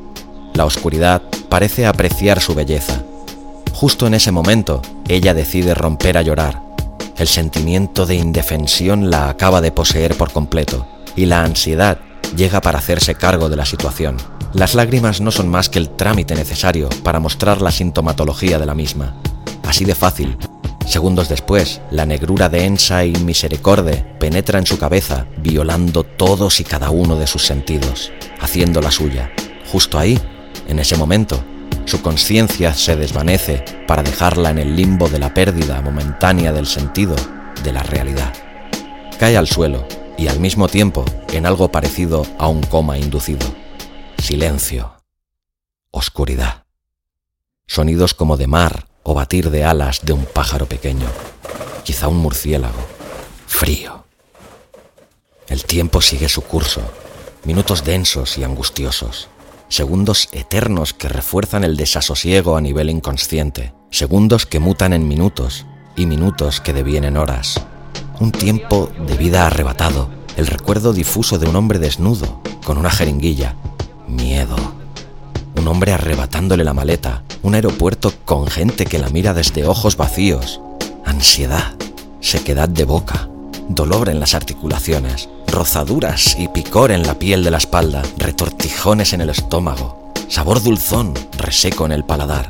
La 0.54 0.64
oscuridad 0.64 1.22
parece 1.48 1.86
apreciar 1.86 2.40
su 2.40 2.56
belleza. 2.56 3.04
Justo 3.72 4.08
en 4.08 4.14
ese 4.14 4.32
momento, 4.32 4.82
ella 5.06 5.32
decide 5.32 5.72
romper 5.72 6.18
a 6.18 6.22
llorar. 6.22 6.60
El 7.16 7.28
sentimiento 7.28 8.04
de 8.04 8.16
indefensión 8.16 9.10
la 9.10 9.28
acaba 9.28 9.60
de 9.60 9.70
poseer 9.70 10.16
por 10.16 10.32
completo, 10.32 10.88
y 11.14 11.26
la 11.26 11.44
ansiedad 11.44 12.00
llega 12.34 12.60
para 12.60 12.80
hacerse 12.80 13.14
cargo 13.14 13.48
de 13.48 13.54
la 13.54 13.64
situación. 13.64 14.16
Las 14.56 14.74
lágrimas 14.74 15.20
no 15.20 15.30
son 15.32 15.50
más 15.50 15.68
que 15.68 15.78
el 15.78 15.90
trámite 15.90 16.34
necesario 16.34 16.88
para 17.02 17.20
mostrar 17.20 17.60
la 17.60 17.70
sintomatología 17.70 18.58
de 18.58 18.64
la 18.64 18.74
misma. 18.74 19.14
Así 19.62 19.84
de 19.84 19.94
fácil. 19.94 20.38
Segundos 20.86 21.28
después, 21.28 21.82
la 21.90 22.06
negrura 22.06 22.48
densa 22.48 23.04
y 23.04 23.12
misericorde 23.16 24.02
penetra 24.18 24.58
en 24.58 24.64
su 24.64 24.78
cabeza, 24.78 25.26
violando 25.36 26.04
todos 26.04 26.58
y 26.60 26.64
cada 26.64 26.88
uno 26.88 27.16
de 27.16 27.26
sus 27.26 27.44
sentidos, 27.44 28.12
haciendo 28.40 28.80
la 28.80 28.90
suya. 28.90 29.30
Justo 29.70 29.98
ahí, 29.98 30.18
en 30.68 30.78
ese 30.78 30.96
momento, 30.96 31.38
su 31.84 32.00
conciencia 32.00 32.72
se 32.72 32.96
desvanece 32.96 33.62
para 33.86 34.02
dejarla 34.02 34.48
en 34.48 34.58
el 34.58 34.74
limbo 34.74 35.10
de 35.10 35.18
la 35.18 35.34
pérdida 35.34 35.82
momentánea 35.82 36.54
del 36.54 36.66
sentido 36.66 37.14
de 37.62 37.72
la 37.74 37.82
realidad. 37.82 38.32
Cae 39.18 39.36
al 39.36 39.48
suelo 39.48 39.86
y 40.16 40.28
al 40.28 40.40
mismo 40.40 40.66
tiempo 40.66 41.04
en 41.34 41.44
algo 41.44 41.70
parecido 41.70 42.24
a 42.38 42.48
un 42.48 42.62
coma 42.62 42.96
inducido 42.96 43.65
silencio, 44.18 44.92
oscuridad, 45.90 46.64
sonidos 47.66 48.14
como 48.14 48.36
de 48.36 48.46
mar 48.46 48.88
o 49.02 49.14
batir 49.14 49.50
de 49.50 49.64
alas 49.64 50.00
de 50.04 50.12
un 50.12 50.24
pájaro 50.24 50.66
pequeño, 50.66 51.06
quizá 51.84 52.08
un 52.08 52.18
murciélago, 52.18 52.84
frío. 53.46 54.04
El 55.48 55.64
tiempo 55.64 56.00
sigue 56.00 56.28
su 56.28 56.42
curso, 56.42 56.80
minutos 57.44 57.84
densos 57.84 58.36
y 58.36 58.44
angustiosos, 58.44 59.28
segundos 59.68 60.28
eternos 60.32 60.92
que 60.92 61.08
refuerzan 61.08 61.62
el 61.62 61.76
desasosiego 61.76 62.56
a 62.56 62.60
nivel 62.60 62.90
inconsciente, 62.90 63.72
segundos 63.90 64.46
que 64.46 64.58
mutan 64.58 64.92
en 64.92 65.06
minutos 65.06 65.66
y 65.96 66.06
minutos 66.06 66.60
que 66.60 66.72
devienen 66.72 67.16
horas, 67.16 67.64
un 68.18 68.32
tiempo 68.32 68.90
de 69.06 69.16
vida 69.16 69.46
arrebatado, 69.46 70.10
el 70.36 70.48
recuerdo 70.48 70.92
difuso 70.92 71.38
de 71.38 71.48
un 71.48 71.54
hombre 71.54 71.78
desnudo, 71.78 72.42
con 72.64 72.76
una 72.76 72.90
jeringuilla, 72.90 73.54
Miedo. 74.08 74.56
Un 75.56 75.66
hombre 75.68 75.92
arrebatándole 75.92 76.62
la 76.62 76.74
maleta. 76.74 77.22
Un 77.42 77.54
aeropuerto 77.54 78.12
con 78.24 78.46
gente 78.46 78.86
que 78.86 78.98
la 78.98 79.08
mira 79.08 79.34
desde 79.34 79.66
ojos 79.66 79.96
vacíos. 79.96 80.60
Ansiedad. 81.04 81.74
Sequedad 82.20 82.68
de 82.68 82.84
boca. 82.84 83.28
Dolor 83.68 84.08
en 84.08 84.20
las 84.20 84.34
articulaciones. 84.34 85.28
Rozaduras 85.48 86.36
y 86.38 86.48
picor 86.48 86.92
en 86.92 87.02
la 87.02 87.18
piel 87.18 87.42
de 87.42 87.50
la 87.50 87.58
espalda. 87.58 88.02
Retortijones 88.18 89.12
en 89.12 89.22
el 89.22 89.30
estómago. 89.30 90.12
Sabor 90.28 90.62
dulzón, 90.62 91.14
reseco 91.36 91.86
en 91.86 91.92
el 91.92 92.04
paladar. 92.04 92.46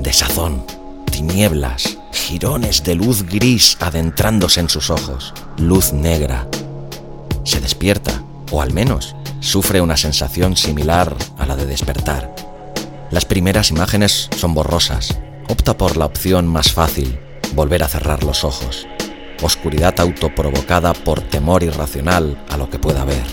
Desazón. 0.00 0.62
Tinieblas. 1.10 1.98
Girones 2.12 2.84
de 2.84 2.94
luz 2.94 3.22
gris 3.22 3.78
adentrándose 3.80 4.60
en 4.60 4.68
sus 4.68 4.90
ojos. 4.90 5.32
Luz 5.56 5.92
negra. 5.92 6.46
Se 7.44 7.60
despierta, 7.60 8.22
o 8.50 8.60
al 8.60 8.74
menos 8.74 9.14
sufre 9.40 9.80
una 9.80 9.96
sensación 9.96 10.56
similar 10.56 11.14
a 11.38 11.46
la 11.46 11.56
de 11.56 11.66
despertar. 11.66 12.34
Las 13.10 13.24
primeras 13.24 13.70
imágenes 13.70 14.28
son 14.36 14.54
borrosas. 14.54 15.18
Opta 15.48 15.76
por 15.76 15.96
la 15.96 16.06
opción 16.06 16.46
más 16.46 16.72
fácil, 16.72 17.18
volver 17.54 17.82
a 17.82 17.88
cerrar 17.88 18.22
los 18.22 18.44
ojos. 18.44 18.86
Oscuridad 19.42 19.98
autoprovocada 20.00 20.92
por 20.92 21.22
temor 21.22 21.62
irracional 21.62 22.44
a 22.50 22.56
lo 22.56 22.68
que 22.68 22.78
pueda 22.78 23.04
ver. 23.04 23.24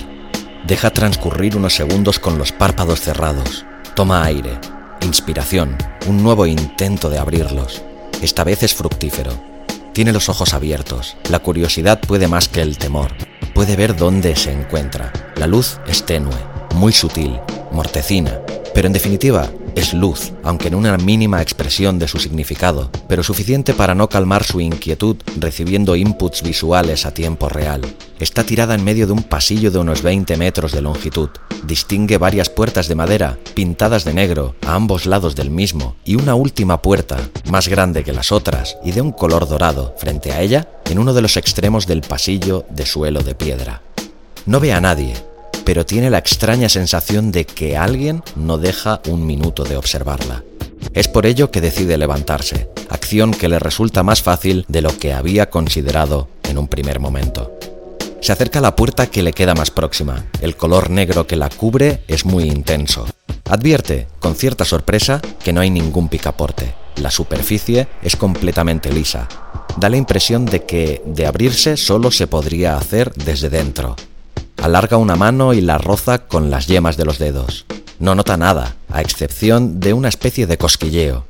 Deja 0.65 0.91
transcurrir 0.91 1.57
unos 1.57 1.75
segundos 1.75 2.19
con 2.19 2.37
los 2.37 2.51
párpados 2.51 3.01
cerrados. 3.01 3.65
Toma 3.95 4.23
aire. 4.23 4.57
Inspiración. 5.01 5.77
Un 6.07 6.23
nuevo 6.23 6.45
intento 6.45 7.09
de 7.09 7.19
abrirlos. 7.19 7.81
Esta 8.21 8.43
vez 8.43 8.63
es 8.63 8.73
fructífero. 8.73 9.31
Tiene 9.93 10.13
los 10.13 10.29
ojos 10.29 10.53
abiertos. 10.53 11.17
La 11.29 11.39
curiosidad 11.39 11.99
puede 11.99 12.27
más 12.27 12.47
que 12.47 12.61
el 12.61 12.77
temor 12.77 13.11
puede 13.55 13.77
ver 13.77 13.95
dónde 13.95 14.35
se 14.35 14.51
encuentra. 14.51 15.11
La 15.37 15.47
luz 15.47 15.79
es 15.87 16.05
tenue, 16.05 16.35
muy 16.75 16.91
sutil, 16.91 17.39
mortecina, 17.71 18.41
pero 18.73 18.88
en 18.88 18.93
definitiva 18.93 19.49
es 19.76 19.93
luz, 19.93 20.32
aunque 20.43 20.69
en 20.69 20.76
una 20.76 20.97
mínima 20.97 21.41
expresión 21.41 21.99
de 21.99 22.07
su 22.07 22.17
significado, 22.17 22.89
pero 23.07 23.23
suficiente 23.23 23.73
para 23.73 23.93
no 23.93 24.09
calmar 24.09 24.43
su 24.43 24.61
inquietud 24.61 25.17
recibiendo 25.38 25.95
inputs 25.95 26.41
visuales 26.41 27.05
a 27.05 27.13
tiempo 27.13 27.49
real. 27.49 27.82
Está 28.19 28.45
tirada 28.45 28.73
en 28.73 28.84
medio 28.84 29.05
de 29.05 29.13
un 29.13 29.23
pasillo 29.23 29.71
de 29.71 29.80
unos 29.80 30.01
20 30.01 30.38
metros 30.38 30.71
de 30.71 30.82
longitud. 30.82 31.30
Distingue 31.65 32.17
varias 32.17 32.49
puertas 32.49 32.88
de 32.88 32.95
madera, 32.95 33.38
pintadas 33.53 34.05
de 34.05 34.13
negro, 34.13 34.55
a 34.65 34.76
ambos 34.76 35.05
lados 35.05 35.36
del 35.36 35.49
mismo, 35.49 35.97
y 36.05 36.15
una 36.15 36.36
última 36.36 36.82
puerta, 36.82 37.17
más 37.49 37.67
grande 37.67 38.03
que 38.03 38.13
las 38.13 38.32
otras 38.32 38.78
y 38.86 38.93
de 38.93 39.01
un 39.01 39.11
color 39.11 39.47
dorado, 39.47 39.93
frente 39.97 40.32
a 40.32 40.41
ella, 40.41 40.69
en 40.89 40.99
uno 40.99 41.13
de 41.13 41.21
los 41.21 41.36
extremos 41.36 41.88
del 41.88 42.01
pasillo 42.01 42.65
de 42.69 42.86
suelo 42.86 43.21
de 43.21 43.36
piedra. 43.36 43.82
No 44.45 44.59
ve 44.59 44.73
a 44.73 44.80
nadie, 44.80 45.15
pero 45.66 45.86
tiene 45.86 46.09
la 46.09 46.20
extraña 46.20 46.70
sensación 46.70 47.32
de 47.32 47.45
que 47.45 47.76
alguien 47.76 48.24
no 48.36 48.57
deja 48.57 49.01
un 49.07 49.26
minuto 49.26 49.63
de 49.63 49.76
observarla. 49.76 50.43
Es 50.93 51.07
por 51.07 51.26
ello 51.26 51.51
que 51.51 51.59
decide 51.59 51.97
levantarse, 51.97 52.70
acción 52.89 53.32
que 53.32 53.49
le 53.49 53.59
resulta 53.59 54.03
más 54.03 54.22
fácil 54.22 54.66
de 54.70 54.82
lo 54.82 54.97
que 54.97 55.13
había 55.13 55.49
considerado 55.49 56.30
en 56.43 56.57
un 56.57 56.68
primer 56.68 56.99
momento. 56.99 57.51
Se 58.22 58.32
acerca 58.32 58.59
a 58.59 58.61
la 58.61 58.76
puerta 58.76 59.07
que 59.07 59.22
le 59.22 59.34
queda 59.34 59.53
más 59.53 59.72
próxima. 59.72 60.26
El 60.41 60.55
color 60.55 60.89
negro 60.89 61.28
que 61.28 61.36
la 61.36 61.49
cubre 61.49 62.01
es 62.07 62.26
muy 62.26 62.45
intenso. 62.45 63.05
Advierte, 63.45 64.07
con 64.20 64.36
cierta 64.36 64.66
sorpresa, 64.66 65.22
que 65.43 65.53
no 65.53 65.61
hay 65.61 65.70
ningún 65.70 66.09
picaporte. 66.09 66.74
La 66.95 67.11
superficie 67.11 67.88
es 68.01 68.16
completamente 68.16 68.91
lisa. 68.91 69.28
Da 69.78 69.89
la 69.89 69.97
impresión 69.97 70.45
de 70.45 70.63
que 70.63 71.03
de 71.05 71.28
abrirse 71.28 71.78
solo 71.78 72.09
se 72.09 72.26
podría 72.26 72.78
hacer 72.78 73.13
desde 73.13 73.49
dentro. 73.49 73.95
Alarga 74.62 74.97
una 74.97 75.16
mano 75.16 75.53
y 75.53 75.62
la 75.62 75.78
roza 75.78 76.20
con 76.20 76.49
las 76.49 76.68
yemas 76.68 76.97
de 76.97 77.06
los 77.06 77.20
dedos. 77.20 77.66
No 77.99 78.16
nota 78.16 78.38
nada, 78.38 78.76
a 78.89 79.01
excepción 79.01 79.80
de 79.80 79.93
una 79.93 80.10
especie 80.10 80.47
de 80.47 80.58
cosquilleo. 80.58 81.26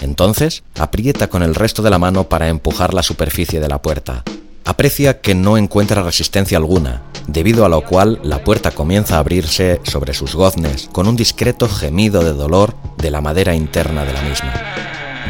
Entonces, 0.00 0.62
aprieta 0.78 1.28
con 1.28 1.42
el 1.42 1.54
resto 1.54 1.82
de 1.82 1.90
la 1.90 1.98
mano 1.98 2.24
para 2.24 2.48
empujar 2.48 2.94
la 2.94 3.02
superficie 3.02 3.60
de 3.60 3.68
la 3.68 3.82
puerta. 3.82 4.22
Aprecia 4.64 5.20
que 5.20 5.34
no 5.34 5.56
encuentra 5.56 6.02
resistencia 6.02 6.58
alguna, 6.58 7.02
debido 7.28 7.64
a 7.64 7.68
lo 7.68 7.82
cual 7.82 8.18
la 8.22 8.42
puerta 8.42 8.72
comienza 8.72 9.16
a 9.16 9.20
abrirse 9.20 9.80
sobre 9.84 10.12
sus 10.12 10.34
goznes 10.34 10.88
con 10.92 11.06
un 11.06 11.16
discreto 11.16 11.68
gemido 11.68 12.24
de 12.24 12.32
dolor 12.32 12.74
de 12.98 13.10
la 13.10 13.20
madera 13.20 13.54
interna 13.54 14.04
de 14.04 14.12
la 14.12 14.22
misma. 14.22 14.52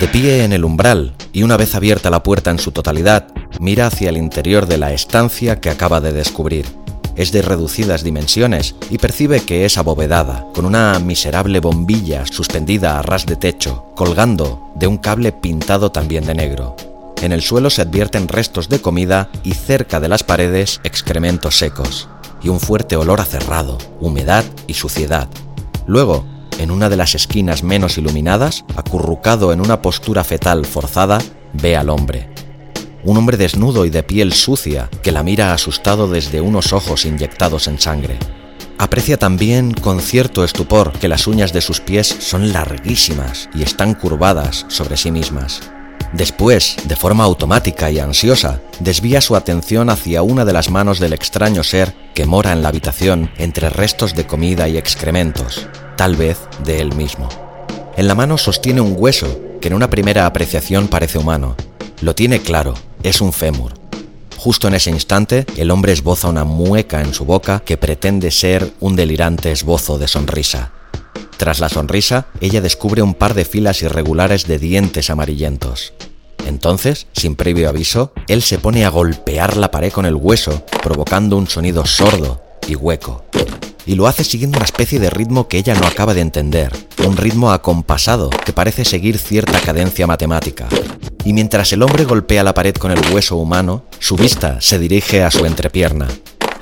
De 0.00 0.08
pie 0.08 0.44
en 0.44 0.52
el 0.52 0.64
umbral, 0.64 1.14
y 1.32 1.42
una 1.42 1.56
vez 1.56 1.74
abierta 1.74 2.10
la 2.10 2.22
puerta 2.22 2.50
en 2.50 2.58
su 2.58 2.72
totalidad, 2.72 3.28
mira 3.60 3.86
hacia 3.86 4.10
el 4.10 4.16
interior 4.16 4.66
de 4.66 4.78
la 4.78 4.92
estancia 4.92 5.60
que 5.60 5.70
acaba 5.70 6.00
de 6.00 6.12
descubrir. 6.12 6.66
Es 7.16 7.32
de 7.32 7.40
reducidas 7.40 8.04
dimensiones 8.04 8.74
y 8.90 8.98
percibe 8.98 9.40
que 9.40 9.64
es 9.64 9.78
abovedada, 9.78 10.46
con 10.52 10.66
una 10.66 10.98
miserable 10.98 11.60
bombilla 11.60 12.26
suspendida 12.26 12.98
a 12.98 13.02
ras 13.02 13.24
de 13.24 13.36
techo, 13.36 13.86
colgando 13.96 14.70
de 14.74 14.86
un 14.86 14.98
cable 14.98 15.32
pintado 15.32 15.90
también 15.90 16.26
de 16.26 16.34
negro. 16.34 16.76
En 17.22 17.32
el 17.32 17.40
suelo 17.40 17.70
se 17.70 17.80
advierten 17.80 18.28
restos 18.28 18.68
de 18.68 18.82
comida 18.82 19.30
y 19.42 19.52
cerca 19.52 19.98
de 19.98 20.08
las 20.08 20.22
paredes 20.22 20.80
excrementos 20.84 21.58
secos, 21.58 22.08
y 22.42 22.50
un 22.50 22.60
fuerte 22.60 22.96
olor 22.96 23.22
a 23.22 23.24
cerrado, 23.24 23.78
humedad 23.98 24.44
y 24.66 24.74
suciedad. 24.74 25.26
Luego, 25.86 26.26
en 26.58 26.70
una 26.70 26.90
de 26.90 26.96
las 26.96 27.14
esquinas 27.14 27.62
menos 27.62 27.96
iluminadas, 27.96 28.64
acurrucado 28.76 29.54
en 29.54 29.62
una 29.62 29.80
postura 29.80 30.22
fetal 30.24 30.66
forzada, 30.66 31.18
ve 31.54 31.76
al 31.76 31.88
hombre. 31.88 32.28
Un 33.06 33.16
hombre 33.16 33.36
desnudo 33.36 33.86
y 33.86 33.90
de 33.90 34.02
piel 34.02 34.32
sucia 34.32 34.90
que 35.00 35.12
la 35.12 35.22
mira 35.22 35.54
asustado 35.54 36.08
desde 36.08 36.40
unos 36.40 36.72
ojos 36.72 37.04
inyectados 37.04 37.68
en 37.68 37.78
sangre. 37.78 38.18
Aprecia 38.78 39.16
también 39.16 39.72
con 39.72 40.00
cierto 40.00 40.42
estupor 40.42 40.90
que 40.90 41.06
las 41.06 41.28
uñas 41.28 41.52
de 41.52 41.60
sus 41.60 41.78
pies 41.78 42.08
son 42.18 42.52
larguísimas 42.52 43.48
y 43.54 43.62
están 43.62 43.94
curvadas 43.94 44.66
sobre 44.66 44.96
sí 44.96 45.12
mismas. 45.12 45.60
Después, 46.14 46.76
de 46.88 46.96
forma 46.96 47.22
automática 47.22 47.92
y 47.92 48.00
ansiosa, 48.00 48.60
desvía 48.80 49.20
su 49.20 49.36
atención 49.36 49.88
hacia 49.88 50.22
una 50.22 50.44
de 50.44 50.52
las 50.52 50.68
manos 50.68 50.98
del 50.98 51.12
extraño 51.12 51.62
ser 51.62 51.94
que 52.12 52.26
mora 52.26 52.52
en 52.52 52.62
la 52.62 52.70
habitación 52.70 53.30
entre 53.38 53.70
restos 53.70 54.16
de 54.16 54.26
comida 54.26 54.68
y 54.68 54.78
excrementos, 54.78 55.68
tal 55.96 56.16
vez 56.16 56.38
de 56.64 56.80
él 56.80 56.92
mismo. 56.96 57.28
En 57.96 58.08
la 58.08 58.16
mano 58.16 58.36
sostiene 58.36 58.80
un 58.80 58.96
hueso 58.98 59.40
que 59.60 59.68
en 59.68 59.74
una 59.74 59.90
primera 59.90 60.26
apreciación 60.26 60.88
parece 60.88 61.18
humano. 61.18 61.54
Lo 62.00 62.14
tiene 62.14 62.40
claro, 62.40 62.74
es 63.02 63.20
un 63.20 63.32
fémur. 63.32 63.72
Justo 64.36 64.68
en 64.68 64.74
ese 64.74 64.90
instante, 64.90 65.46
el 65.56 65.70
hombre 65.70 65.92
esboza 65.92 66.28
una 66.28 66.44
mueca 66.44 67.00
en 67.00 67.14
su 67.14 67.24
boca 67.24 67.60
que 67.60 67.78
pretende 67.78 68.30
ser 68.30 68.72
un 68.80 68.96
delirante 68.96 69.50
esbozo 69.50 69.98
de 69.98 70.06
sonrisa. 70.06 70.72
Tras 71.38 71.58
la 71.58 71.68
sonrisa, 71.68 72.26
ella 72.40 72.60
descubre 72.60 73.02
un 73.02 73.14
par 73.14 73.34
de 73.34 73.44
filas 73.44 73.82
irregulares 73.82 74.46
de 74.46 74.58
dientes 74.58 75.10
amarillentos. 75.10 75.94
Entonces, 76.46 77.06
sin 77.12 77.34
previo 77.34 77.68
aviso, 77.68 78.12
él 78.28 78.42
se 78.42 78.58
pone 78.58 78.84
a 78.84 78.90
golpear 78.90 79.56
la 79.56 79.70
pared 79.70 79.92
con 79.92 80.06
el 80.06 80.14
hueso, 80.14 80.64
provocando 80.82 81.36
un 81.36 81.48
sonido 81.48 81.84
sordo 81.86 82.42
y 82.68 82.76
hueco. 82.76 83.24
Y 83.86 83.94
lo 83.94 84.06
hace 84.06 84.24
siguiendo 84.24 84.58
una 84.58 84.64
especie 84.64 84.98
de 84.98 85.10
ritmo 85.10 85.48
que 85.48 85.58
ella 85.58 85.74
no 85.74 85.86
acaba 85.86 86.12
de 86.12 86.20
entender, 86.20 86.72
un 87.06 87.16
ritmo 87.16 87.52
acompasado 87.52 88.30
que 88.30 88.52
parece 88.52 88.84
seguir 88.84 89.16
cierta 89.16 89.60
cadencia 89.60 90.06
matemática. 90.06 90.68
Y 91.24 91.32
mientras 91.32 91.72
el 91.72 91.82
hombre 91.82 92.04
golpea 92.04 92.44
la 92.44 92.54
pared 92.54 92.74
con 92.74 92.90
el 92.90 93.00
hueso 93.12 93.36
humano, 93.36 93.84
su 93.98 94.16
vista 94.16 94.60
se 94.60 94.78
dirige 94.78 95.22
a 95.22 95.30
su 95.30 95.46
entrepierna, 95.46 96.08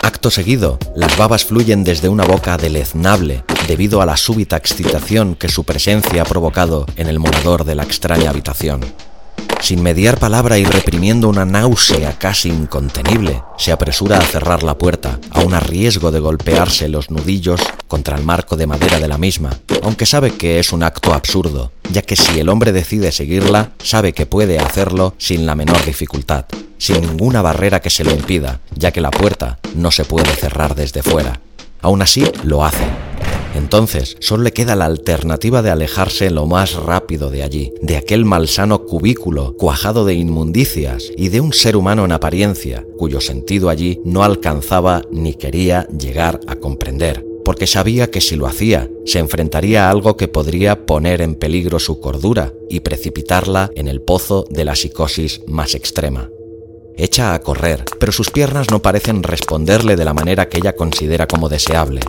Acto 0.05 0.31
seguido, 0.31 0.79
las 0.95 1.17
babas 1.17 1.47
fluyen 1.47 1.83
desde 1.83 2.11
una 2.11 2.27
boca 2.27 2.59
deleznable 2.59 3.43
debido 3.67 4.03
a 4.03 4.07
la 4.07 4.19
súbita 4.19 4.59
excitación 4.59 5.35
que 5.35 5.49
su 5.49 5.65
presencia 5.65 6.21
ha 6.21 6.27
provocado 6.27 6.85
en 6.97 7.07
el 7.07 7.19
morador 7.19 7.65
de 7.65 7.75
la 7.75 7.85
extraña 7.85 8.29
habitación. 8.29 8.83
Sin 9.61 9.83
mediar 9.83 10.19
palabra 10.19 10.59
y 10.59 10.65
reprimiendo 10.65 11.29
una 11.29 11.47
náusea 11.47 12.19
casi 12.19 12.51
incontenible, 12.51 13.43
se 13.57 13.73
apresura 13.73 14.19
a 14.19 14.23
cerrar 14.23 14.63
la 14.63 14.77
puerta, 14.77 15.19
aun 15.31 15.55
a 15.55 15.61
riesgo 15.61 16.11
de 16.11 16.21
golpearse 16.21 16.89
los 16.89 17.11
nudillos 17.11 17.63
contra 17.89 18.19
el 18.19 18.25
marco 18.25 18.57
de 18.57 18.67
madera 18.67 19.01
de 19.01 19.09
la 19.09 19.17
misma, 19.17 19.59
aunque 19.83 20.05
sabe 20.05 20.33
que 20.33 20.59
es 20.59 20.73
un 20.73 20.83
acto 20.83 21.15
absurdo, 21.15 21.73
ya 21.91 22.03
que 22.03 22.15
si 22.15 22.39
el 22.39 22.51
hombre 22.51 22.73
decide 22.73 23.11
seguirla, 23.11 23.73
sabe 23.83 24.13
que 24.13 24.27
puede 24.27 24.59
hacerlo 24.59 25.15
sin 25.17 25.47
la 25.47 25.55
menor 25.55 25.83
dificultad, 25.87 26.45
sin 26.77 27.01
ninguna 27.01 27.41
barrera 27.41 27.81
que 27.81 27.89
se 27.89 28.05
lo 28.05 28.11
impida, 28.11 28.61
ya 28.75 28.93
que 28.93 29.01
la 29.01 29.11
puerta 29.11 29.59
no 29.75 29.91
se 29.91 30.05
puede 30.05 30.29
cerrar 30.35 30.75
desde 30.75 31.03
fuera. 31.03 31.41
Aún 31.81 32.03
así, 32.03 32.31
lo 32.43 32.65
hace, 32.65 32.85
entonces, 33.55 34.17
solo 34.21 34.43
le 34.43 34.53
queda 34.53 34.77
la 34.77 34.87
alternativa 34.87 35.63
de 35.63 35.71
alejarse 35.71 36.31
lo 36.31 36.47
más 36.47 36.75
rápido 36.75 37.31
de 37.31 37.43
allí, 37.43 37.73
de 37.81 37.97
aquel 37.97 38.25
malsano 38.25 38.85
cubículo 38.85 39.57
cuajado 39.57 40.05
de 40.05 40.15
inmundicias 40.15 41.11
y 41.17 41.29
de 41.29 41.41
un 41.41 41.53
ser 41.53 41.77
humano 41.77 42.05
en 42.05 42.13
apariencia, 42.13 42.85
cuyo 42.99 43.21
sentido 43.21 43.71
allí 43.71 44.01
no 44.05 44.25
alcanzaba 44.25 45.03
ni 45.11 45.35
quería 45.35 45.87
llegar 45.89 46.41
a 46.47 46.57
comprender 46.57 47.25
porque 47.45 47.67
sabía 47.67 48.11
que 48.11 48.21
si 48.21 48.37
lo 48.37 48.47
hacía, 48.47 48.89
se 49.05 49.19
enfrentaría 49.19 49.87
a 49.87 49.91
algo 49.91 50.17
que 50.17 50.29
podría 50.29 50.87
poner 50.87 51.21
en 51.21 51.35
peligro 51.35 51.79
su 51.79 52.01
cordura 52.01 52.53
y 52.71 52.81
precipitarla 52.81 53.71
en 53.77 53.87
el 53.87 54.01
pozo 54.01 54.47
de 54.49 54.65
la 54.65 54.75
psicosis 54.75 55.43
más 55.47 55.75
extrema. 55.75 56.31
Echa 56.97 57.35
a 57.35 57.41
correr, 57.41 57.85
pero 58.01 58.13
sus 58.13 58.31
piernas 58.31 58.71
no 58.71 58.81
parecen 58.81 59.23
responderle 59.23 59.97
de 59.97 60.05
la 60.05 60.15
manera 60.15 60.49
que 60.49 60.59
ella 60.59 60.75
considera 60.75 61.27
como 61.27 61.49
deseable. 61.49 62.01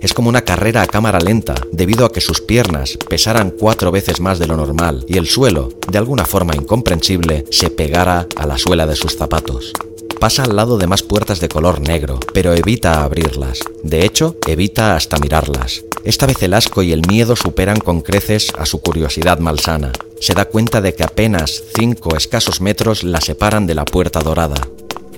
Es 0.00 0.14
como 0.14 0.30
una 0.30 0.42
carrera 0.42 0.80
a 0.80 0.86
cámara 0.86 1.20
lenta, 1.20 1.54
debido 1.72 2.06
a 2.06 2.12
que 2.12 2.22
sus 2.22 2.40
piernas 2.40 2.96
pesaran 3.08 3.50
cuatro 3.50 3.92
veces 3.92 4.20
más 4.20 4.38
de 4.38 4.46
lo 4.46 4.56
normal 4.56 5.04
y 5.06 5.18
el 5.18 5.28
suelo, 5.28 5.68
de 5.90 5.98
alguna 5.98 6.24
forma 6.24 6.56
incomprensible, 6.56 7.44
se 7.50 7.68
pegara 7.68 8.26
a 8.36 8.46
la 8.46 8.56
suela 8.56 8.86
de 8.86 8.96
sus 8.96 9.16
zapatos. 9.16 9.72
Pasa 10.18 10.44
al 10.44 10.56
lado 10.56 10.78
de 10.78 10.86
más 10.86 11.02
puertas 11.02 11.40
de 11.40 11.48
color 11.48 11.80
negro, 11.80 12.18
pero 12.32 12.54
evita 12.54 13.02
abrirlas. 13.02 13.58
De 13.82 14.04
hecho, 14.04 14.36
evita 14.46 14.96
hasta 14.96 15.18
mirarlas. 15.18 15.84
Esta 16.02 16.24
vez 16.26 16.42
el 16.42 16.54
asco 16.54 16.82
y 16.82 16.92
el 16.92 17.06
miedo 17.06 17.36
superan 17.36 17.78
con 17.78 18.00
creces 18.00 18.52
a 18.58 18.64
su 18.64 18.80
curiosidad 18.80 19.38
malsana. 19.38 19.92
Se 20.18 20.32
da 20.32 20.46
cuenta 20.46 20.80
de 20.80 20.94
que 20.94 21.04
apenas 21.04 21.62
cinco 21.74 22.16
escasos 22.16 22.62
metros 22.62 23.02
la 23.02 23.20
separan 23.20 23.66
de 23.66 23.74
la 23.74 23.84
puerta 23.84 24.20
dorada. 24.20 24.56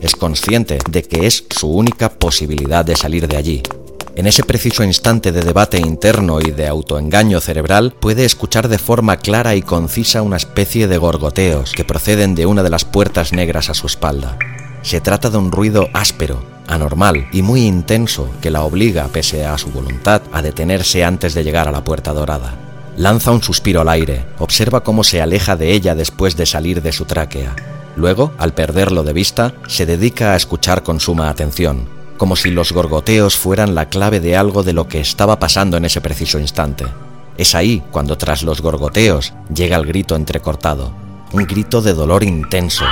Es 0.01 0.17
consciente 0.17 0.79
de 0.91 1.05
que 1.05 1.27
es 1.27 1.45
su 1.51 1.69
única 1.69 2.09
posibilidad 2.09 2.85
de 2.85 2.97
salir 2.97 3.29
de 3.29 3.37
allí, 3.37 3.63
en 4.15 4.27
ese 4.27 4.43
preciso 4.43 4.85
instante 4.85 5.33
de 5.33 5.41
debate 5.41 5.79
interno 5.79 6.41
y 6.41 6.51
de 6.51 6.69
autoengaño 6.69 7.41
cerebral, 7.41 7.95
puede 7.99 8.25
escuchar 8.25 8.69
de 8.69 8.79
forma 8.79 9.17
clara 9.17 9.55
y 9.55 9.63
concisa 9.63 10.23
una 10.23 10.37
especie 10.37 10.87
de 10.87 10.99
gorgoteos 10.99 11.73
que 11.73 11.85
proceden 11.85 12.35
de 12.35 12.45
una 12.47 12.63
de 12.63 12.71
las 12.71 12.85
puertas 12.85 13.33
negras 13.33 13.71
a 13.71 13.75
su 13.75 13.87
espalda. 13.87 14.37
Se 14.83 15.01
trata 15.01 15.31
de 15.31 15.39
un 15.39 15.51
ruido 15.51 15.89
áspero, 15.95 16.43
anormal 16.67 17.27
y 17.33 17.43
muy 17.43 17.65
intenso 17.65 18.29
que 18.43 18.51
la 18.51 18.63
obliga, 18.63 19.09
pese 19.09 19.47
a 19.47 19.57
su 19.57 19.71
voluntad, 19.71 20.23
a 20.33 20.43
detenerse 20.43 21.05
antes 21.05 21.35
de 21.35 21.45
llegar 21.45 21.69
a 21.69 21.73
la 21.73 21.85
puerta 21.85 22.13
dorada. 22.13 22.55
Lanza 22.97 23.31
un 23.31 23.43
suspiro 23.43 23.81
al 23.81 23.89
aire, 23.89 24.27
observa 24.39 24.83
cómo 24.83 25.05
se 25.05 25.23
aleja 25.23 25.57
de 25.57 25.73
ella 25.73 25.95
después 25.95 26.37
de 26.37 26.45
salir 26.45 26.83
de 26.83 26.93
su 26.93 27.07
tráquea. 27.07 27.57
Luego, 27.97 28.33
al 28.37 28.53
perderlo 28.53 29.03
de 29.03 29.15
vista, 29.15 29.55
se 29.67 29.87
dedica 29.87 30.33
a 30.33 30.37
escuchar 30.37 30.83
con 30.83 31.01
suma 31.01 31.31
atención, 31.31 32.02
como 32.23 32.37
si 32.37 32.53
los 32.53 32.71
gorgoteos 32.71 33.37
fueran 33.37 33.75
la 33.75 33.89
clave 33.89 34.21
de 34.21 34.37
algo 34.37 34.63
de 34.63 34.73
lo 34.73 34.87
que 34.87 35.01
estaba 35.01 35.41
pasando 35.41 35.77
en 35.77 35.87
ese 35.87 36.01
preciso 36.01 36.39
instante. 36.39 36.85
Es 37.37 37.57
ahí 37.57 37.83
cuando 37.91 38.17
tras 38.17 38.45
los 38.45 38.63
gorgoteos 38.63 39.33
llega 39.53 39.77
el 39.77 39.85
grito 39.85 40.15
entrecortado, 40.15 40.93
un 41.33 41.47
grito 41.47 41.83
de 41.83 41.95
dolor 41.95 42.23
intenso. 42.23 42.85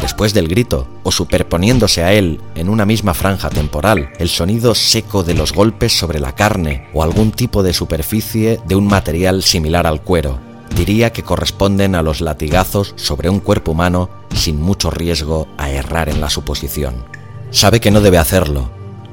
Después 0.00 0.32
del 0.32 0.46
grito, 0.46 0.86
o 1.02 1.10
superponiéndose 1.10 2.04
a 2.04 2.12
él 2.12 2.40
en 2.54 2.68
una 2.68 2.86
misma 2.86 3.14
franja 3.14 3.50
temporal, 3.50 4.10
el 4.20 4.28
sonido 4.28 4.76
seco 4.76 5.24
de 5.24 5.34
los 5.34 5.52
golpes 5.52 5.98
sobre 5.98 6.20
la 6.20 6.36
carne 6.36 6.86
o 6.94 7.02
algún 7.02 7.32
tipo 7.32 7.64
de 7.64 7.72
superficie 7.72 8.60
de 8.64 8.76
un 8.76 8.86
material 8.86 9.42
similar 9.42 9.88
al 9.88 10.02
cuero, 10.02 10.38
diría 10.76 11.12
que 11.12 11.24
corresponden 11.24 11.96
a 11.96 12.02
los 12.02 12.20
latigazos 12.20 12.94
sobre 12.94 13.28
un 13.28 13.40
cuerpo 13.40 13.72
humano 13.72 14.08
sin 14.32 14.62
mucho 14.62 14.88
riesgo 14.92 15.48
a 15.58 15.68
errar 15.68 16.08
en 16.08 16.20
la 16.20 16.30
suposición. 16.30 17.21
Sabe 17.52 17.80
que 17.80 17.90
no 17.90 18.00
debe 18.00 18.18
hacerlo. 18.18 18.70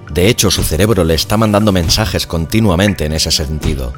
De 0.09 0.27
hecho, 0.29 0.49
su 0.49 0.63
cerebro 0.63 1.03
le 1.03 1.13
está 1.13 1.37
mandando 1.37 1.71
mensajes 1.71 2.25
continuamente 2.25 3.05
en 3.05 3.13
ese 3.13 3.31
sentido. 3.31 3.93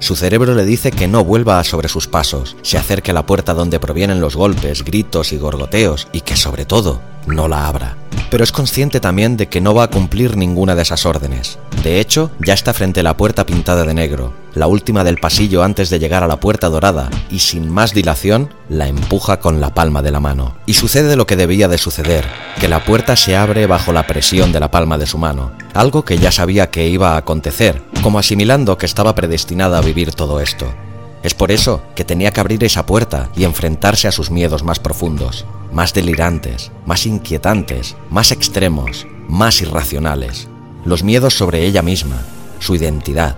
Su 0.00 0.16
cerebro 0.16 0.54
le 0.54 0.64
dice 0.64 0.90
que 0.90 1.08
no 1.08 1.24
vuelva 1.24 1.62
sobre 1.64 1.88
sus 1.88 2.06
pasos, 2.06 2.56
se 2.62 2.78
acerque 2.78 3.10
a 3.10 3.14
la 3.14 3.26
puerta 3.26 3.54
donde 3.54 3.80
provienen 3.80 4.20
los 4.20 4.36
golpes, 4.36 4.84
gritos 4.84 5.32
y 5.32 5.38
gorgoteos 5.38 6.08
y 6.12 6.20
que 6.20 6.36
sobre 6.36 6.64
todo 6.64 7.00
no 7.26 7.48
la 7.48 7.66
abra. 7.66 7.96
pero 8.30 8.44
es 8.44 8.52
consciente 8.52 9.00
también 9.00 9.36
de 9.36 9.48
que 9.48 9.60
no 9.60 9.74
va 9.74 9.84
a 9.84 9.90
cumplir 9.90 10.36
ninguna 10.36 10.74
de 10.74 10.82
esas 10.82 11.06
órdenes. 11.06 11.58
De 11.82 12.00
hecho, 12.00 12.30
ya 12.40 12.54
está 12.54 12.74
frente 12.74 13.00
a 13.00 13.02
la 13.02 13.16
puerta 13.16 13.46
pintada 13.46 13.84
de 13.84 13.94
negro, 13.94 14.34
la 14.54 14.66
última 14.66 15.04
del 15.04 15.18
pasillo 15.18 15.62
antes 15.62 15.88
de 15.88 15.98
llegar 15.98 16.22
a 16.22 16.26
la 16.26 16.40
puerta 16.40 16.68
dorada, 16.68 17.08
y 17.30 17.38
sin 17.38 17.70
más 17.70 17.94
dilación, 17.94 18.52
la 18.68 18.88
empuja 18.88 19.40
con 19.40 19.60
la 19.60 19.72
palma 19.72 20.02
de 20.02 20.10
la 20.10 20.20
mano. 20.20 20.56
Y 20.66 20.74
sucede 20.74 21.16
lo 21.16 21.26
que 21.26 21.36
debía 21.36 21.68
de 21.68 21.78
suceder, 21.78 22.24
que 22.60 22.68
la 22.68 22.84
puerta 22.84 23.16
se 23.16 23.36
abre 23.36 23.66
bajo 23.66 23.92
la 23.92 24.06
presión 24.06 24.52
de 24.52 24.60
la 24.60 24.70
palma 24.70 24.98
de 24.98 25.06
su 25.06 25.16
mano, 25.16 25.52
algo 25.72 26.04
que 26.04 26.18
ya 26.18 26.32
sabía 26.32 26.70
que 26.70 26.88
iba 26.88 27.12
a 27.12 27.18
acontecer, 27.18 27.82
como 28.00 28.18
asimilando 28.18 28.78
que 28.78 28.86
estaba 28.86 29.14
predestinada 29.14 29.78
a 29.78 29.82
vivir 29.82 30.12
todo 30.12 30.40
esto. 30.40 30.66
Es 31.22 31.34
por 31.34 31.50
eso 31.50 31.82
que 31.96 32.04
tenía 32.04 32.30
que 32.30 32.40
abrir 32.40 32.62
esa 32.64 32.86
puerta 32.86 33.30
y 33.34 33.44
enfrentarse 33.44 34.08
a 34.08 34.12
sus 34.12 34.30
miedos 34.30 34.62
más 34.62 34.78
profundos, 34.78 35.46
más 35.72 35.92
delirantes, 35.92 36.70
más 36.86 37.06
inquietantes, 37.06 37.96
más 38.10 38.30
extremos, 38.30 39.06
más 39.28 39.60
irracionales. 39.60 40.48
Los 40.84 41.02
miedos 41.02 41.34
sobre 41.34 41.64
ella 41.64 41.82
misma, 41.82 42.22
su 42.60 42.74
identidad, 42.74 43.36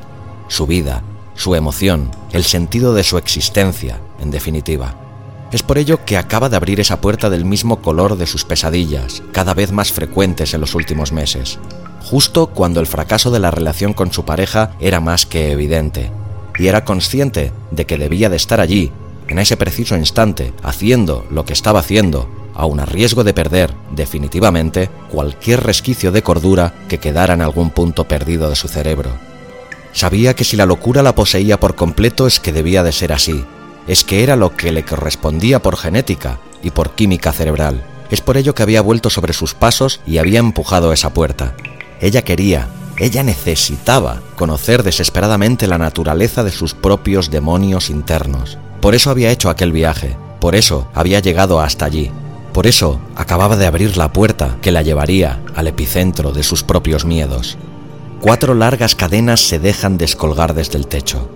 su 0.48 0.66
vida, 0.66 1.02
su 1.34 1.54
emoción, 1.54 2.10
el 2.32 2.44
sentido 2.44 2.92
de 2.92 3.04
su 3.04 3.16
existencia, 3.16 4.00
en 4.20 4.30
definitiva. 4.30 4.94
Es 5.52 5.62
por 5.62 5.78
ello 5.78 6.04
que 6.04 6.16
acaba 6.16 6.48
de 6.48 6.56
abrir 6.56 6.80
esa 6.80 7.00
puerta 7.00 7.30
del 7.30 7.44
mismo 7.44 7.82
color 7.82 8.16
de 8.16 8.26
sus 8.26 8.44
pesadillas, 8.44 9.22
cada 9.32 9.54
vez 9.54 9.72
más 9.72 9.90
frecuentes 9.90 10.54
en 10.54 10.60
los 10.60 10.74
últimos 10.74 11.12
meses, 11.12 11.58
justo 12.00 12.48
cuando 12.48 12.80
el 12.80 12.86
fracaso 12.86 13.30
de 13.30 13.38
la 13.38 13.50
relación 13.50 13.92
con 13.92 14.12
su 14.12 14.24
pareja 14.24 14.72
era 14.80 15.00
más 15.00 15.26
que 15.26 15.52
evidente, 15.52 16.10
y 16.58 16.66
era 16.66 16.84
consciente 16.84 17.52
de 17.70 17.86
que 17.86 17.98
debía 17.98 18.28
de 18.28 18.36
estar 18.36 18.60
allí, 18.60 18.92
en 19.28 19.38
ese 19.38 19.56
preciso 19.56 19.96
instante, 19.96 20.52
haciendo 20.62 21.24
lo 21.30 21.44
que 21.44 21.52
estaba 21.52 21.80
haciendo, 21.80 22.28
aun 22.54 22.80
a 22.80 22.84
riesgo 22.84 23.24
de 23.24 23.32
perder, 23.32 23.72
definitivamente, 23.92 24.90
cualquier 25.10 25.62
resquicio 25.62 26.12
de 26.12 26.22
cordura 26.22 26.74
que 26.88 26.98
quedara 26.98 27.34
en 27.34 27.42
algún 27.42 27.70
punto 27.70 28.08
perdido 28.08 28.50
de 28.50 28.56
su 28.56 28.68
cerebro. 28.68 29.10
Sabía 29.92 30.34
que 30.34 30.44
si 30.44 30.56
la 30.56 30.66
locura 30.66 31.02
la 31.02 31.14
poseía 31.14 31.58
por 31.58 31.74
completo 31.74 32.26
es 32.26 32.40
que 32.40 32.52
debía 32.52 32.82
de 32.82 32.92
ser 32.92 33.12
así, 33.12 33.44
es 33.86 34.04
que 34.04 34.22
era 34.22 34.36
lo 34.36 34.56
que 34.56 34.72
le 34.72 34.84
correspondía 34.84 35.62
por 35.62 35.76
genética 35.76 36.38
y 36.62 36.70
por 36.70 36.90
química 36.90 37.32
cerebral. 37.32 37.82
Es 38.10 38.20
por 38.20 38.36
ello 38.36 38.54
que 38.54 38.62
había 38.62 38.82
vuelto 38.82 39.10
sobre 39.10 39.32
sus 39.32 39.54
pasos 39.54 40.00
y 40.06 40.18
había 40.18 40.40
empujado 40.40 40.92
esa 40.92 41.14
puerta. 41.14 41.54
Ella 42.00 42.22
quería, 42.22 42.68
ella 42.96 43.22
necesitaba 43.22 44.20
conocer 44.36 44.82
desesperadamente 44.82 45.66
la 45.66 45.78
naturaleza 45.78 46.44
de 46.44 46.50
sus 46.50 46.74
propios 46.74 47.30
demonios 47.30 47.90
internos. 47.90 48.58
Por 48.80 48.94
eso 48.94 49.10
había 49.10 49.30
hecho 49.30 49.50
aquel 49.50 49.72
viaje, 49.72 50.16
por 50.40 50.54
eso 50.54 50.88
había 50.94 51.20
llegado 51.20 51.60
hasta 51.60 51.84
allí, 51.84 52.10
por 52.52 52.66
eso 52.66 53.00
acababa 53.16 53.56
de 53.56 53.66
abrir 53.66 53.96
la 53.96 54.12
puerta 54.12 54.56
que 54.60 54.72
la 54.72 54.82
llevaría 54.82 55.40
al 55.54 55.66
epicentro 55.66 56.32
de 56.32 56.42
sus 56.42 56.62
propios 56.62 57.04
miedos. 57.04 57.58
Cuatro 58.20 58.54
largas 58.54 58.94
cadenas 58.94 59.40
se 59.40 59.58
dejan 59.58 59.96
descolgar 59.96 60.54
desde 60.54 60.78
el 60.78 60.86
techo. 60.86 61.30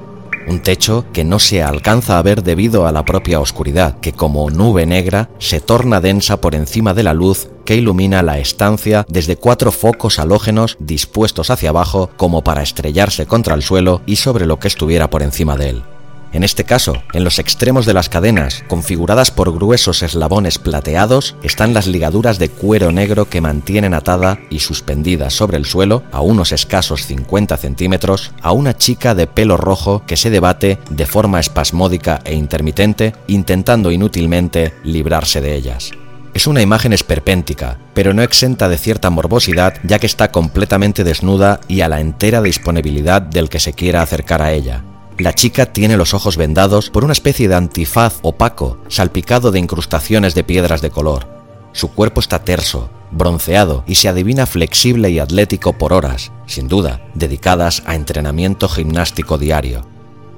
Un 0.47 0.61
techo 0.61 1.07
que 1.13 1.25
no 1.25 1.39
se 1.39 1.63
alcanza 1.63 2.19
a 2.19 2.23
ver 2.23 2.43
debido 2.43 2.87
a 2.87 2.93
la 2.93 3.05
propia 3.05 3.41
oscuridad, 3.41 3.99
que 4.01 4.13
como 4.13 4.51
nube 4.51 4.85
negra 4.85 5.31
se 5.39 5.61
torna 5.61 6.01
densa 6.01 6.41
por 6.41 6.55
encima 6.55 6.93
de 6.93 7.03
la 7.03 7.15
luz 7.15 7.49
que 7.65 7.77
ilumina 7.77 8.23
la 8.23 8.39
estancia 8.39 9.07
desde 9.09 9.37
cuatro 9.37 9.73
focos 9.73 10.19
halógenos 10.19 10.77
dispuestos 10.79 11.51
hacia 11.51 11.71
abajo 11.71 12.11
como 12.17 12.45
para 12.45 12.63
estrellarse 12.63 13.27
contra 13.27 13.55
el 13.55 13.63
suelo 13.63 14.03
y 14.07 14.17
sobre 14.17 14.47
lo 14.47 14.59
que 14.59 14.69
estuviera 14.69 15.09
por 15.09 15.23
encima 15.23 15.57
de 15.57 15.71
él. 15.71 15.94
En 16.35 16.43
este 16.43 16.65
caso, 16.65 17.01
en 17.13 17.23
los 17.23 17.39
extremos 17.39 17.87
de 17.87 17.95
las 17.95 18.09
cadenas, 18.09 18.65
configuradas 18.67 19.31
por 19.31 19.55
gruesos 19.55 20.03
eslabones 20.03 20.59
plateados, 20.59 21.37
están 21.45 21.75
las 21.75 21.87
ligaduras 21.87 22.41
de 22.41 22.49
cuero 22.49 22.91
negro 22.91 23.27
que 23.31 23.41
mantienen 23.41 23.95
atada 23.95 24.41
y 24.51 24.59
suspendida 24.59 25.31
sobre 25.31 25.59
el 25.59 25.65
suelo, 25.65 26.03
a 26.11 26.23
unos 26.23 26.51
escasos 26.51 27.07
50 27.07 27.57
centímetros, 27.57 28.33
a 28.43 28.51
una 28.51 28.77
chica 28.77 29.15
de 29.15 29.29
pelo 29.29 29.57
rojo 29.57 30.03
que 30.09 30.17
se 30.17 30.29
debate 30.29 30.81
de 30.91 31.07
forma 31.07 31.39
espasmódica 31.39 32.21
e 32.25 32.35
intermitente, 32.35 33.15
intentando 33.29 33.93
inútilmente 33.93 34.75
librarse 34.83 35.41
de 35.41 35.55
ellas. 35.55 35.93
Es 36.35 36.49
una 36.49 36.63
imagen 36.63 36.93
esperpéntica, 36.93 37.79
pero 37.95 38.13
no 38.13 38.23
exenta 38.23 38.69
de 38.69 38.77
cierta 38.77 39.09
morbosidad 39.09 39.75
ya 39.85 40.01
que 40.01 40.07
está 40.07 40.33
completamente 40.33 41.05
desnuda 41.05 41.61
y 41.69 41.83
a 41.83 41.89
la 41.89 42.01
entera 42.01 42.43
disponibilidad 42.43 43.23
del 43.23 43.49
que 43.49 43.61
se 43.61 43.73
quiera 43.73 44.03
acercar 44.03 44.43
a 44.43 44.53
ella. 44.53 44.83
La 45.19 45.33
chica 45.33 45.67
tiene 45.67 45.97
los 45.97 46.13
ojos 46.13 46.37
vendados 46.37 46.91
por 46.91 47.05
una 47.05 47.13
especie 47.13 47.49
de 47.49 47.55
antifaz 47.55 48.19
opaco, 48.23 48.79
salpicado 48.89 49.53
de 49.53 49.61
incrustaciones 49.61 50.35
de 50.35 50.43
piedras 50.43 50.83
de 50.83 50.91
color. 50.91 51.29
Su 51.73 51.93
cuerpo 51.93 52.21
está 52.21 52.45
terso, 52.45 52.91
bronceado 53.13 53.85
y 53.87 53.95
se 53.95 54.09
adivina 54.09 54.47
flexible 54.47 55.11
y 55.11 55.21
atlético 55.21 55.73
por 55.73 55.93
horas, 55.93 56.33
sin 56.47 56.67
duda, 56.67 57.01
dedicadas 57.15 57.85
a 57.87 57.95
entrenamiento 57.95 58.69
gimnástico 58.69 59.39
diario. 59.39 59.87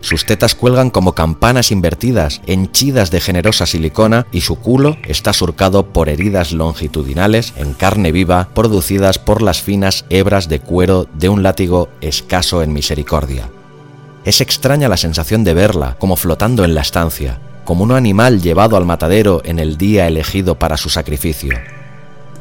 Sus 0.01 0.27
tetas 0.27 0.55
cuelgan 0.55 0.91
como 0.91 1.15
campanas 1.15 1.73
invertidas, 1.73 2.43
henchidas 2.47 3.11
de 3.11 3.21
generosa 3.21 3.67
silicona, 3.67 4.27
y 4.31 4.43
su 4.43 4.57
culo 4.57 4.99
está 5.05 5.33
surcado 5.33 5.87
por 5.87 6.09
heridas 6.09 6.53
longitudinales 6.53 7.55
en 7.57 7.73
carne 7.73 8.13
viva 8.13 8.51
producidas 8.55 9.19
por 9.19 9.41
las 9.41 9.63
finas 9.63 10.05
hebras 10.11 10.49
de 10.49 10.61
cuero 10.61 11.09
de 11.15 11.31
un 11.31 11.43
látigo 11.43 11.89
escaso 12.03 12.63
en 12.63 12.73
misericordia. 12.73 13.51
Es 14.27 14.41
extraña 14.41 14.89
la 14.89 14.97
sensación 14.97 15.45
de 15.45 15.55
verla, 15.55 15.95
como 16.01 16.17
flotando 16.17 16.65
en 16.65 16.75
la 16.75 16.81
estancia, 16.81 17.39
como 17.65 17.85
un 17.85 17.93
animal 17.93 18.43
llevado 18.43 18.77
al 18.77 18.85
matadero 18.85 19.41
en 19.45 19.61
el 19.61 19.79
día 19.79 20.09
elegido 20.09 20.59
para 20.59 20.77
su 20.77 20.89
sacrificio. 20.89 21.57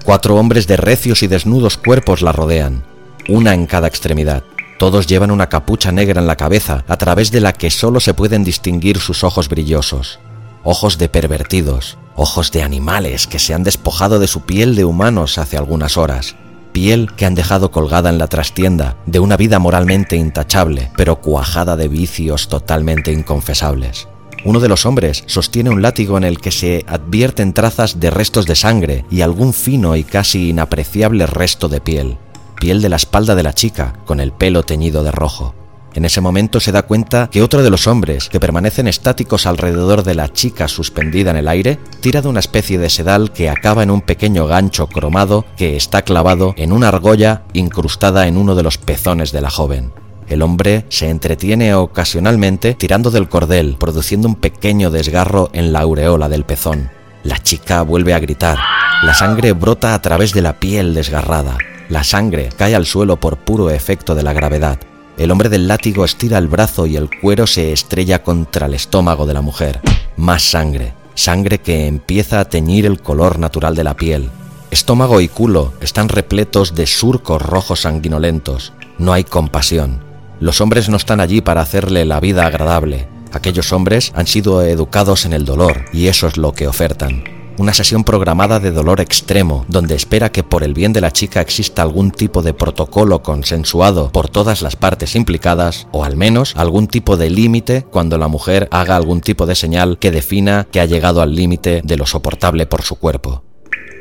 Cuatro 0.03 0.35
hombres 0.35 0.65
de 0.65 0.77
recios 0.77 1.21
y 1.21 1.27
desnudos 1.27 1.77
cuerpos 1.77 2.23
la 2.23 2.31
rodean, 2.31 2.83
una 3.29 3.53
en 3.53 3.67
cada 3.67 3.87
extremidad. 3.87 4.43
Todos 4.79 5.05
llevan 5.05 5.29
una 5.29 5.47
capucha 5.47 5.91
negra 5.91 6.19
en 6.19 6.25
la 6.25 6.37
cabeza, 6.37 6.83
a 6.87 6.97
través 6.97 7.29
de 7.29 7.39
la 7.39 7.53
que 7.53 7.69
solo 7.69 7.99
se 7.99 8.15
pueden 8.15 8.43
distinguir 8.43 8.97
sus 8.97 9.23
ojos 9.23 9.47
brillosos. 9.47 10.17
Ojos 10.63 10.97
de 10.97 11.07
pervertidos, 11.07 11.99
ojos 12.15 12.51
de 12.51 12.63
animales 12.63 13.27
que 13.27 13.37
se 13.37 13.53
han 13.53 13.63
despojado 13.63 14.17
de 14.17 14.25
su 14.25 14.41
piel 14.41 14.75
de 14.75 14.85
humanos 14.85 15.37
hace 15.37 15.55
algunas 15.55 15.97
horas 15.97 16.35
piel 16.75 17.07
que 17.15 17.25
han 17.25 17.35
dejado 17.35 17.71
colgada 17.71 18.09
en 18.09 18.17
la 18.17 18.27
trastienda 18.27 18.97
de 19.05 19.21
una 19.21 19.37
vida 19.37 19.59
moralmente 19.59 20.17
intachable, 20.17 20.91
pero 20.97 21.21
cuajada 21.21 21.77
de 21.77 21.87
vicios 21.87 22.49
totalmente 22.49 23.13
inconfesables. 23.13 24.09
Uno 24.43 24.59
de 24.59 24.67
los 24.67 24.85
hombres 24.85 25.23
sostiene 25.25 25.69
un 25.69 25.81
látigo 25.81 26.17
en 26.17 26.25
el 26.25 26.41
que 26.41 26.51
se 26.51 26.83
advierten 26.85 27.53
trazas 27.53 28.01
de 28.01 28.09
restos 28.09 28.45
de 28.45 28.57
sangre 28.57 29.05
y 29.09 29.21
algún 29.21 29.53
fino 29.53 29.95
y 29.95 30.03
casi 30.03 30.49
inapreciable 30.49 31.25
resto 31.27 31.69
de 31.69 31.79
piel, 31.79 32.17
piel 32.59 32.81
de 32.81 32.89
la 32.89 32.97
espalda 32.97 33.35
de 33.35 33.43
la 33.43 33.53
chica, 33.53 33.93
con 34.05 34.19
el 34.19 34.33
pelo 34.33 34.63
teñido 34.63 35.01
de 35.01 35.11
rojo. 35.11 35.55
En 35.95 36.03
ese 36.03 36.19
momento 36.19 36.59
se 36.59 36.73
da 36.73 36.81
cuenta 36.81 37.29
que 37.31 37.41
otro 37.41 37.63
de 37.63 37.69
los 37.69 37.87
hombres, 37.87 38.27
que 38.27 38.41
permanecen 38.41 38.89
estáticos 38.89 39.45
alrededor 39.45 40.03
de 40.03 40.13
la 40.13 40.27
chica 40.27 40.67
suspendida 40.67 41.31
en 41.31 41.37
el 41.37 41.47
aire, 41.47 41.79
tira 42.01 42.21
de 42.21 42.27
una 42.27 42.41
especie 42.41 42.77
de 42.77 42.89
sedal 42.89 43.31
que 43.31 43.49
acaba 43.49 43.81
en 43.81 43.89
un 43.89 44.01
pequeño 44.01 44.45
gancho 44.45 44.87
cromado 44.87 45.45
que 45.55 45.77
está 45.77 46.01
clavado 46.01 46.53
en 46.57 46.73
una 46.73 46.89
argolla 46.89 47.43
incrustada 47.53 48.27
en 48.27 48.35
uno 48.35 48.55
de 48.55 48.63
los 48.63 48.77
pezones 48.77 49.31
de 49.31 49.39
la 49.39 49.49
joven. 49.49 49.93
El 50.27 50.41
hombre 50.41 50.85
se 50.89 51.09
entretiene 51.09 51.73
ocasionalmente 51.75 52.73
tirando 52.73 53.09
del 53.09 53.29
cordel, 53.29 53.77
produciendo 53.79 54.27
un 54.27 54.35
pequeño 54.35 54.89
desgarro 54.89 55.49
en 55.53 55.71
la 55.71 55.79
aureola 55.79 56.27
del 56.27 56.43
pezón. 56.43 56.89
La 57.23 57.39
chica 57.39 57.83
vuelve 57.83 58.13
a 58.13 58.19
gritar. 58.19 58.57
La 59.01 59.13
sangre 59.13 59.53
brota 59.53 59.93
a 59.93 60.01
través 60.01 60.33
de 60.33 60.41
la 60.41 60.59
piel 60.59 60.93
desgarrada. 60.93 61.57
La 61.87 62.03
sangre 62.03 62.49
cae 62.57 62.75
al 62.75 62.85
suelo 62.85 63.17
por 63.17 63.37
puro 63.37 63.69
efecto 63.69 64.13
de 64.13 64.23
la 64.23 64.33
gravedad. 64.33 64.77
El 65.17 65.31
hombre 65.31 65.47
del 65.47 65.67
látigo 65.67 66.03
estira 66.03 66.37
el 66.37 66.49
brazo 66.49 66.85
y 66.85 66.97
el 66.97 67.09
cuero 67.21 67.47
se 67.47 67.71
estrella 67.71 68.21
contra 68.21 68.65
el 68.65 68.73
estómago 68.73 69.25
de 69.25 69.33
la 69.33 69.41
mujer. 69.41 69.79
Más 70.17 70.43
sangre, 70.43 70.93
sangre 71.13 71.59
que 71.59 71.87
empieza 71.87 72.41
a 72.41 72.45
teñir 72.45 72.85
el 72.85 73.01
color 73.01 73.39
natural 73.39 73.75
de 73.75 73.85
la 73.85 73.95
piel. 73.95 74.29
Estómago 74.71 75.21
y 75.21 75.29
culo 75.29 75.73
están 75.79 76.09
repletos 76.09 76.75
de 76.75 76.85
surcos 76.85 77.41
rojos 77.41 77.81
sanguinolentos. 77.81 78.73
No 78.97 79.13
hay 79.13 79.23
compasión. 79.23 80.03
Los 80.41 80.59
hombres 80.59 80.89
no 80.89 80.97
están 80.97 81.21
allí 81.21 81.39
para 81.39 81.61
hacerle 81.61 82.03
la 82.03 82.19
vida 82.19 82.45
agradable. 82.45 83.07
Aquellos 83.31 83.71
hombres 83.71 84.11
han 84.15 84.27
sido 84.27 84.63
educados 84.63 85.25
en 85.25 85.31
el 85.31 85.45
dolor 85.45 85.85
y 85.93 86.07
eso 86.07 86.27
es 86.27 86.35
lo 86.35 86.51
que 86.51 86.67
ofertan 86.67 87.34
una 87.57 87.73
sesión 87.73 88.03
programada 88.03 88.59
de 88.59 88.71
dolor 88.71 89.01
extremo, 89.01 89.65
donde 89.67 89.95
espera 89.95 90.31
que 90.31 90.43
por 90.43 90.63
el 90.63 90.73
bien 90.73 90.93
de 90.93 91.01
la 91.01 91.11
chica 91.11 91.41
exista 91.41 91.81
algún 91.81 92.11
tipo 92.11 92.41
de 92.41 92.53
protocolo 92.53 93.21
consensuado 93.21 94.11
por 94.11 94.29
todas 94.29 94.61
las 94.61 94.75
partes 94.75 95.15
implicadas, 95.15 95.87
o 95.91 96.03
al 96.03 96.15
menos 96.15 96.53
algún 96.55 96.87
tipo 96.87 97.17
de 97.17 97.29
límite 97.29 97.83
cuando 97.83 98.17
la 98.17 98.27
mujer 98.27 98.67
haga 98.71 98.95
algún 98.95 99.21
tipo 99.21 99.45
de 99.45 99.55
señal 99.55 99.97
que 99.99 100.11
defina 100.11 100.67
que 100.71 100.79
ha 100.79 100.85
llegado 100.85 101.21
al 101.21 101.35
límite 101.35 101.81
de 101.83 101.97
lo 101.97 102.05
soportable 102.05 102.65
por 102.65 102.81
su 102.81 102.95
cuerpo. 102.95 103.43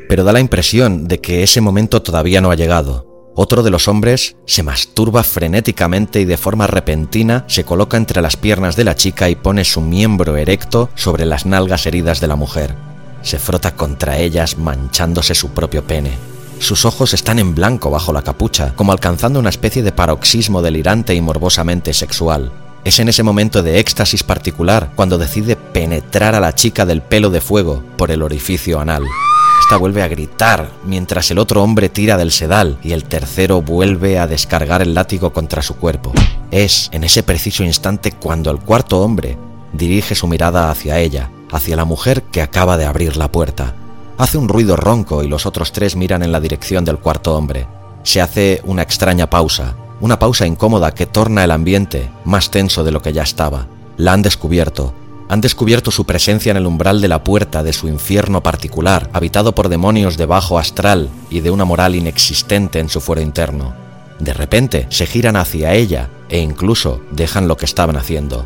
Pero 0.09 0.23
da 0.23 0.33
la 0.33 0.39
impresión 0.39 1.07
de 1.07 1.19
que 1.19 1.43
ese 1.43 1.61
momento 1.61 2.01
todavía 2.01 2.41
no 2.41 2.51
ha 2.51 2.55
llegado. 2.55 3.31
Otro 3.37 3.63
de 3.63 3.71
los 3.71 3.87
hombres 3.89 4.37
se 4.45 4.63
masturba 4.63 5.23
frenéticamente 5.23 6.21
y 6.21 6.25
de 6.25 6.37
forma 6.37 6.67
repentina 6.67 7.43
se 7.47 7.65
coloca 7.65 7.97
entre 7.97 8.21
las 8.21 8.37
piernas 8.37 8.77
de 8.77 8.85
la 8.85 8.95
chica 8.95 9.29
y 9.29 9.35
pone 9.35 9.65
su 9.65 9.81
miembro 9.81 10.37
erecto 10.37 10.89
sobre 10.95 11.25
las 11.25 11.45
nalgas 11.45 11.85
heridas 11.85 12.21
de 12.21 12.27
la 12.27 12.37
mujer 12.37 12.94
se 13.25 13.39
frota 13.39 13.75
contra 13.75 14.17
ellas 14.17 14.57
manchándose 14.57 15.35
su 15.35 15.49
propio 15.49 15.83
pene. 15.83 16.11
Sus 16.59 16.85
ojos 16.85 17.13
están 17.13 17.39
en 17.39 17.53
blanco 17.53 17.89
bajo 17.89 18.13
la 18.13 18.21
capucha, 18.21 18.73
como 18.75 18.91
alcanzando 18.91 19.39
una 19.39 19.49
especie 19.49 19.83
de 19.83 19.91
paroxismo 19.91 20.61
delirante 20.61 21.13
y 21.13 21.21
morbosamente 21.21 21.93
sexual. 21.93 22.51
Es 22.85 22.99
en 22.99 23.09
ese 23.09 23.23
momento 23.23 23.63
de 23.63 23.79
éxtasis 23.79 24.23
particular 24.23 24.91
cuando 24.95 25.17
decide 25.17 25.55
penetrar 25.55 26.35
a 26.35 26.39
la 26.39 26.53
chica 26.53 26.85
del 26.85 27.01
pelo 27.01 27.31
de 27.31 27.41
fuego 27.41 27.83
por 27.97 28.11
el 28.11 28.21
orificio 28.21 28.79
anal. 28.79 29.03
Esta 29.59 29.77
vuelve 29.77 30.03
a 30.03 30.07
gritar 30.07 30.69
mientras 30.85 31.31
el 31.31 31.39
otro 31.39 31.63
hombre 31.63 31.89
tira 31.89 32.17
del 32.17 32.31
sedal 32.31 32.77
y 32.83 32.91
el 32.91 33.05
tercero 33.05 33.63
vuelve 33.63 34.19
a 34.19 34.27
descargar 34.27 34.83
el 34.83 34.93
látigo 34.93 35.33
contra 35.33 35.63
su 35.63 35.75
cuerpo. 35.77 36.13
Es 36.51 36.89
en 36.93 37.03
ese 37.03 37.23
preciso 37.23 37.63
instante 37.63 38.11
cuando 38.11 38.51
el 38.51 38.59
cuarto 38.59 39.01
hombre 39.01 39.37
dirige 39.73 40.13
su 40.13 40.27
mirada 40.27 40.69
hacia 40.69 40.99
ella, 40.99 41.31
hacia 41.51 41.75
la 41.75 41.85
mujer 41.85 42.23
que 42.23 42.41
acaba 42.41 42.77
de 42.77 42.85
abrir 42.85 43.17
la 43.17 43.31
puerta. 43.31 43.75
Hace 44.17 44.37
un 44.37 44.47
ruido 44.47 44.75
ronco 44.75 45.23
y 45.23 45.27
los 45.27 45.45
otros 45.45 45.71
tres 45.71 45.95
miran 45.95 46.23
en 46.23 46.31
la 46.31 46.39
dirección 46.39 46.85
del 46.85 46.99
cuarto 46.99 47.35
hombre. 47.35 47.67
Se 48.03 48.21
hace 48.21 48.61
una 48.63 48.81
extraña 48.81 49.29
pausa, 49.29 49.75
una 49.99 50.19
pausa 50.19 50.45
incómoda 50.45 50.93
que 50.93 51.05
torna 51.05 51.43
el 51.43 51.51
ambiente 51.51 52.09
más 52.23 52.49
tenso 52.49 52.83
de 52.83 52.91
lo 52.91 53.01
que 53.01 53.13
ya 53.13 53.23
estaba. 53.23 53.67
La 53.97 54.13
han 54.13 54.21
descubierto. 54.21 54.93
Han 55.27 55.41
descubierto 55.41 55.91
su 55.91 56.05
presencia 56.05 56.51
en 56.51 56.57
el 56.57 56.67
umbral 56.67 57.01
de 57.01 57.07
la 57.07 57.23
puerta 57.23 57.63
de 57.63 57.73
su 57.73 57.87
infierno 57.87 58.43
particular, 58.43 59.09
habitado 59.11 59.55
por 59.55 59.69
demonios 59.69 60.17
de 60.17 60.27
bajo 60.27 60.59
astral 60.59 61.09
y 61.29 61.39
de 61.39 61.49
una 61.49 61.65
moral 61.65 61.95
inexistente 61.95 62.79
en 62.79 62.89
su 62.89 63.01
fuero 63.01 63.21
interno. 63.21 63.73
De 64.19 64.33
repente 64.33 64.85
se 64.89 65.05
giran 65.07 65.35
hacia 65.35 65.73
ella 65.73 66.09
e 66.29 66.39
incluso 66.39 67.01
dejan 67.11 67.47
lo 67.47 67.57
que 67.57 67.65
estaban 67.65 67.97
haciendo. 67.97 68.45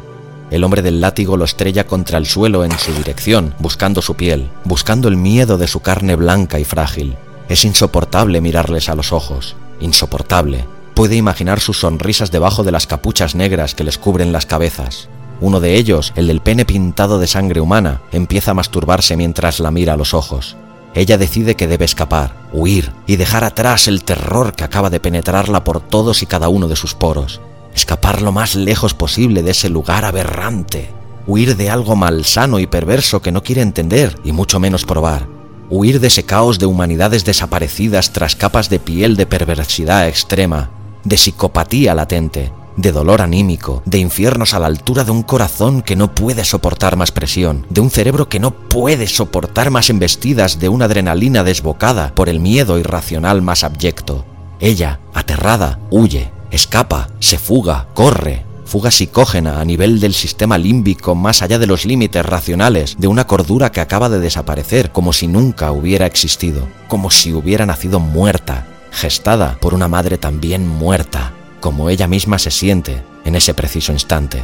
El 0.52 0.64
hombre 0.64 0.82
del 0.82 1.00
látigo 1.00 1.38
lo 1.38 1.46
estrella 1.46 1.86
contra 1.86 2.18
el 2.18 2.26
suelo 2.26 2.66
en 2.66 2.72
su 2.78 2.92
dirección, 2.94 3.54
buscando 3.60 4.02
su 4.02 4.16
piel, 4.16 4.50
buscando 4.64 5.08
el 5.08 5.16
miedo 5.16 5.58
de 5.58 5.68
su 5.68 5.82
carne 5.82 6.16
blanca 6.16 6.60
y 6.60 6.64
frágil. 6.64 7.18
Es 7.50 7.66
insoportable 7.66 8.42
mirarles 8.42 8.90
a 8.90 8.96
los 8.96 9.12
ojos, 9.14 9.56
insoportable. 9.80 10.66
Puede 10.96 11.16
imaginar 11.16 11.60
sus 11.60 11.80
sonrisas 11.80 12.32
debajo 12.32 12.64
de 12.64 12.72
las 12.72 12.88
capuchas 12.88 13.36
negras 13.36 13.76
que 13.76 13.84
les 13.84 13.98
cubren 13.98 14.32
las 14.32 14.46
cabezas. 14.46 15.08
Uno 15.40 15.60
de 15.60 15.76
ellos, 15.76 16.12
el 16.16 16.28
del 16.28 16.42
pene 16.42 16.66
pintado 16.66 17.20
de 17.20 17.28
sangre 17.28 17.62
humana, 17.62 18.02
empieza 18.12 18.52
a 18.52 18.56
masturbarse 18.56 19.16
mientras 19.16 19.60
la 19.60 19.72
mira 19.72 19.94
a 19.94 19.98
los 19.98 20.14
ojos. 20.14 20.58
Ella 20.96 21.18
decide 21.18 21.56
que 21.56 21.68
debe 21.68 21.86
escapar, 21.86 22.34
huir 22.52 22.92
y 23.06 23.16
dejar 23.16 23.44
atrás 23.44 23.88
el 23.88 24.04
terror 24.04 24.54
que 24.54 24.64
acaba 24.64 24.90
de 24.90 25.00
penetrarla 25.00 25.64
por 25.64 25.80
todos 25.80 26.24
y 26.24 26.26
cada 26.26 26.50
uno 26.50 26.68
de 26.68 26.76
sus 26.76 26.96
poros. 26.96 27.40
Escapar 27.80 28.22
lo 28.22 28.34
más 28.34 28.56
lejos 28.56 28.94
posible 28.94 29.42
de 29.42 29.52
ese 29.52 29.70
lugar 29.70 30.04
aberrante. 30.04 30.90
Huir 31.26 31.56
de 31.56 31.70
algo 31.70 31.96
malsano 31.96 32.60
y 32.60 32.68
perverso 32.68 33.22
que 33.22 33.32
no 33.32 33.42
quiere 33.42 33.62
entender 33.62 34.20
y 34.26 34.34
mucho 34.34 34.60
menos 34.60 34.84
probar. 34.84 35.28
Huir 35.70 36.02
de 36.02 36.08
ese 36.08 36.24
caos 36.24 36.60
de 36.60 36.66
humanidades 36.66 37.24
desaparecidas 37.24 38.12
tras 38.12 38.36
capas 38.36 38.70
de 38.70 38.80
piel 38.80 39.16
de 39.16 39.26
perversidad 39.26 40.10
extrema, 40.10 40.72
de 41.06 41.16
psicopatía 41.16 41.96
latente, 41.96 42.52
de 42.76 42.92
dolor 42.92 43.22
anímico, 43.22 43.82
de 43.86 44.00
infiernos 44.00 44.54
a 44.54 44.60
la 44.60 44.68
altura 44.68 45.06
de 45.06 45.12
un 45.12 45.24
corazón 45.24 45.82
que 45.82 45.96
no 45.96 46.14
puede 46.14 46.44
soportar 46.44 46.98
más 46.98 47.14
presión, 47.14 47.66
de 47.70 47.80
un 47.80 47.92
cerebro 47.92 48.28
que 48.28 48.42
no 48.42 48.52
puede 48.52 49.08
soportar 49.08 49.72
más 49.72 49.90
embestidas 49.90 50.60
de 50.60 50.68
una 50.68 50.84
adrenalina 50.84 51.46
desbocada 51.46 52.14
por 52.14 52.28
el 52.28 52.42
miedo 52.42 52.78
irracional 52.78 53.42
más 53.42 53.64
abyecto. 53.64 54.26
Ella, 54.60 55.00
aterrada, 55.14 55.80
huye, 55.90 56.30
escapa, 56.52 57.10
se 57.20 57.38
fuga, 57.38 57.88
corre, 57.94 58.46
fuga 58.66 58.92
psicógena 58.92 59.60
a 59.60 59.66
nivel 59.66 60.00
del 60.00 60.14
sistema 60.14 60.58
límbico 60.58 61.16
más 61.16 61.42
allá 61.42 61.58
de 61.58 61.66
los 61.66 61.86
límites 61.86 62.24
racionales 62.24 62.98
de 63.00 63.08
una 63.08 63.26
cordura 63.26 63.72
que 63.72 63.82
acaba 63.82 64.10
de 64.10 64.20
desaparecer 64.20 64.92
como 64.92 65.12
si 65.12 65.28
nunca 65.28 65.72
hubiera 65.72 66.06
existido, 66.06 66.68
como 66.88 67.10
si 67.10 67.34
hubiera 67.34 67.66
nacido 67.66 68.00
muerta, 68.00 68.68
gestada 68.92 69.58
por 69.60 69.74
una 69.74 69.88
madre 69.88 70.18
también 70.18 70.68
muerta, 70.68 71.34
como 71.60 71.90
ella 71.90 72.08
misma 72.08 72.38
se 72.38 72.52
siente 72.52 73.04
en 73.26 73.36
ese 73.36 73.54
preciso 73.54 73.92
instante. 73.92 74.44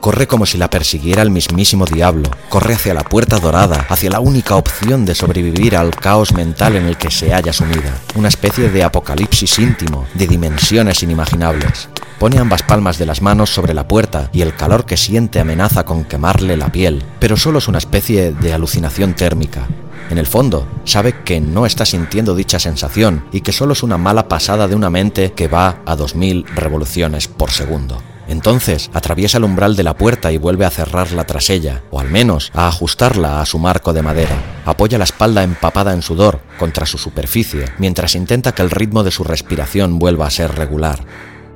Corre 0.00 0.26
como 0.26 0.46
si 0.46 0.58
la 0.58 0.70
persiguiera 0.70 1.22
el 1.22 1.30
mismísimo 1.30 1.84
diablo, 1.84 2.30
corre 2.48 2.74
hacia 2.74 2.94
la 2.94 3.02
puerta 3.02 3.38
dorada, 3.38 3.86
hacia 3.88 4.10
la 4.10 4.20
única 4.20 4.56
opción 4.56 5.04
de 5.04 5.14
sobrevivir 5.14 5.76
al 5.76 5.90
caos 5.90 6.32
mental 6.32 6.76
en 6.76 6.86
el 6.86 6.96
que 6.96 7.10
se 7.10 7.34
haya 7.34 7.52
sumida, 7.52 7.98
una 8.14 8.28
especie 8.28 8.70
de 8.70 8.84
apocalipsis 8.84 9.58
íntimo, 9.58 10.06
de 10.14 10.26
dimensiones 10.26 11.02
inimaginables. 11.02 11.88
Pone 12.18 12.38
ambas 12.38 12.62
palmas 12.62 12.98
de 12.98 13.06
las 13.06 13.20
manos 13.20 13.50
sobre 13.50 13.74
la 13.74 13.88
puerta 13.88 14.30
y 14.32 14.42
el 14.42 14.54
calor 14.54 14.86
que 14.86 14.96
siente 14.96 15.40
amenaza 15.40 15.84
con 15.84 16.04
quemarle 16.04 16.56
la 16.56 16.70
piel, 16.70 17.04
pero 17.18 17.36
solo 17.36 17.58
es 17.58 17.68
una 17.68 17.78
especie 17.78 18.32
de 18.32 18.52
alucinación 18.54 19.14
térmica, 19.14 19.66
en 20.10 20.18
el 20.18 20.26
fondo, 20.26 20.68
sabe 20.84 21.24
que 21.24 21.40
no 21.40 21.66
está 21.66 21.84
sintiendo 21.84 22.36
dicha 22.36 22.60
sensación 22.60 23.24
y 23.32 23.40
que 23.40 23.52
solo 23.52 23.72
es 23.72 23.82
una 23.82 23.98
mala 23.98 24.28
pasada 24.28 24.68
de 24.68 24.76
una 24.76 24.88
mente 24.88 25.32
que 25.32 25.48
va 25.48 25.80
a 25.84 25.96
2000 25.96 26.46
revoluciones 26.54 27.26
por 27.26 27.50
segundo. 27.50 28.00
Entonces 28.28 28.90
atraviesa 28.92 29.38
el 29.38 29.44
umbral 29.44 29.76
de 29.76 29.82
la 29.82 29.96
puerta 29.96 30.32
y 30.32 30.38
vuelve 30.38 30.64
a 30.64 30.70
cerrarla 30.70 31.24
tras 31.24 31.50
ella, 31.50 31.82
o 31.90 32.00
al 32.00 32.10
menos 32.10 32.50
a 32.54 32.68
ajustarla 32.68 33.40
a 33.40 33.46
su 33.46 33.58
marco 33.58 33.92
de 33.92 34.02
madera. 34.02 34.36
Apoya 34.64 34.98
la 34.98 35.04
espalda 35.04 35.42
empapada 35.42 35.92
en 35.92 36.02
sudor 36.02 36.40
contra 36.58 36.86
su 36.86 36.98
superficie, 36.98 37.66
mientras 37.78 38.14
intenta 38.14 38.52
que 38.52 38.62
el 38.62 38.70
ritmo 38.70 39.04
de 39.04 39.10
su 39.10 39.24
respiración 39.24 39.98
vuelva 39.98 40.26
a 40.26 40.30
ser 40.30 40.54
regular. 40.54 41.00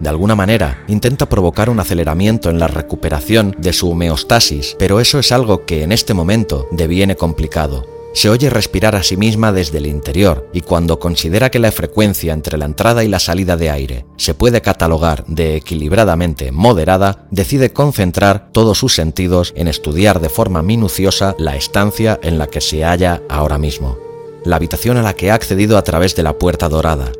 De 0.00 0.08
alguna 0.08 0.34
manera, 0.34 0.82
intenta 0.88 1.28
provocar 1.28 1.68
un 1.68 1.78
aceleramiento 1.78 2.48
en 2.48 2.58
la 2.58 2.68
recuperación 2.68 3.54
de 3.58 3.74
su 3.74 3.90
homeostasis, 3.90 4.74
pero 4.78 4.98
eso 4.98 5.18
es 5.18 5.30
algo 5.30 5.66
que 5.66 5.82
en 5.82 5.92
este 5.92 6.14
momento 6.14 6.68
deviene 6.70 7.16
complicado. 7.16 7.99
Se 8.12 8.28
oye 8.28 8.50
respirar 8.50 8.96
a 8.96 9.04
sí 9.04 9.16
misma 9.16 9.52
desde 9.52 9.78
el 9.78 9.86
interior 9.86 10.48
y 10.52 10.62
cuando 10.62 10.98
considera 10.98 11.50
que 11.50 11.60
la 11.60 11.70
frecuencia 11.70 12.32
entre 12.32 12.58
la 12.58 12.64
entrada 12.64 13.04
y 13.04 13.08
la 13.08 13.20
salida 13.20 13.56
de 13.56 13.70
aire 13.70 14.04
se 14.16 14.34
puede 14.34 14.60
catalogar 14.62 15.24
de 15.26 15.56
equilibradamente 15.56 16.50
moderada, 16.50 17.26
decide 17.30 17.72
concentrar 17.72 18.50
todos 18.50 18.78
sus 18.78 18.94
sentidos 18.94 19.52
en 19.56 19.68
estudiar 19.68 20.20
de 20.20 20.28
forma 20.28 20.62
minuciosa 20.62 21.36
la 21.38 21.54
estancia 21.54 22.18
en 22.22 22.36
la 22.38 22.48
que 22.48 22.60
se 22.60 22.82
halla 22.82 23.22
ahora 23.28 23.58
mismo, 23.58 23.96
la 24.44 24.56
habitación 24.56 24.96
a 24.96 25.02
la 25.02 25.14
que 25.14 25.30
ha 25.30 25.34
accedido 25.34 25.78
a 25.78 25.82
través 25.82 26.16
de 26.16 26.24
la 26.24 26.36
puerta 26.36 26.68
dorada. 26.68 27.12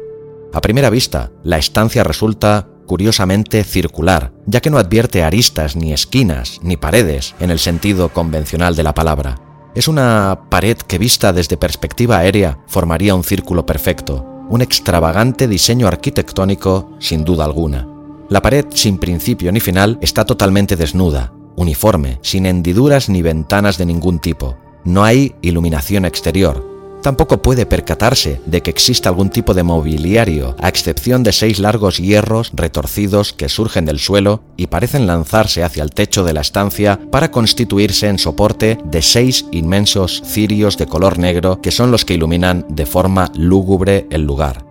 A 0.53 0.61
primera 0.61 0.91
vista, 0.91 1.31
la 1.45 1.59
estancia 1.59 2.03
resulta 2.03 2.67
curiosamente 2.87 3.63
circular, 3.63 4.33
ya 4.47 4.61
que 4.61 4.71
no 4.71 4.79
advierte 4.79 5.23
aristas 5.23 5.77
ni 5.77 5.93
esquinas 5.93 6.59
ni 6.63 6.77
paredes 6.77 7.37
en 7.39 7.53
el 7.53 7.61
sentido 7.61 8.09
convencional 8.09 8.75
de 8.75 8.83
la 8.83 8.95
palabra. 8.95 9.50
Es 9.75 9.87
una 9.87 10.47
pared 10.49 10.77
que 10.77 10.99
vista 10.99 11.33
desde 11.33 11.57
perspectiva 11.57 12.19
aérea 12.19 12.59
formaría 12.67 13.15
un 13.15 13.23
círculo 13.23 13.67
perfecto, 13.67 14.27
un 14.49 14.63
extravagante 14.63 15.47
diseño 15.47 15.87
arquitectónico 15.87 16.91
sin 16.99 17.25
duda 17.25 17.45
alguna. 17.45 17.87
La 18.29 18.43
pared 18.43 18.67
sin 18.71 18.99
principio 18.99 19.53
ni 19.53 19.61
final 19.61 19.99
está 20.01 20.25
totalmente 20.25 20.75
desnuda, 20.75 21.33
uniforme, 21.55 22.19
sin 22.23 22.47
hendiduras 22.47 23.09
ni 23.09 23.23
ventanas 23.23 23.79
de 23.79 23.87
ningún 23.87 24.19
tipo. 24.19 24.57
No 24.85 25.05
hay 25.05 25.37
iluminación 25.41 26.05
exterior, 26.05 26.70
Tampoco 27.03 27.41
puede 27.41 27.65
percatarse 27.65 28.41
de 28.45 28.61
que 28.61 28.71
exista 28.71 29.09
algún 29.09 29.31
tipo 29.31 29.55
de 29.55 29.63
mobiliario, 29.63 30.55
a 30.61 30.69
excepción 30.69 31.23
de 31.23 31.33
seis 31.33 31.59
largos 31.59 31.97
hierros 31.97 32.51
retorcidos 32.53 33.33
que 33.33 33.49
surgen 33.49 33.87
del 33.87 33.99
suelo 33.99 34.43
y 34.59 34.67
parecen 34.67 35.07
lanzarse 35.07 35.65
hacia 35.65 35.83
el 35.83 35.93
techo 35.93 36.25
de 36.25 36.35
la 36.35 36.43
estancia 36.43 37.01
para 37.11 37.31
constituirse 37.31 38.09
en 38.09 38.19
soporte 38.19 38.79
de 38.85 39.01
seis 39.01 39.47
inmensos 39.51 40.23
cirios 40.27 40.77
de 40.77 40.87
color 40.87 41.19
negro 41.19 41.63
que 41.63 41.71
son 41.71 41.91
los 41.91 42.05
que 42.05 42.15
iluminan 42.15 42.67
de 42.69 42.85
forma 42.85 43.33
lúgubre 43.35 44.07
el 44.11 44.23
lugar. 44.23 44.67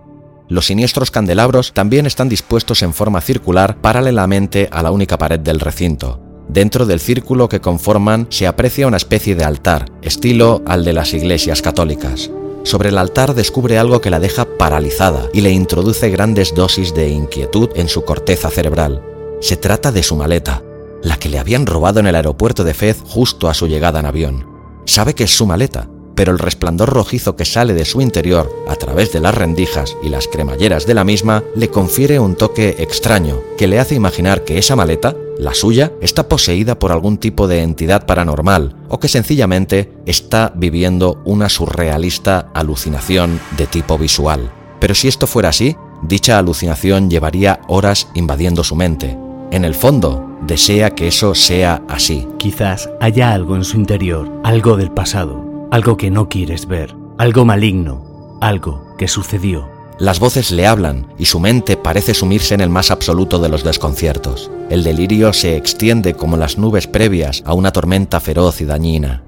Los 0.48 0.66
siniestros 0.66 1.10
candelabros 1.10 1.72
también 1.72 2.06
están 2.06 2.28
dispuestos 2.28 2.82
en 2.82 2.94
forma 2.94 3.20
circular 3.20 3.80
paralelamente 3.80 4.68
a 4.70 4.82
la 4.82 4.92
única 4.92 5.18
pared 5.18 5.40
del 5.40 5.60
recinto. 5.60 6.29
Dentro 6.52 6.84
del 6.84 6.98
círculo 6.98 7.48
que 7.48 7.60
conforman 7.60 8.26
se 8.28 8.48
aprecia 8.48 8.88
una 8.88 8.96
especie 8.96 9.36
de 9.36 9.44
altar, 9.44 9.88
estilo 10.02 10.62
al 10.66 10.84
de 10.84 10.92
las 10.92 11.14
iglesias 11.14 11.62
católicas. 11.62 12.28
Sobre 12.64 12.88
el 12.88 12.98
altar 12.98 13.34
descubre 13.34 13.78
algo 13.78 14.00
que 14.00 14.10
la 14.10 14.18
deja 14.18 14.46
paralizada 14.58 15.28
y 15.32 15.42
le 15.42 15.52
introduce 15.52 16.10
grandes 16.10 16.52
dosis 16.52 16.92
de 16.92 17.08
inquietud 17.08 17.70
en 17.76 17.88
su 17.88 18.04
corteza 18.04 18.50
cerebral. 18.50 19.00
Se 19.40 19.56
trata 19.56 19.92
de 19.92 20.02
su 20.02 20.16
maleta, 20.16 20.60
la 21.04 21.18
que 21.18 21.28
le 21.28 21.38
habían 21.38 21.66
robado 21.66 22.00
en 22.00 22.08
el 22.08 22.16
aeropuerto 22.16 22.64
de 22.64 22.74
Fez 22.74 23.00
justo 23.06 23.48
a 23.48 23.54
su 23.54 23.68
llegada 23.68 24.00
en 24.00 24.06
avión. 24.06 24.46
Sabe 24.86 25.14
que 25.14 25.24
es 25.24 25.30
su 25.30 25.46
maleta, 25.46 25.88
pero 26.20 26.32
el 26.32 26.38
resplandor 26.38 26.90
rojizo 26.90 27.34
que 27.34 27.46
sale 27.46 27.72
de 27.72 27.86
su 27.86 28.02
interior 28.02 28.54
a 28.68 28.76
través 28.76 29.10
de 29.10 29.20
las 29.20 29.34
rendijas 29.34 29.96
y 30.02 30.10
las 30.10 30.28
cremalleras 30.28 30.84
de 30.84 30.92
la 30.92 31.02
misma 31.02 31.42
le 31.56 31.70
confiere 31.70 32.18
un 32.18 32.34
toque 32.34 32.76
extraño 32.78 33.40
que 33.56 33.66
le 33.66 33.80
hace 33.80 33.94
imaginar 33.94 34.44
que 34.44 34.58
esa 34.58 34.76
maleta, 34.76 35.16
la 35.38 35.54
suya, 35.54 35.92
está 36.02 36.28
poseída 36.28 36.78
por 36.78 36.92
algún 36.92 37.16
tipo 37.16 37.48
de 37.48 37.62
entidad 37.62 38.04
paranormal 38.04 38.76
o 38.90 39.00
que 39.00 39.08
sencillamente 39.08 39.94
está 40.04 40.52
viviendo 40.54 41.22
una 41.24 41.48
surrealista 41.48 42.50
alucinación 42.52 43.40
de 43.56 43.66
tipo 43.66 43.96
visual. 43.96 44.52
Pero 44.78 44.94
si 44.94 45.08
esto 45.08 45.26
fuera 45.26 45.48
así, 45.48 45.74
dicha 46.02 46.36
alucinación 46.36 47.08
llevaría 47.08 47.60
horas 47.66 48.08
invadiendo 48.12 48.62
su 48.62 48.76
mente. 48.76 49.16
En 49.52 49.64
el 49.64 49.74
fondo, 49.74 50.36
desea 50.42 50.90
que 50.90 51.08
eso 51.08 51.34
sea 51.34 51.82
así. 51.88 52.28
Quizás 52.38 52.90
haya 53.00 53.32
algo 53.32 53.56
en 53.56 53.64
su 53.64 53.78
interior, 53.78 54.30
algo 54.44 54.76
del 54.76 54.90
pasado, 54.90 55.49
algo 55.70 55.96
que 55.96 56.10
no 56.10 56.28
quieres 56.28 56.66
ver, 56.66 56.96
algo 57.16 57.44
maligno, 57.44 58.38
algo 58.40 58.96
que 58.98 59.06
sucedió. 59.06 59.68
Las 59.98 60.18
voces 60.18 60.50
le 60.50 60.66
hablan 60.66 61.06
y 61.18 61.26
su 61.26 61.38
mente 61.38 61.76
parece 61.76 62.14
sumirse 62.14 62.54
en 62.54 62.60
el 62.60 62.70
más 62.70 62.90
absoluto 62.90 63.38
de 63.38 63.48
los 63.48 63.62
desconciertos. 63.62 64.50
El 64.68 64.82
delirio 64.82 65.32
se 65.32 65.56
extiende 65.56 66.14
como 66.14 66.36
las 66.36 66.58
nubes 66.58 66.86
previas 66.86 67.42
a 67.46 67.54
una 67.54 67.70
tormenta 67.70 68.18
feroz 68.18 68.60
y 68.60 68.64
dañina. 68.64 69.22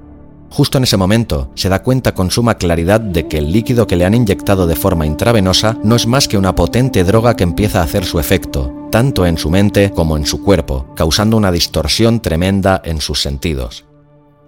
Justo 0.51 0.79
en 0.79 0.85
ese 0.85 0.97
momento 0.97 1.51
se 1.55 1.69
da 1.69 1.83
cuenta 1.83 2.15
con 2.15 2.31
suma 2.31 2.57
claridad 2.57 3.01
de 3.01 3.29
que 3.29 3.39
el 3.39 3.53
líquido 3.53 3.87
que 3.87 3.97
le 3.97 4.05
han 4.05 4.15
inyectado 4.15 4.67
de 4.67 4.77
forma 4.77 5.07
intravenosa 5.07 5.79
no 5.83 5.95
es 5.95 6.07
más 6.07 6.27
que 6.27 6.39
una 6.39 6.55
potente 6.55 7.05
droga 7.05 7.37
que 7.37 7.45
empieza 7.45 7.81
a 7.81 7.85
hacer 7.85 8.05
su 8.05 8.19
efecto, 8.19 8.89
tanto 8.91 9.27
en 9.27 9.39
su 9.39 9.49
mente 9.49 9.91
como 9.91 10.17
en 10.17 10.27
su 10.27 10.43
cuerpo, 10.43 10.87
causando 10.97 11.37
una 11.37 11.53
distorsión 11.53 12.21
tremenda 12.21 12.83
en 12.85 13.01
sus 13.01 13.23
sentidos. 13.23 13.85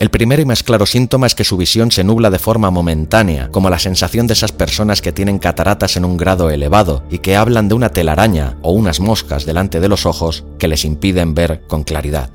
El 0.05 0.11
primer 0.11 0.39
y 0.39 0.45
más 0.45 0.63
claro 0.63 0.85
síntoma 0.85 1.27
es 1.27 1.35
que 1.35 1.45
su 1.45 1.57
visión 1.57 1.91
se 1.91 2.05
nubla 2.05 2.29
de 2.29 2.39
forma 2.39 2.71
momentánea, 2.71 3.49
como 3.51 3.71
la 3.71 3.79
sensación 3.79 4.27
de 4.27 4.35
esas 4.35 4.53
personas 4.53 5.01
que 5.01 5.13
tienen 5.13 5.39
cataratas 5.39 5.97
en 5.97 6.05
un 6.05 6.19
grado 6.19 6.51
elevado 6.51 7.05
y 7.11 7.21
que 7.21 7.37
hablan 7.37 7.69
de 7.69 7.75
una 7.75 7.89
telaraña 7.89 8.59
o 8.61 8.73
unas 8.73 9.01
moscas 9.01 9.47
delante 9.47 9.81
de 9.81 9.89
los 9.89 10.05
ojos 10.05 10.45
que 10.59 10.69
les 10.69 10.85
impiden 10.85 11.33
ver 11.33 11.63
con 11.69 11.85
claridad. 11.85 12.29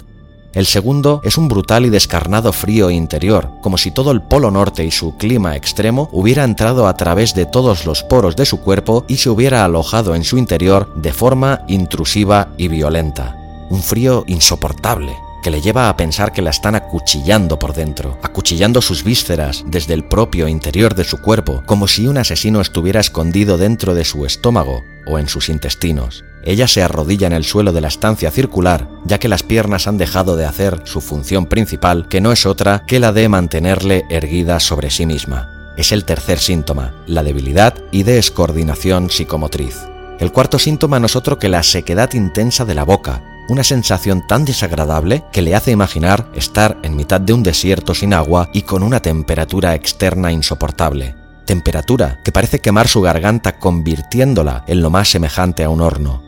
El 0.51 0.65
segundo 0.65 1.21
es 1.23 1.37
un 1.37 1.47
brutal 1.47 1.85
y 1.85 1.91
descarnado 1.91 2.53
frío 2.53 2.89
interior, 2.89 3.51
como 3.61 3.77
si 3.77 3.91
todo 3.91 4.09
el 4.09 4.23
Polo 4.23 4.49
Norte 4.49 4.83
y 4.83 4.89
su 4.89 5.15
clima 5.17 5.55
extremo 5.55 6.09
hubiera 6.11 6.45
entrado 6.45 6.87
a 6.87 6.97
través 6.97 7.35
de 7.35 7.45
todos 7.45 7.85
los 7.85 8.01
poros 8.01 8.35
de 8.35 8.47
su 8.47 8.61
cuerpo 8.61 9.05
y 9.07 9.17
se 9.17 9.29
hubiera 9.29 9.63
alojado 9.63 10.15
en 10.15 10.23
su 10.23 10.39
interior 10.39 10.91
de 10.95 11.13
forma 11.13 11.61
intrusiva 11.67 12.47
y 12.57 12.67
violenta. 12.67 13.35
Un 13.69 13.83
frío 13.83 14.23
insoportable, 14.25 15.15
que 15.41 15.51
le 15.51 15.61
lleva 15.61 15.89
a 15.89 15.97
pensar 15.97 16.31
que 16.31 16.41
la 16.41 16.49
están 16.49 16.75
acuchillando 16.75 17.59
por 17.59 17.73
dentro, 17.73 18.17
acuchillando 18.23 18.81
sus 18.81 19.03
vísceras 19.03 19.63
desde 19.67 19.93
el 19.93 20.05
propio 20.05 20.47
interior 20.47 20.95
de 20.95 21.03
su 21.03 21.21
cuerpo, 21.21 21.63
como 21.65 21.87
si 21.87 22.07
un 22.07 22.17
asesino 22.17 22.61
estuviera 22.61 22.99
escondido 22.99 23.57
dentro 23.57 23.93
de 23.93 24.05
su 24.05 24.25
estómago 24.25 24.83
o 25.05 25.19
en 25.19 25.27
sus 25.27 25.49
intestinos. 25.49 26.23
Ella 26.43 26.67
se 26.67 26.81
arrodilla 26.81 27.27
en 27.27 27.33
el 27.33 27.43
suelo 27.43 27.73
de 27.73 27.81
la 27.81 27.89
estancia 27.89 28.31
circular, 28.31 28.87
ya 29.05 29.19
que 29.19 29.27
las 29.27 29.43
piernas 29.43 29.87
han 29.87 29.97
dejado 29.97 30.35
de 30.35 30.45
hacer 30.45 30.81
su 30.85 31.01
función 31.01 31.45
principal, 31.45 32.07
que 32.07 32.21
no 32.21 32.31
es 32.31 32.45
otra 32.45 32.83
que 32.87 32.99
la 32.99 33.11
de 33.11 33.27
mantenerle 33.27 34.05
erguida 34.09 34.59
sobre 34.59 34.89
sí 34.89 35.05
misma. 35.05 35.73
Es 35.77 35.91
el 35.91 36.05
tercer 36.05 36.39
síntoma, 36.39 36.93
la 37.07 37.23
debilidad 37.23 37.75
y 37.91 38.03
descoordinación 38.03 39.09
psicomotriz. 39.09 39.75
El 40.19 40.31
cuarto 40.31 40.59
síntoma 40.59 40.99
no 40.99 41.05
es 41.05 41.15
otro 41.15 41.39
que 41.39 41.49
la 41.49 41.63
sequedad 41.63 42.13
intensa 42.13 42.65
de 42.65 42.75
la 42.75 42.83
boca, 42.83 43.23
una 43.49 43.63
sensación 43.63 44.25
tan 44.27 44.45
desagradable 44.45 45.23
que 45.31 45.41
le 45.41 45.55
hace 45.55 45.71
imaginar 45.71 46.29
estar 46.35 46.77
en 46.83 46.95
mitad 46.95 47.19
de 47.19 47.33
un 47.33 47.43
desierto 47.43 47.93
sin 47.93 48.13
agua 48.13 48.49
y 48.53 48.61
con 48.61 48.83
una 48.83 49.01
temperatura 49.01 49.75
externa 49.75 50.31
insoportable. 50.31 51.15
Temperatura 51.45 52.19
que 52.23 52.31
parece 52.31 52.59
quemar 52.59 52.87
su 52.87 53.01
garganta 53.01 53.57
convirtiéndola 53.59 54.63
en 54.67 54.81
lo 54.81 54.89
más 54.89 55.09
semejante 55.09 55.63
a 55.63 55.69
un 55.69 55.81
horno. 55.81 56.21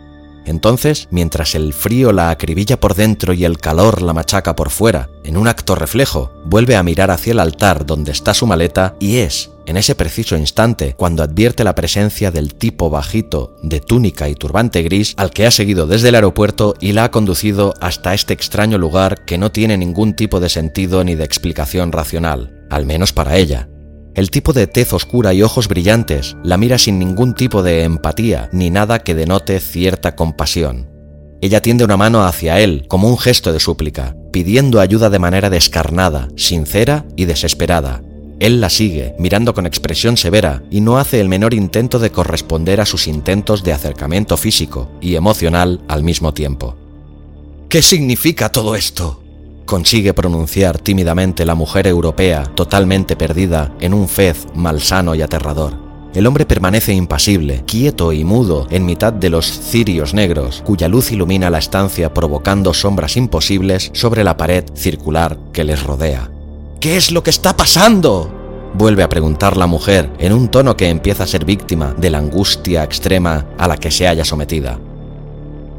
Entonces, 0.46 1.08
mientras 1.12 1.54
el 1.54 1.74
frío 1.74 2.12
la 2.12 2.32
acribilla 2.32 2.80
por 2.80 2.96
dentro 2.96 3.34
y 3.34 3.46
el 3.46 3.60
calor 3.60 4.02
la 4.02 4.14
machaca 4.14 4.56
por 4.56 4.72
fuera, 4.72 5.10
en 5.24 5.38
un 5.38 5.48
acto 5.48 5.76
reflejo, 5.76 6.32
vuelve 6.46 6.76
a 6.76 6.84
mirar 6.84 7.12
hacia 7.12 7.34
el 7.34 7.40
altar 7.40 7.86
donde 7.86 8.12
está 8.12 8.34
su 8.34 8.48
maleta 8.48 8.96
y 9.00 9.18
es, 9.18 9.52
en 9.72 9.78
ese 9.78 9.96
preciso 9.96 10.36
instante, 10.36 10.96
cuando 10.98 11.24
advierte 11.24 11.64
la 11.64 11.76
presencia 11.76 12.30
del 12.30 12.56
tipo 12.56 12.90
bajito 12.90 13.56
de 13.64 13.80
túnica 13.80 14.28
y 14.28 14.36
turbante 14.36 14.84
gris 14.84 15.14
al 15.16 15.32
que 15.32 15.46
ha 15.46 15.52
seguido 15.52 15.88
desde 15.88 16.10
el 16.10 16.16
aeropuerto 16.16 16.76
y 16.82 16.92
la 16.92 17.06
ha 17.06 17.12
conducido 17.12 17.74
hasta 17.80 18.14
este 18.14 18.34
extraño 18.34 18.78
lugar 18.78 19.24
que 19.24 19.38
no 19.38 19.54
tiene 19.54 19.78
ningún 19.78 20.14
tipo 20.14 20.42
de 20.42 20.50
sentido 20.50 21.06
ni 21.06 21.16
de 21.16 21.24
explicación 21.24 21.94
racional, 21.94 22.66
al 22.70 22.86
menos 22.86 23.14
para 23.14 23.38
ella. 23.38 23.70
El 24.14 24.30
tipo 24.30 24.52
de 24.52 24.68
tez 24.68 24.92
oscura 24.92 25.34
y 25.34 25.42
ojos 25.42 25.70
brillantes 25.70 26.36
la 26.44 26.58
mira 26.58 26.78
sin 26.78 27.00
ningún 27.00 27.34
tipo 27.34 27.64
de 27.64 27.84
empatía 27.84 28.50
ni 28.52 28.70
nada 28.72 29.00
que 29.00 29.16
denote 29.16 29.62
cierta 29.62 30.18
compasión. 30.18 30.90
Ella 31.40 31.62
tiende 31.62 31.86
una 31.86 31.96
mano 31.96 32.26
hacia 32.26 32.60
él 32.60 32.88
como 32.90 33.08
un 33.08 33.18
gesto 33.18 33.54
de 33.54 33.62
súplica, 33.62 34.18
pidiendo 34.34 34.82
ayuda 34.82 35.10
de 35.10 35.20
manera 35.20 35.50
descarnada, 35.50 36.28
sincera 36.36 37.06
y 37.16 37.24
desesperada. 37.24 38.02
Él 38.42 38.60
la 38.60 38.72
sigue, 38.72 39.14
mirando 39.20 39.54
con 39.54 39.68
expresión 39.68 40.18
severa, 40.18 40.64
y 40.72 40.82
no 40.82 40.98
hace 40.98 41.22
el 41.22 41.30
menor 41.30 41.54
intento 41.54 42.00
de 42.00 42.10
corresponder 42.10 42.82
a 42.82 42.88
sus 42.88 43.08
intentos 43.08 43.64
de 43.64 43.72
acercamiento 43.72 44.36
físico 44.36 44.90
y 45.00 45.16
emocional 45.16 45.80
al 45.88 46.04
mismo 46.04 46.34
tiempo. 46.34 46.76
¿Qué 47.70 47.84
significa 47.84 48.52
todo 48.52 48.76
esto? 48.76 49.22
consigue 49.66 50.14
pronunciar 50.16 50.80
tímidamente 50.80 51.46
la 51.46 51.56
mujer 51.56 51.86
europea 51.86 52.44
totalmente 52.44 53.16
perdida 53.16 53.74
en 53.80 53.94
un 53.94 54.10
fez 54.10 54.48
malsano 54.56 55.14
y 55.16 55.22
aterrador. 55.22 55.78
El 56.16 56.28
hombre 56.28 56.46
permanece 56.46 56.94
impasible, 56.94 57.64
quieto 57.66 58.12
y 58.12 58.26
mudo 58.26 58.68
en 58.72 58.86
mitad 58.86 59.14
de 59.14 59.30
los 59.30 59.46
cirios 59.46 60.16
negros, 60.16 60.62
cuya 60.66 60.90
luz 60.90 61.12
ilumina 61.12 61.52
la 61.52 61.60
estancia 61.60 62.14
provocando 62.14 62.74
sombras 62.74 63.16
imposibles 63.16 63.92
sobre 63.94 64.24
la 64.26 64.36
pared 64.36 64.66
circular 64.76 65.38
que 65.54 65.64
les 65.64 65.82
rodea. 65.84 66.30
¿Qué 66.82 66.98
es 66.98 67.12
lo 67.12 67.22
que 67.22 67.30
está 67.30 67.56
pasando? 67.56 68.72
Vuelve 68.74 69.04
a 69.04 69.10
preguntar 69.10 69.56
la 69.56 69.68
mujer 69.68 70.12
en 70.18 70.34
un 70.34 70.50
tono 70.50 70.76
que 70.76 70.90
empieza 70.90 71.26
a 71.26 71.28
ser 71.28 71.46
víctima 71.46 71.94
de 71.96 72.10
la 72.10 72.18
angustia 72.18 72.84
extrema 72.84 73.46
a 73.60 73.68
la 73.68 73.78
que 73.78 73.92
se 73.92 74.08
haya 74.08 74.26
sometida. 74.26 74.80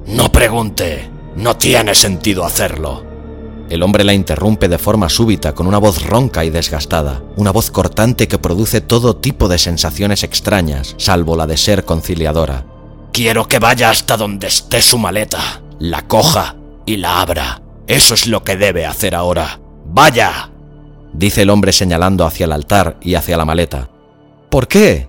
No 0.07 0.31
pregunte, 0.31 1.11
no 1.35 1.57
tiene 1.57 1.97
sentido 1.97 2.45
hacerlo. 2.45 3.05
El 3.69 3.83
hombre 3.83 4.05
la 4.05 4.15
interrumpe 4.15 4.69
de 4.69 4.79
forma 4.79 5.09
súbita 5.09 5.57
con 5.57 5.67
una 5.67 5.79
voz 5.79 6.07
ronca 6.07 6.45
y 6.45 6.51
desgastada, 6.51 7.21
una 7.35 7.51
voz 7.51 7.73
cortante 7.73 8.29
que 8.29 8.39
produce 8.39 8.81
todo 8.81 9.17
tipo 9.17 9.49
de 9.49 9.59
sensaciones 9.59 10.23
extrañas, 10.23 10.95
salvo 10.99 11.35
la 11.35 11.49
de 11.49 11.57
ser 11.57 11.85
conciliadora. 11.85 12.65
Quiero 13.13 13.49
que 13.49 13.59
vaya 13.59 13.91
hasta 13.91 14.17
donde 14.17 14.47
esté 14.47 14.81
su 14.81 14.99
maleta, 14.99 15.63
la 15.81 16.07
coja 16.07 16.55
y 16.87 16.99
la 16.99 17.21
abra. 17.21 17.61
Eso 17.89 18.15
es 18.15 18.29
lo 18.29 18.45
que 18.45 18.57
debe 18.57 18.87
hacer 18.87 19.17
ahora. 19.17 19.59
¡Vaya! 19.87 20.52
Dice 21.13 21.43
el 21.43 21.51
hombre 21.51 21.73
señalando 21.73 22.25
hacia 22.25 22.45
el 22.45 22.53
altar 22.53 22.97
y 23.01 23.15
hacia 23.15 23.37
la 23.37 23.45
maleta. 23.45 23.91
¿Por 24.51 24.69
qué? 24.69 25.09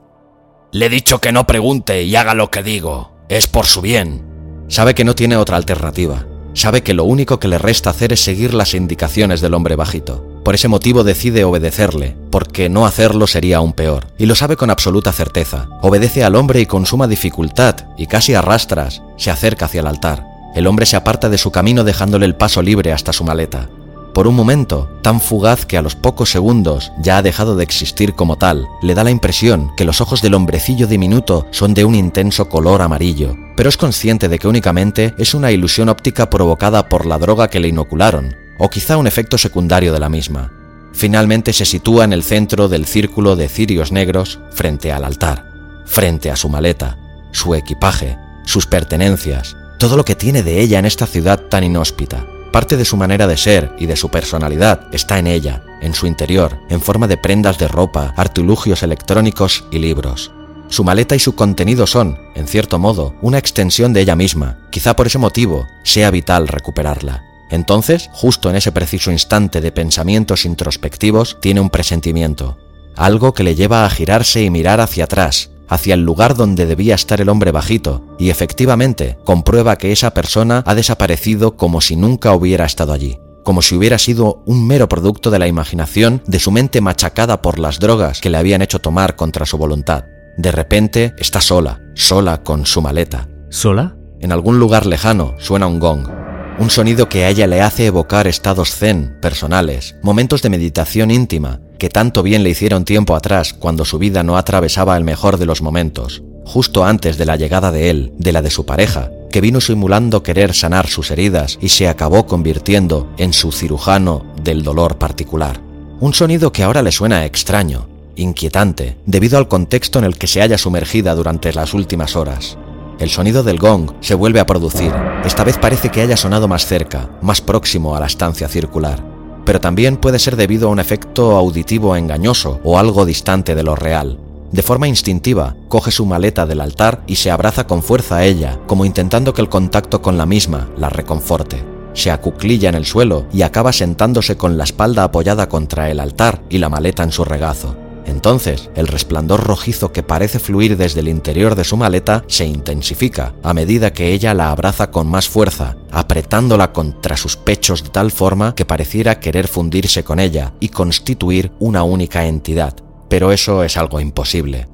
Le 0.71 0.87
he 0.87 0.89
dicho 0.89 1.19
que 1.19 1.31
no 1.31 1.45
pregunte 1.45 2.03
y 2.03 2.15
haga 2.15 2.33
lo 2.33 2.49
que 2.49 2.63
digo. 2.63 3.11
Es 3.29 3.47
por 3.47 3.65
su 3.65 3.81
bien. 3.81 4.25
Sabe 4.67 4.95
que 4.95 5.03
no 5.03 5.15
tiene 5.15 5.37
otra 5.37 5.57
alternativa. 5.57 6.25
Sabe 6.53 6.83
que 6.83 6.93
lo 6.93 7.03
único 7.03 7.39
que 7.39 7.47
le 7.47 7.57
resta 7.57 7.89
hacer 7.89 8.13
es 8.13 8.23
seguir 8.23 8.53
las 8.53 8.73
indicaciones 8.73 9.41
del 9.41 9.53
hombre 9.53 9.75
bajito. 9.75 10.25
Por 10.43 10.55
ese 10.55 10.67
motivo 10.67 11.03
decide 11.03 11.45
obedecerle, 11.45 12.15
porque 12.29 12.69
no 12.69 12.85
hacerlo 12.85 13.27
sería 13.27 13.57
aún 13.57 13.73
peor. 13.73 14.07
Y 14.17 14.25
lo 14.25 14.35
sabe 14.35 14.55
con 14.55 14.69
absoluta 14.69 15.11
certeza. 15.11 15.69
Obedece 15.81 16.23
al 16.23 16.35
hombre 16.35 16.61
y 16.61 16.65
con 16.65 16.85
suma 16.85 17.07
dificultad, 17.07 17.87
y 17.97 18.07
casi 18.07 18.35
arrastras, 18.35 19.01
se 19.17 19.31
acerca 19.31 19.65
hacia 19.65 19.81
el 19.81 19.87
altar. 19.87 20.25
El 20.53 20.67
hombre 20.67 20.85
se 20.85 20.95
aparta 20.95 21.29
de 21.29 21.39
su 21.39 21.51
camino 21.51 21.83
dejándole 21.83 22.25
el 22.25 22.35
paso 22.35 22.61
libre 22.61 22.93
hasta 22.93 23.13
su 23.13 23.23
maleta. 23.23 23.69
Por 24.13 24.27
un 24.27 24.35
momento, 24.35 24.89
tan 25.01 25.19
fugaz 25.19 25.65
que 25.65 25.75
a 25.75 25.81
los 25.81 25.95
pocos 25.95 26.29
segundos 26.29 26.91
ya 26.99 27.17
ha 27.17 27.23
dejado 27.23 27.55
de 27.55 27.63
existir 27.63 28.13
como 28.13 28.37
tal, 28.37 28.67
le 28.83 28.93
da 28.93 29.03
la 29.03 29.09
impresión 29.09 29.71
que 29.75 29.85
los 29.85 30.01
ojos 30.01 30.21
del 30.21 30.35
hombrecillo 30.35 30.85
diminuto 30.85 31.47
son 31.49 31.73
de 31.73 31.83
un 31.83 31.95
intenso 31.95 32.47
color 32.47 32.83
amarillo, 32.83 33.35
pero 33.57 33.69
es 33.69 33.77
consciente 33.77 34.29
de 34.29 34.37
que 34.37 34.47
únicamente 34.47 35.15
es 35.17 35.33
una 35.33 35.51
ilusión 35.51 35.89
óptica 35.89 36.29
provocada 36.29 36.89
por 36.89 37.07
la 37.07 37.17
droga 37.17 37.47
que 37.47 37.59
le 37.59 37.69
inocularon, 37.69 38.35
o 38.59 38.69
quizá 38.69 38.97
un 38.97 39.07
efecto 39.07 39.39
secundario 39.39 39.91
de 39.91 39.99
la 39.99 40.09
misma. 40.09 40.51
Finalmente 40.93 41.51
se 41.51 41.65
sitúa 41.65 42.03
en 42.03 42.13
el 42.13 42.23
centro 42.23 42.69
del 42.69 42.85
círculo 42.85 43.35
de 43.35 43.49
cirios 43.49 43.91
negros 43.91 44.39
frente 44.51 44.91
al 44.91 45.05
altar, 45.05 45.49
frente 45.85 46.29
a 46.29 46.35
su 46.35 46.49
maleta, 46.49 46.99
su 47.31 47.55
equipaje, 47.55 48.15
sus 48.45 48.67
pertenencias, 48.67 49.57
todo 49.79 49.97
lo 49.97 50.05
que 50.05 50.13
tiene 50.13 50.43
de 50.43 50.61
ella 50.61 50.77
en 50.77 50.85
esta 50.85 51.07
ciudad 51.07 51.39
tan 51.49 51.63
inhóspita. 51.63 52.27
Parte 52.53 52.77
de 52.77 52.85
su 52.85 52.97
manera 52.97 53.25
de 53.25 53.35
ser 53.35 53.73
y 53.79 53.87
de 53.87 53.95
su 53.95 54.09
personalidad 54.09 54.87
está 54.93 55.17
en 55.17 55.25
ella, 55.25 55.63
en 55.81 55.95
su 55.95 56.05
interior, 56.05 56.59
en 56.69 56.81
forma 56.81 57.07
de 57.07 57.17
prendas 57.17 57.57
de 57.57 57.67
ropa, 57.67 58.13
artilugios 58.15 58.83
electrónicos 58.83 59.65
y 59.71 59.79
libros. 59.79 60.31
Su 60.69 60.83
maleta 60.83 61.15
y 61.15 61.19
su 61.19 61.33
contenido 61.33 61.87
son, 61.87 62.19
en 62.35 62.47
cierto 62.47 62.77
modo, 62.77 63.15
una 63.23 63.39
extensión 63.39 63.91
de 63.91 64.01
ella 64.01 64.15
misma. 64.15 64.59
Quizá 64.69 64.95
por 64.95 65.07
ese 65.07 65.17
motivo 65.17 65.65
sea 65.83 66.11
vital 66.11 66.47
recuperarla. 66.47 67.23
Entonces, 67.49 68.11
justo 68.13 68.51
en 68.51 68.55
ese 68.55 68.71
preciso 68.71 69.11
instante 69.11 69.59
de 69.59 69.71
pensamientos 69.71 70.45
introspectivos, 70.45 71.39
tiene 71.41 71.59
un 71.59 71.71
presentimiento. 71.71 72.59
Algo 72.95 73.33
que 73.33 73.43
le 73.43 73.55
lleva 73.55 73.83
a 73.83 73.89
girarse 73.89 74.43
y 74.43 74.51
mirar 74.51 74.79
hacia 74.79 75.05
atrás, 75.05 75.49
hacia 75.67 75.93
el 75.93 76.03
lugar 76.03 76.35
donde 76.35 76.65
debía 76.65 76.95
estar 76.95 77.21
el 77.21 77.29
hombre 77.29 77.51
bajito, 77.51 78.05
y 78.19 78.29
efectivamente 78.29 79.17
comprueba 79.23 79.77
que 79.77 79.91
esa 79.91 80.13
persona 80.13 80.63
ha 80.65 80.75
desaparecido 80.75 81.57
como 81.57 81.81
si 81.81 81.95
nunca 81.95 82.33
hubiera 82.33 82.65
estado 82.65 82.93
allí, 82.93 83.19
como 83.43 83.61
si 83.61 83.75
hubiera 83.75 83.97
sido 83.97 84.43
un 84.45 84.65
mero 84.65 84.87
producto 84.89 85.31
de 85.31 85.39
la 85.39 85.47
imaginación 85.47 86.21
de 86.27 86.39
su 86.39 86.51
mente 86.51 86.81
machacada 86.81 87.41
por 87.41 87.59
las 87.59 87.79
drogas 87.79 88.21
que 88.21 88.29
le 88.29 88.37
habían 88.37 88.61
hecho 88.61 88.79
tomar 88.79 89.15
contra 89.15 89.45
su 89.45 89.57
voluntad. 89.57 90.05
De 90.37 90.51
repente 90.51 91.13
está 91.17 91.41
sola, 91.41 91.81
sola 91.93 92.43
con 92.43 92.65
su 92.65 92.81
maleta. 92.81 93.27
¿Sola? 93.49 93.95
En 94.19 94.31
algún 94.31 94.57
lugar 94.57 94.85
lejano 94.85 95.35
suena 95.37 95.67
un 95.67 95.79
gong. 95.79 96.22
Un 96.59 96.69
sonido 96.69 97.09
que 97.09 97.25
a 97.25 97.29
ella 97.29 97.47
le 97.47 97.61
hace 97.61 97.87
evocar 97.87 98.27
estados 98.27 98.75
zen, 98.75 99.17
personales, 99.21 99.95
momentos 100.03 100.43
de 100.43 100.49
meditación 100.49 101.09
íntima, 101.09 101.61
que 101.79 101.89
tanto 101.89 102.21
bien 102.21 102.43
le 102.43 102.51
hicieron 102.51 102.85
tiempo 102.85 103.15
atrás 103.15 103.53
cuando 103.53 103.85
su 103.85 103.97
vida 103.97 104.23
no 104.23 104.37
atravesaba 104.37 104.95
el 104.95 105.03
mejor 105.03 105.37
de 105.37 105.47
los 105.47 105.63
momentos, 105.63 106.21
justo 106.45 106.85
antes 106.85 107.17
de 107.17 107.25
la 107.25 107.37
llegada 107.37 107.71
de 107.71 107.89
él, 107.89 108.13
de 108.17 108.31
la 108.31 108.43
de 108.43 108.51
su 108.51 108.67
pareja, 108.67 109.09
que 109.31 109.41
vino 109.41 109.61
simulando 109.61 110.21
querer 110.21 110.53
sanar 110.53 110.87
sus 110.87 111.09
heridas 111.09 111.57
y 111.59 111.69
se 111.69 111.87
acabó 111.87 112.27
convirtiendo 112.27 113.11
en 113.17 113.33
su 113.33 113.51
cirujano 113.51 114.23
del 114.43 114.61
dolor 114.61 114.99
particular. 114.99 115.59
Un 115.99 116.13
sonido 116.13 116.51
que 116.51 116.61
ahora 116.61 116.83
le 116.83 116.91
suena 116.91 117.25
extraño, 117.25 117.87
inquietante, 118.15 118.97
debido 119.07 119.39
al 119.39 119.47
contexto 119.47 119.97
en 119.97 120.05
el 120.05 120.17
que 120.17 120.27
se 120.27 120.41
haya 120.43 120.59
sumergida 120.59 121.15
durante 121.15 121.51
las 121.51 121.73
últimas 121.73 122.15
horas. 122.15 122.57
El 122.99 123.09
sonido 123.09 123.43
del 123.43 123.59
gong 123.59 123.91
se 124.01 124.15
vuelve 124.15 124.39
a 124.39 124.45
producir. 124.45 124.93
Esta 125.25 125.43
vez 125.43 125.57
parece 125.57 125.89
que 125.89 126.01
haya 126.01 126.15
sonado 126.15 126.47
más 126.47 126.65
cerca, 126.65 127.09
más 127.21 127.41
próximo 127.41 127.95
a 127.95 127.99
la 127.99 128.05
estancia 128.05 128.47
circular. 128.47 129.03
Pero 129.45 129.59
también 129.59 129.97
puede 129.97 130.19
ser 130.19 130.35
debido 130.35 130.67
a 130.67 130.71
un 130.71 130.79
efecto 130.79 131.35
auditivo 131.35 131.95
engañoso 131.95 132.61
o 132.63 132.77
algo 132.77 133.05
distante 133.05 133.55
de 133.55 133.63
lo 133.63 133.75
real. 133.75 134.19
De 134.51 134.61
forma 134.61 134.87
instintiva, 134.87 135.55
coge 135.67 135.91
su 135.91 136.05
maleta 136.05 136.45
del 136.45 136.61
altar 136.61 137.03
y 137.07 137.15
se 137.15 137.31
abraza 137.31 137.65
con 137.65 137.81
fuerza 137.81 138.17
a 138.17 138.25
ella, 138.25 138.59
como 138.67 138.85
intentando 138.85 139.33
que 139.33 139.41
el 139.41 139.49
contacto 139.49 140.01
con 140.01 140.17
la 140.17 140.27
misma 140.27 140.69
la 140.77 140.89
reconforte. 140.89 141.63
Se 141.93 142.11
acuclilla 142.11 142.69
en 142.69 142.75
el 142.75 142.85
suelo 142.85 143.25
y 143.33 143.41
acaba 143.41 143.73
sentándose 143.73 144.37
con 144.37 144.57
la 144.57 144.63
espalda 144.63 145.03
apoyada 145.03 145.49
contra 145.49 145.89
el 145.89 145.99
altar 145.99 146.43
y 146.49 146.59
la 146.59 146.69
maleta 146.69 147.03
en 147.03 147.11
su 147.11 147.25
regazo. 147.25 147.75
Entonces, 148.05 148.69
el 148.75 148.87
resplandor 148.87 149.43
rojizo 149.43 149.91
que 149.91 150.03
parece 150.03 150.39
fluir 150.39 150.77
desde 150.77 150.99
el 150.99 151.07
interior 151.07 151.55
de 151.55 151.63
su 151.63 151.77
maleta 151.77 152.23
se 152.27 152.45
intensifica 152.45 153.33
a 153.43 153.53
medida 153.53 153.93
que 153.93 154.13
ella 154.13 154.33
la 154.33 154.51
abraza 154.51 154.91
con 154.91 155.07
más 155.07 155.29
fuerza, 155.29 155.77
apretándola 155.91 156.73
contra 156.73 157.17
sus 157.17 157.37
pechos 157.37 157.83
de 157.83 157.89
tal 157.89 158.11
forma 158.11 158.55
que 158.55 158.65
pareciera 158.65 159.19
querer 159.19 159.47
fundirse 159.47 160.03
con 160.03 160.19
ella 160.19 160.53
y 160.59 160.69
constituir 160.69 161.51
una 161.59 161.83
única 161.83 162.25
entidad. 162.25 162.75
Pero 163.09 163.31
eso 163.31 163.63
es 163.63 163.77
algo 163.77 163.99
imposible. 163.99 164.72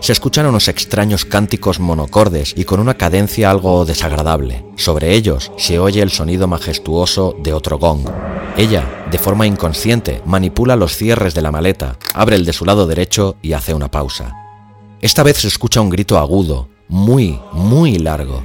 Se 0.00 0.12
escuchan 0.12 0.46
unos 0.46 0.68
extraños 0.68 1.24
cánticos 1.24 1.80
monocordes 1.80 2.54
y 2.56 2.64
con 2.64 2.80
una 2.80 2.94
cadencia 2.94 3.50
algo 3.50 3.84
desagradable. 3.84 4.64
Sobre 4.76 5.14
ellos 5.14 5.52
se 5.56 5.78
oye 5.78 6.02
el 6.02 6.10
sonido 6.10 6.46
majestuoso 6.46 7.36
de 7.42 7.52
otro 7.52 7.78
gong. 7.78 8.08
Ella, 8.56 9.06
de 9.10 9.18
forma 9.18 9.46
inconsciente, 9.46 10.22
manipula 10.24 10.76
los 10.76 10.96
cierres 10.96 11.34
de 11.34 11.42
la 11.42 11.50
maleta, 11.50 11.98
abre 12.14 12.36
el 12.36 12.44
de 12.44 12.52
su 12.52 12.64
lado 12.64 12.86
derecho 12.86 13.36
y 13.42 13.52
hace 13.52 13.74
una 13.74 13.90
pausa. 13.90 14.34
Esta 15.00 15.22
vez 15.22 15.38
se 15.38 15.48
escucha 15.48 15.80
un 15.80 15.90
grito 15.90 16.18
agudo, 16.18 16.68
muy, 16.88 17.40
muy 17.52 17.98
largo. 17.98 18.44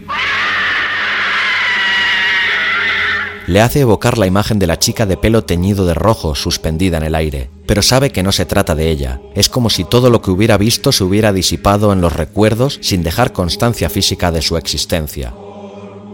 le 3.48 3.62
hace 3.62 3.82
evocar 3.82 4.18
la 4.18 4.28
imagen 4.28 4.58
de 4.58 4.68
la 4.68 4.80
chica 4.80 5.06
de 5.06 5.18
pelo 5.18 5.44
teñido 5.44 5.86
de 5.86 5.94
rojo 5.94 6.34
suspendida 6.36 6.98
en 6.98 7.04
el 7.04 7.16
aire, 7.16 7.50
pero 7.66 7.82
sabe 7.82 8.12
que 8.12 8.24
no 8.24 8.32
se 8.32 8.46
trata 8.46 8.76
de 8.76 8.90
ella. 8.90 9.22
Es 9.36 9.50
como 9.50 9.70
si 9.70 9.84
todo 9.84 10.10
lo 10.10 10.22
que 10.22 10.32
hubiera 10.32 10.58
visto 10.58 10.92
se 10.92 11.04
hubiera 11.04 11.34
disipado 11.34 11.94
en 11.94 12.02
los 12.02 12.14
recuerdos 12.14 12.80
sin 12.82 13.04
dejar 13.04 13.34
constancia 13.34 13.90
física 13.90 14.32
de 14.32 14.42
su 14.42 14.58
existencia. 14.58 15.34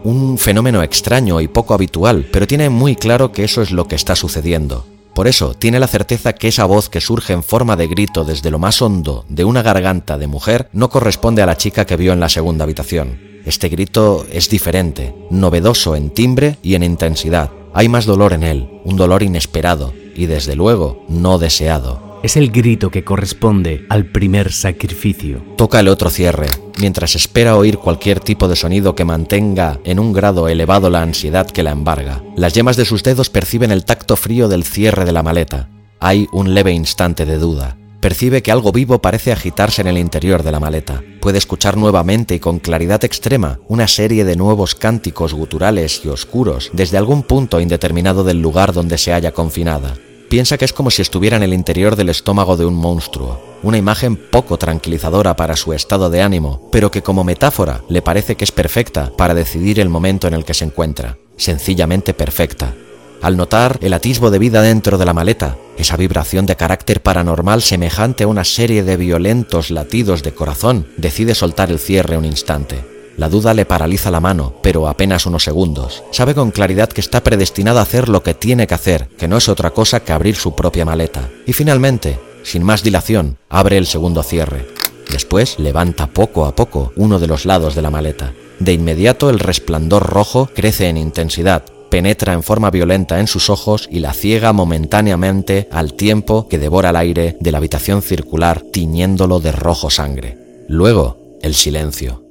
Un 0.04 0.38
fenómeno 0.38 0.82
extraño 0.82 1.42
y 1.42 1.48
poco 1.48 1.74
habitual, 1.74 2.28
pero 2.32 2.48
tiene 2.48 2.70
muy 2.70 2.96
claro 2.96 3.32
que 3.32 3.44
eso 3.44 3.62
es 3.62 3.72
lo 3.72 3.88
que 3.88 3.96
está 3.96 4.16
sucediendo. 4.16 4.86
Por 5.14 5.28
eso 5.28 5.54
tiene 5.54 5.80
la 5.80 5.88
certeza 5.88 6.34
que 6.34 6.48
esa 6.48 6.66
voz 6.66 6.88
que 6.88 7.02
surge 7.02 7.34
en 7.34 7.44
forma 7.44 7.76
de 7.76 7.88
grito 7.88 8.24
desde 8.24 8.52
lo 8.52 8.60
más 8.60 8.82
hondo 8.82 9.26
de 9.28 9.44
una 9.44 9.62
garganta 9.62 10.18
de 10.18 10.28
mujer 10.28 10.70
no 10.72 10.90
corresponde 10.90 11.42
a 11.42 11.46
la 11.46 11.58
chica 11.58 11.86
que 11.86 11.98
vio 11.98 12.14
en 12.14 12.22
la 12.22 12.30
segunda 12.30 12.64
habitación. 12.64 13.20
Este 13.46 13.68
grito 13.68 14.26
es 14.32 14.50
diferente, 14.50 15.14
novedoso 15.30 15.96
en 15.96 16.12
timbre 16.12 16.58
y 16.62 16.76
en 16.76 16.84
intensidad. 16.84 17.50
Hay 17.74 17.90
más 17.90 18.06
dolor 18.06 18.34
en 18.34 18.44
él, 18.44 18.70
un 18.86 18.96
dolor 18.96 19.24
inesperado 19.24 19.94
y 20.16 20.26
desde 20.26 20.56
luego 20.56 21.04
no 21.08 21.38
deseado. 21.38 22.10
Es 22.22 22.36
el 22.36 22.52
grito 22.52 22.92
que 22.92 23.06
corresponde 23.06 23.86
al 23.88 24.06
primer 24.06 24.52
sacrificio. 24.52 25.42
Toca 25.56 25.80
el 25.80 25.88
otro 25.88 26.10
cierre, 26.10 26.48
mientras 26.78 27.16
espera 27.16 27.56
oír 27.56 27.78
cualquier 27.78 28.20
tipo 28.20 28.50
de 28.50 28.58
sonido 28.58 28.94
que 28.94 29.06
mantenga 29.06 29.80
en 29.86 30.00
un 30.00 30.12
grado 30.12 30.50
elevado 30.50 30.90
la 30.90 31.02
ansiedad 31.02 31.48
que 31.48 31.64
la 31.64 31.72
embarga. 31.72 32.22
Las 32.36 32.54
yemas 32.54 32.76
de 32.76 32.84
sus 32.84 33.04
dedos 33.04 33.30
perciben 33.30 33.72
el 33.72 33.86
tacto 33.86 34.18
frío 34.18 34.50
del 34.50 34.66
cierre 34.66 35.06
de 35.06 35.14
la 35.14 35.24
maleta. 35.24 35.70
Hay 36.02 36.28
un 36.34 36.54
leve 36.54 36.74
instante 36.74 37.26
de 37.26 37.38
duda. 37.38 37.78
Percibe 38.00 38.42
que 38.42 38.52
algo 38.52 38.72
vivo 38.72 39.00
parece 39.00 39.34
agitarse 39.34 39.82
en 39.82 39.88
el 39.88 39.98
interior 39.98 40.42
de 40.42 40.54
la 40.54 40.62
maleta. 40.62 41.04
Puede 41.20 41.38
escuchar 41.38 41.76
nuevamente 41.76 42.34
y 42.34 42.40
con 42.40 42.60
claridad 42.60 43.04
extrema 43.04 43.60
una 43.68 43.90
serie 43.90 44.24
de 44.24 44.38
nuevos 44.38 44.74
cánticos 44.74 45.34
guturales 45.34 46.02
y 46.06 46.08
oscuros 46.08 46.70
desde 46.72 46.98
algún 46.98 47.24
punto 47.24 47.60
indeterminado 47.60 48.24
del 48.24 48.42
lugar 48.42 48.72
donde 48.72 48.98
se 48.98 49.12
halla 49.12 49.34
confinada. 49.34 49.96
Piensa 50.30 50.58
que 50.58 50.64
es 50.64 50.72
como 50.72 50.92
si 50.92 51.02
estuviera 51.02 51.36
en 51.36 51.44
el 51.44 51.54
interior 51.54 51.96
del 51.98 52.08
estómago 52.08 52.56
de 52.56 52.66
un 52.66 52.76
monstruo, 52.76 53.42
una 53.64 53.80
imagen 53.80 54.16
poco 54.16 54.58
tranquilizadora 54.58 55.36
para 55.36 55.58
su 55.58 55.74
estado 55.74 56.10
de 56.10 56.22
ánimo, 56.22 56.70
pero 56.72 56.92
que 56.92 57.02
como 57.02 57.26
metáfora 57.26 57.82
le 57.90 58.02
parece 58.02 58.36
que 58.36 58.46
es 58.46 58.52
perfecta 58.52 59.12
para 59.18 59.34
decidir 59.34 59.80
el 59.80 59.90
momento 59.90 60.28
en 60.28 60.36
el 60.36 60.46
que 60.46 60.54
se 60.54 60.66
encuentra, 60.66 61.18
sencillamente 61.36 62.14
perfecta 62.14 62.76
al 63.22 63.38
notar 63.38 63.80
el 63.82 63.94
atisbo 63.94 64.32
de 64.32 64.40
vida 64.40 64.62
dentro 64.62 64.98
de 64.98 65.06
la 65.06 65.14
maleta, 65.14 65.58
esa 65.78 65.98
vibración 65.98 66.46
de 66.46 66.56
carácter 66.56 67.02
paranormal 67.02 67.62
semejante 67.62 68.24
a 68.24 68.28
una 68.28 68.44
serie 68.44 68.84
de 68.84 68.98
violentos 68.98 69.72
latidos 69.72 70.24
de 70.24 70.34
corazón, 70.34 70.88
decide 70.98 71.36
soltar 71.36 71.72
el 71.72 71.80
cierre 71.80 72.18
un 72.18 72.26
instante. 72.26 72.86
La 73.18 73.28
duda 73.28 73.54
le 73.54 73.66
paraliza 73.66 74.12
la 74.12 74.22
mano, 74.22 74.56
pero 74.64 74.88
apenas 74.88 75.26
unos 75.26 75.44
segundos. 75.44 76.04
Sabe 76.12 76.34
con 76.34 76.52
claridad 76.52 76.88
que 76.88 77.02
está 77.02 77.22
predestinada 77.22 77.82
a 77.82 77.84
hacer 77.84 78.08
lo 78.08 78.24
que 78.24 78.34
tiene 78.34 78.66
que 78.66 78.76
hacer, 78.76 79.10
que 79.18 79.28
no 79.28 79.36
es 79.36 79.50
otra 79.50 79.72
cosa 79.72 80.00
que 80.00 80.14
abrir 80.14 80.38
su 80.38 80.56
propia 80.56 80.86
maleta. 80.86 81.28
Y 81.46 81.52
finalmente, 81.52 82.18
sin 82.44 82.64
más 82.64 82.82
dilación, 82.82 83.38
abre 83.50 83.78
el 83.78 83.88
segundo 83.88 84.24
cierre. 84.24 84.68
Después 85.12 85.60
levanta 85.60 86.08
poco 86.08 86.46
a 86.46 86.56
poco 86.56 86.94
uno 86.96 87.20
de 87.20 87.28
los 87.28 87.46
lados 87.46 87.76
de 87.76 87.82
la 87.82 87.90
maleta. 87.90 88.34
De 88.60 88.72
inmediato 88.72 89.30
el 89.30 89.40
resplandor 89.40 90.04
rojo 90.04 90.50
crece 90.54 90.88
en 90.88 90.96
intensidad, 90.96 91.64
penetra 91.90 92.34
en 92.34 92.44
forma 92.44 92.72
violenta 92.72 93.20
en 93.20 93.28
sus 93.28 93.50
ojos 93.50 93.88
y 93.92 94.00
la 94.00 94.14
ciega 94.14 94.54
momentáneamente 94.54 95.68
al 95.72 95.94
tiempo 95.94 96.48
que 96.48 96.60
devora 96.60 96.92
el 96.92 96.96
aire 96.96 97.38
de 97.40 97.52
la 97.52 97.58
habitación 97.58 98.02
circular 98.02 98.62
tiñéndolo 98.62 99.40
de 99.40 99.52
rojo 99.52 99.90
sangre. 99.90 100.38
Luego, 100.68 101.38
el 101.42 101.56
silencio. 101.56 102.24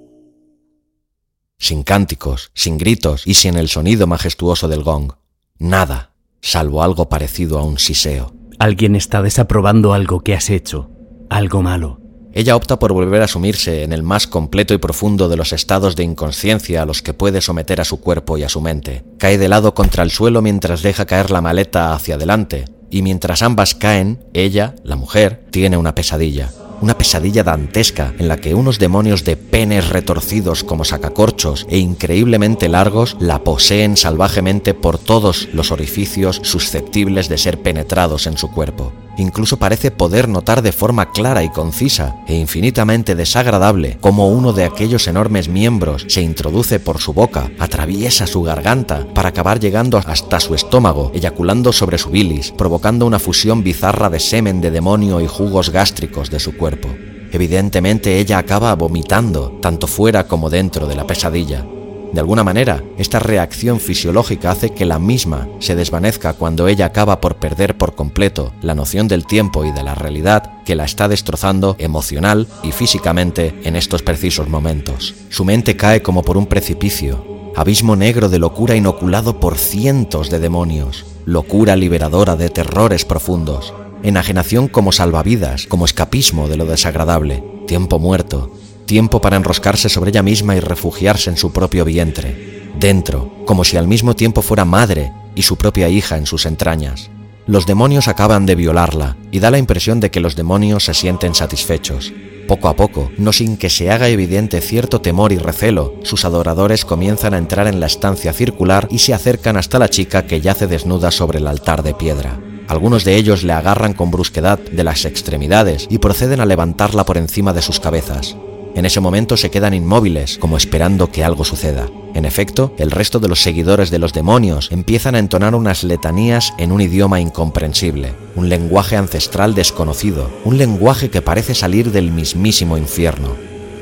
Sin 1.59 1.83
cánticos, 1.83 2.51
sin 2.55 2.79
gritos 2.79 3.27
y 3.27 3.35
sin 3.35 3.57
el 3.57 3.69
sonido 3.69 4.07
majestuoso 4.07 4.69
del 4.69 4.85
gong. 4.85 5.13
Nada, 5.59 6.13
salvo 6.41 6.83
algo 6.83 7.09
parecido 7.09 7.59
a 7.59 7.65
un 7.65 7.79
siseo. 7.79 8.33
Alguien 8.59 8.97
está 8.97 9.23
desaprobando 9.23 9.93
algo 9.93 10.21
que 10.21 10.35
has 10.35 10.51
hecho, 10.51 10.91
algo 11.31 11.63
malo. 11.63 12.01
Ella 12.33 12.57
opta 12.57 12.79
por 12.79 12.93
volver 12.93 13.23
a 13.23 13.29
sumirse 13.29 13.83
en 13.83 13.93
el 13.93 14.03
más 14.03 14.27
completo 14.27 14.75
y 14.75 14.79
profundo 14.79 15.29
de 15.29 15.37
los 15.37 15.53
estados 15.53 15.97
de 15.97 16.05
inconsciencia 16.05 16.83
a 16.83 16.87
los 16.87 17.03
que 17.03 17.15
puede 17.15 17.41
someter 17.41 17.81
a 17.81 17.85
su 17.85 18.01
cuerpo 18.01 18.39
y 18.39 18.43
a 18.43 18.49
su 18.49 18.61
mente. 18.61 19.05
Cae 19.19 19.39
de 19.39 19.49
lado 19.49 19.75
contra 19.75 20.03
el 20.03 20.11
suelo 20.11 20.43
mientras 20.43 20.83
deja 20.83 21.07
caer 21.07 21.31
la 21.31 21.41
maleta 21.41 21.95
hacia 21.95 22.17
adelante, 22.17 22.67
y 22.91 23.03
mientras 23.03 23.43
ambas 23.43 23.75
caen, 23.75 24.25
ella, 24.35 24.75
la 24.85 24.97
mujer, 24.97 25.45
tiene 25.51 25.77
una 25.77 25.95
pesadilla 25.95 26.51
una 26.81 26.97
pesadilla 26.97 27.43
dantesca 27.43 28.15
en 28.19 28.29
la 28.29 28.37
que 28.37 28.55
unos 28.55 28.79
demonios 28.79 29.25
de 29.25 29.37
penes 29.37 29.89
retorcidos 29.89 30.65
como 30.65 30.85
sacacorchos 30.85 31.67
e 31.69 31.79
increíblemente 31.79 32.69
largos 32.69 33.17
la 33.21 33.43
poseen 33.43 33.97
salvajemente 33.97 34.75
por 34.75 34.99
todos 34.99 35.49
los 35.53 35.73
orificios 35.73 36.41
susceptibles 36.45 37.29
de 37.29 37.39
ser 37.39 37.61
penetrados 37.61 38.27
en 38.27 38.39
su 38.39 38.51
cuerpo. 38.51 38.93
Incluso 39.19 39.59
parece 39.59 39.91
poder 39.91 40.29
notar 40.29 40.63
de 40.63 40.71
forma 40.71 41.11
clara 41.11 41.43
y 41.43 41.51
concisa 41.51 42.17
e 42.29 42.37
infinitamente 42.37 43.17
desagradable 43.17 43.99
cómo 44.01 44.29
uno 44.29 44.53
de 44.53 44.65
aquellos 44.65 45.09
enormes 45.09 45.49
miembros 45.49 46.07
se 46.09 46.23
introduce 46.23 46.79
por 46.79 46.99
su 46.99 47.13
boca, 47.13 47.51
atraviesa 47.59 48.29
su 48.29 48.43
garganta 48.43 49.07
para 49.15 49.31
acabar 49.31 49.59
llegando 49.59 49.99
hasta 49.99 50.39
su 50.39 50.55
estómago, 50.55 51.11
eyaculando 51.15 51.73
sobre 51.73 51.99
su 51.99 52.11
bilis, 52.11 52.53
provocando 52.53 53.07
una 53.07 53.19
fusión 53.19 53.65
bizarra 53.65 54.09
de 54.09 54.21
semen 54.21 54.61
de 54.61 54.71
demonio 54.71 55.21
y 55.21 55.27
jugos 55.27 55.71
gástricos 55.71 56.31
de 56.31 56.39
su 56.39 56.57
cuerpo. 56.57 56.89
Evidentemente 57.33 58.19
ella 58.19 58.39
acaba 58.39 58.75
vomitando, 58.75 59.59
tanto 59.61 59.87
fuera 59.87 60.29
como 60.29 60.49
dentro 60.49 60.87
de 60.87 60.95
la 60.95 61.07
pesadilla. 61.07 61.65
De 62.13 62.21
alguna 62.21 62.43
manera, 62.43 62.83
esta 62.97 63.19
reacción 63.19 63.81
fisiológica 63.81 64.51
hace 64.51 64.71
que 64.71 64.87
la 64.87 64.99
misma 64.99 65.47
se 65.59 65.75
desvanezca 65.75 66.33
cuando 66.33 66.67
ella 66.67 66.87
acaba 66.87 67.21
por 67.21 67.37
perder 67.37 67.77
por 67.77 67.95
completo 67.95 68.53
la 68.63 68.75
noción 68.75 69.09
del 69.09 69.27
tiempo 69.27 69.65
y 69.65 69.73
de 69.73 69.83
la 69.83 69.95
realidad 69.95 70.63
que 70.65 70.75
la 70.75 70.85
está 70.85 71.09
destrozando 71.09 71.77
emocional 71.79 72.47
y 72.63 72.73
físicamente 72.73 73.55
en 73.65 73.77
estos 73.77 74.03
precisos 74.03 74.49
momentos. 74.49 75.15
Su 75.29 75.45
mente 75.45 75.77
cae 75.77 76.03
como 76.03 76.23
por 76.23 76.39
un 76.39 76.47
precipicio, 76.47 77.53
abismo 77.55 77.95
negro 77.95 78.29
de 78.29 78.39
locura 78.39 78.75
inoculado 78.75 79.39
por 79.39 79.59
cientos 79.59 80.31
de 80.31 80.39
demonios, 80.39 81.05
locura 81.27 81.77
liberadora 81.77 82.37
de 82.37 82.49
terrores 82.49 83.05
profundos, 83.05 83.75
enajenación 84.03 84.69
como 84.69 84.93
salvavidas, 84.93 85.67
como 85.67 85.85
escapismo 85.85 86.49
de 86.49 86.57
lo 86.57 86.65
desagradable, 86.65 87.45
tiempo 87.67 87.99
muerto, 87.99 88.51
tiempo 88.89 89.21
para 89.21 89.37
enroscarse 89.37 89.89
sobre 89.89 90.11
ella 90.11 90.25
misma 90.25 90.57
y 90.57 90.61
refugiarse 90.61 91.31
en 91.31 91.37
su 91.37 91.53
propio 91.53 91.85
vientre, 91.85 92.73
dentro, 92.81 93.33
como 93.47 93.63
si 93.63 93.77
al 93.77 93.87
mismo 93.87 94.17
tiempo 94.17 94.43
fuera 94.43 94.65
madre 94.65 95.13
y 95.37 95.43
su 95.43 95.55
propia 95.57 95.89
hija 95.89 96.17
en 96.17 96.27
sus 96.27 96.47
entrañas. 96.47 97.11
Los 97.47 97.67
demonios 97.67 98.09
acaban 98.09 98.45
de 98.45 98.57
violarla 98.57 99.17
y 99.31 99.39
da 99.39 99.53
la 99.53 99.59
impresión 99.59 100.01
de 100.01 100.11
que 100.11 100.21
los 100.21 100.35
demonios 100.35 100.85
se 100.85 100.95
sienten 100.95 101.35
satisfechos. 101.35 102.13
Poco 102.49 102.69
a 102.69 102.77
poco, 102.77 103.13
no 103.19 103.33
sin 103.33 103.57
que 103.57 103.71
se 103.71 103.91
haga 103.91 104.09
evidente 104.09 104.61
cierto 104.61 105.01
temor 105.01 105.33
y 105.33 105.39
recelo, 105.39 105.95
sus 106.03 106.25
adoradores 106.25 106.85
comienzan 106.85 107.35
a 107.35 107.39
entrar 107.39 107.69
en 107.69 107.81
la 107.81 107.87
estancia 107.87 108.33
circular 108.33 108.89
y 108.91 108.99
se 108.99 109.15
acercan 109.15 109.57
hasta 109.57 109.79
la 109.79 109.89
chica 109.89 110.27
que 110.27 110.41
yace 110.41 110.67
desnuda 110.67 111.11
sobre 111.11 111.39
el 111.39 111.47
altar 111.47 111.83
de 111.83 111.95
piedra. 111.95 112.41
Algunos 112.69 113.05
de 113.05 113.17
ellos 113.17 113.45
le 113.45 113.53
agarran 113.53 113.93
con 113.93 114.11
brusquedad 114.11 114.59
de 114.59 114.85
las 114.85 115.05
extremidades 115.05 115.87
y 115.91 115.99
proceden 115.99 116.41
a 116.41 116.47
levantarla 116.47 117.05
por 117.05 117.17
encima 117.17 117.53
de 117.53 117.63
sus 117.63 117.81
cabezas. 117.81 118.37
En 118.75 118.87
ese 118.87 119.01
momento 119.01 119.37
se 119.37 119.51
quedan 119.51 119.75
inmóviles, 119.75 120.39
como 120.39 120.57
esperando 120.57 121.11
que 121.11 121.25
algo 121.25 121.45
suceda. 121.45 121.89
En 122.15 122.25
efecto, 122.25 122.73
el 122.79 122.91
resto 122.91 123.19
de 123.19 123.29
los 123.29 123.43
seguidores 123.43 123.91
de 123.91 123.99
los 123.99 124.13
demonios 124.13 124.71
empiezan 124.71 125.15
a 125.15 125.19
entonar 125.19 125.55
unas 125.55 125.85
letanías 125.85 126.53
en 126.59 126.73
un 126.73 126.81
idioma 126.81 127.21
incomprensible, 127.21 128.13
un 128.35 128.49
lenguaje 128.49 128.97
ancestral 128.97 129.55
desconocido, 129.55 130.31
un 130.45 130.59
lenguaje 130.59 131.11
que 131.11 131.23
parece 131.23 131.55
salir 131.55 131.93
del 131.93 132.11
mismísimo 132.11 132.77
infierno. 132.79 133.37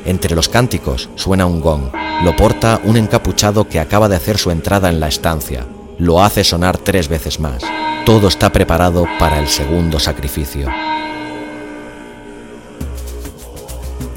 Entre 0.06 0.34
los 0.34 0.48
cánticos 0.48 1.08
suena 1.16 1.46
un 1.46 1.60
gong. 1.60 1.90
Lo 2.24 2.36
porta 2.36 2.80
un 2.84 2.96
encapuchado 2.96 3.68
que 3.68 3.80
acaba 3.80 4.08
de 4.08 4.16
hacer 4.16 4.38
su 4.38 4.50
entrada 4.50 4.88
en 4.88 5.00
la 5.00 5.08
estancia. 5.08 5.66
Lo 5.98 6.22
hace 6.22 6.44
sonar 6.44 6.78
tres 6.78 7.08
veces 7.08 7.40
más. 7.40 7.62
Todo 8.04 8.28
está 8.28 8.52
preparado 8.52 9.06
para 9.18 9.38
el 9.40 9.48
segundo 9.48 9.98
sacrificio. 9.98 10.68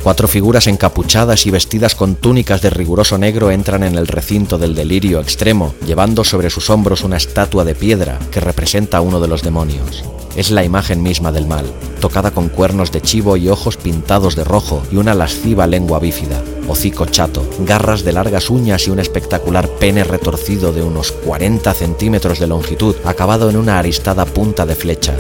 Cuatro 0.10 0.28
figuras 0.28 0.66
encapuchadas 0.66 1.46
y 1.46 1.52
vestidas 1.52 1.94
con 1.94 2.16
túnicas 2.16 2.64
de 2.64 2.72
riguroso 2.72 3.20
negro 3.20 3.52
entran 3.52 3.84
en 3.84 3.94
el 3.94 4.08
recinto 4.08 4.58
del 4.58 4.74
delirio 4.74 5.20
extremo, 5.20 5.76
llevando 5.86 6.24
sobre 6.24 6.50
sus 6.50 6.72
hombros 6.72 7.04
una 7.04 7.18
estatua 7.18 7.64
de 7.64 7.76
piedra 7.76 8.18
que 8.32 8.40
representa 8.40 8.98
a 8.98 9.02
uno 9.02 9.20
de 9.20 9.28
los 9.28 9.44
demonios. 9.44 10.04
Es 10.36 10.50
la 10.50 10.64
imagen 10.64 11.04
misma 11.04 11.32
del 11.32 11.46
mal, 11.46 11.72
tocada 12.02 12.32
con 12.32 12.50
cuernos 12.50 12.92
de 12.92 13.02
chivo 13.02 13.38
y 13.38 13.50
ojos 13.50 13.78
pintados 13.78 14.36
de 14.36 14.46
rojo 14.46 14.82
y 14.92 14.96
una 14.96 15.14
lasciva 15.14 15.68
lengua 15.68 16.00
bífida, 16.00 16.42
hocico 16.68 17.06
chato, 17.06 17.48
garras 17.60 18.04
de 18.04 18.14
largas 18.14 18.50
uñas 18.50 18.88
y 18.88 18.90
un 18.90 18.98
espectacular 18.98 19.70
pene 19.70 20.04
retorcido 20.04 20.74
de 20.74 20.82
unos 20.82 21.12
40 21.12 21.72
centímetros 21.76 22.40
de 22.40 22.48
longitud, 22.48 22.96
acabado 23.06 23.48
en 23.48 23.58
una 23.58 23.78
aristada 23.78 24.26
punta 24.26 24.66
de 24.66 24.74
flecha, 24.74 25.14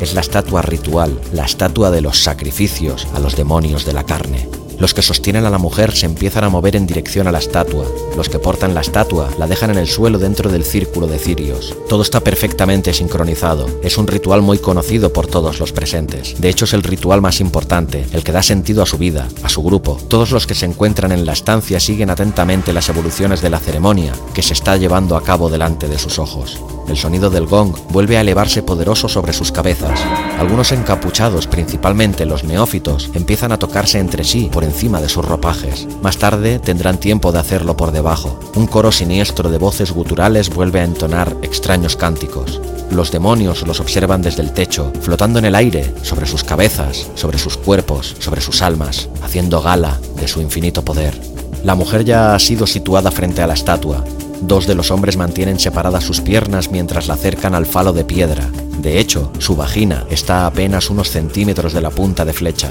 es 0.00 0.14
la 0.14 0.20
estatua 0.20 0.62
ritual, 0.62 1.20
la 1.32 1.44
estatua 1.44 1.90
de 1.90 2.00
los 2.00 2.22
sacrificios 2.22 3.06
a 3.14 3.20
los 3.20 3.36
demonios 3.36 3.84
de 3.84 3.92
la 3.92 4.04
carne. 4.04 4.63
Los 4.84 4.92
que 4.92 5.00
sostienen 5.00 5.46
a 5.46 5.50
la 5.50 5.56
mujer 5.56 5.96
se 5.96 6.04
empiezan 6.04 6.44
a 6.44 6.50
mover 6.50 6.76
en 6.76 6.86
dirección 6.86 7.26
a 7.26 7.32
la 7.32 7.38
estatua. 7.38 7.86
Los 8.18 8.28
que 8.28 8.38
portan 8.38 8.74
la 8.74 8.82
estatua 8.82 9.30
la 9.38 9.46
dejan 9.46 9.70
en 9.70 9.78
el 9.78 9.88
suelo 9.88 10.18
dentro 10.18 10.52
del 10.52 10.62
círculo 10.62 11.06
de 11.06 11.18
cirios. 11.18 11.74
Todo 11.88 12.02
está 12.02 12.20
perfectamente 12.20 12.92
sincronizado. 12.92 13.66
Es 13.82 13.96
un 13.96 14.06
ritual 14.06 14.42
muy 14.42 14.58
conocido 14.58 15.10
por 15.10 15.26
todos 15.26 15.58
los 15.58 15.72
presentes. 15.72 16.38
De 16.38 16.50
hecho 16.50 16.66
es 16.66 16.74
el 16.74 16.82
ritual 16.82 17.22
más 17.22 17.40
importante, 17.40 18.04
el 18.12 18.22
que 18.22 18.32
da 18.32 18.42
sentido 18.42 18.82
a 18.82 18.86
su 18.86 18.98
vida, 18.98 19.26
a 19.42 19.48
su 19.48 19.62
grupo. 19.62 19.98
Todos 20.08 20.32
los 20.32 20.46
que 20.46 20.54
se 20.54 20.66
encuentran 20.66 21.12
en 21.12 21.24
la 21.24 21.32
estancia 21.32 21.80
siguen 21.80 22.10
atentamente 22.10 22.74
las 22.74 22.90
evoluciones 22.90 23.40
de 23.40 23.48
la 23.48 23.60
ceremonia 23.60 24.12
que 24.34 24.42
se 24.42 24.52
está 24.52 24.76
llevando 24.76 25.16
a 25.16 25.24
cabo 25.24 25.48
delante 25.48 25.88
de 25.88 25.98
sus 25.98 26.18
ojos. 26.18 26.60
El 26.88 26.98
sonido 26.98 27.30
del 27.30 27.46
gong 27.46 27.74
vuelve 27.88 28.18
a 28.18 28.20
elevarse 28.20 28.62
poderoso 28.62 29.08
sobre 29.08 29.32
sus 29.32 29.50
cabezas. 29.50 29.98
Algunos 30.38 30.70
encapuchados, 30.72 31.46
principalmente 31.46 32.26
los 32.26 32.44
neófitos, 32.44 33.10
empiezan 33.14 33.52
a 33.52 33.58
tocarse 33.58 33.98
entre 33.98 34.22
sí 34.22 34.50
por 34.52 34.62
encima 34.62 34.73
de 34.74 35.08
sus 35.08 35.24
ropajes. 35.24 35.86
Más 36.02 36.18
tarde 36.18 36.58
tendrán 36.58 36.98
tiempo 36.98 37.32
de 37.32 37.38
hacerlo 37.38 37.74
por 37.74 37.90
debajo. 37.90 38.38
Un 38.54 38.66
coro 38.66 38.92
siniestro 38.92 39.48
de 39.48 39.56
voces 39.56 39.92
guturales 39.92 40.50
vuelve 40.50 40.80
a 40.80 40.84
entonar 40.84 41.34
extraños 41.40 41.96
cánticos. 41.96 42.60
Los 42.90 43.10
demonios 43.10 43.66
los 43.66 43.80
observan 43.80 44.20
desde 44.20 44.42
el 44.42 44.52
techo, 44.52 44.92
flotando 45.00 45.38
en 45.38 45.46
el 45.46 45.54
aire, 45.54 45.94
sobre 46.02 46.26
sus 46.26 46.44
cabezas, 46.44 47.08
sobre 47.14 47.38
sus 47.38 47.56
cuerpos, 47.56 48.14
sobre 48.18 48.42
sus 48.42 48.60
almas, 48.60 49.08
haciendo 49.22 49.62
gala 49.62 49.98
de 50.16 50.28
su 50.28 50.42
infinito 50.42 50.84
poder. 50.84 51.18
La 51.62 51.74
mujer 51.74 52.04
ya 52.04 52.34
ha 52.34 52.38
sido 52.38 52.66
situada 52.66 53.10
frente 53.10 53.40
a 53.40 53.46
la 53.46 53.54
estatua, 53.54 54.04
Dos 54.40 54.66
de 54.66 54.74
los 54.74 54.90
hombres 54.90 55.16
mantienen 55.16 55.58
separadas 55.58 56.04
sus 56.04 56.20
piernas 56.20 56.70
mientras 56.70 57.06
la 57.06 57.14
acercan 57.14 57.54
al 57.54 57.64
falo 57.64 57.94
de 57.94 58.04
piedra. 58.04 58.50
De 58.82 58.98
hecho, 58.98 59.32
su 59.38 59.56
vagina 59.56 60.04
está 60.10 60.42
a 60.42 60.46
apenas 60.48 60.90
unos 60.90 61.08
centímetros 61.08 61.72
de 61.72 61.80
la 61.80 61.88
punta 61.88 62.26
de 62.26 62.34
flecha. 62.34 62.70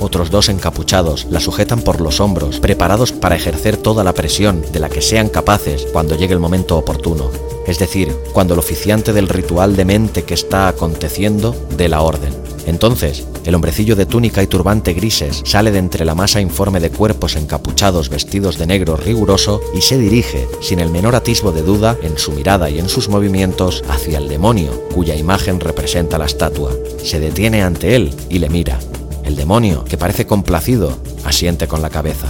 Otros 0.00 0.30
dos 0.30 0.48
encapuchados 0.48 1.26
la 1.30 1.40
sujetan 1.40 1.82
por 1.82 2.00
los 2.00 2.20
hombros, 2.20 2.58
preparados 2.58 3.12
para 3.12 3.36
ejercer 3.36 3.76
toda 3.76 4.02
la 4.02 4.14
presión 4.14 4.64
de 4.72 4.80
la 4.80 4.88
que 4.88 5.02
sean 5.02 5.28
capaces 5.28 5.86
cuando 5.92 6.16
llegue 6.16 6.32
el 6.32 6.40
momento 6.40 6.78
oportuno. 6.78 7.30
Es 7.66 7.78
decir, 7.78 8.16
cuando 8.32 8.54
el 8.54 8.60
oficiante 8.60 9.12
del 9.12 9.28
ritual 9.28 9.76
de 9.76 9.84
mente 9.84 10.24
que 10.24 10.34
está 10.34 10.68
aconteciendo 10.68 11.54
dé 11.76 11.88
la 11.88 12.00
orden. 12.00 12.34
Entonces, 12.66 13.26
el 13.44 13.54
hombrecillo 13.54 13.96
de 13.96 14.06
túnica 14.06 14.42
y 14.42 14.46
turbante 14.46 14.92
grises 14.92 15.42
sale 15.44 15.70
de 15.70 15.78
entre 15.78 16.04
la 16.04 16.14
masa 16.14 16.40
informe 16.40 16.80
de 16.80 16.90
cuerpos 16.90 17.36
encapuchados 17.36 18.08
vestidos 18.08 18.58
de 18.58 18.66
negro 18.66 18.96
riguroso 18.96 19.60
y 19.74 19.80
se 19.82 19.98
dirige, 19.98 20.46
sin 20.60 20.80
el 20.80 20.90
menor 20.90 21.14
atisbo 21.14 21.52
de 21.52 21.62
duda 21.62 21.96
en 22.02 22.18
su 22.18 22.32
mirada 22.32 22.70
y 22.70 22.78
en 22.78 22.88
sus 22.88 23.08
movimientos, 23.08 23.82
hacia 23.88 24.18
el 24.18 24.28
demonio, 24.28 24.70
cuya 24.94 25.14
imagen 25.14 25.60
representa 25.60 26.18
la 26.18 26.26
estatua. 26.26 26.72
Se 27.02 27.18
detiene 27.18 27.62
ante 27.62 27.96
él 27.96 28.14
y 28.28 28.38
le 28.38 28.48
mira. 28.48 28.78
El 29.30 29.36
demonio, 29.36 29.84
que 29.84 29.96
parece 29.96 30.26
complacido, 30.26 30.98
asiente 31.24 31.68
con 31.68 31.82
la 31.82 31.88
cabeza. 31.88 32.26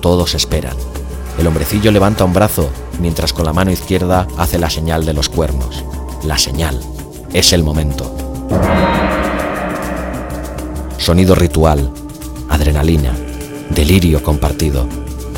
Todos 0.00 0.36
esperan. 0.36 0.76
El 1.36 1.48
hombrecillo 1.48 1.90
levanta 1.90 2.24
un 2.24 2.32
brazo, 2.32 2.70
mientras 3.00 3.32
con 3.32 3.44
la 3.44 3.52
mano 3.52 3.72
izquierda 3.72 4.28
hace 4.38 4.60
la 4.60 4.70
señal 4.70 5.04
de 5.04 5.14
los 5.14 5.28
cuernos. 5.28 5.84
La 6.22 6.38
señal. 6.38 6.80
Es 7.32 7.52
el 7.52 7.64
momento 7.64 8.14
sonido 10.96 11.34
ritual, 11.34 11.90
adrenalina, 12.48 13.12
delirio 13.70 14.22
compartido. 14.22 14.86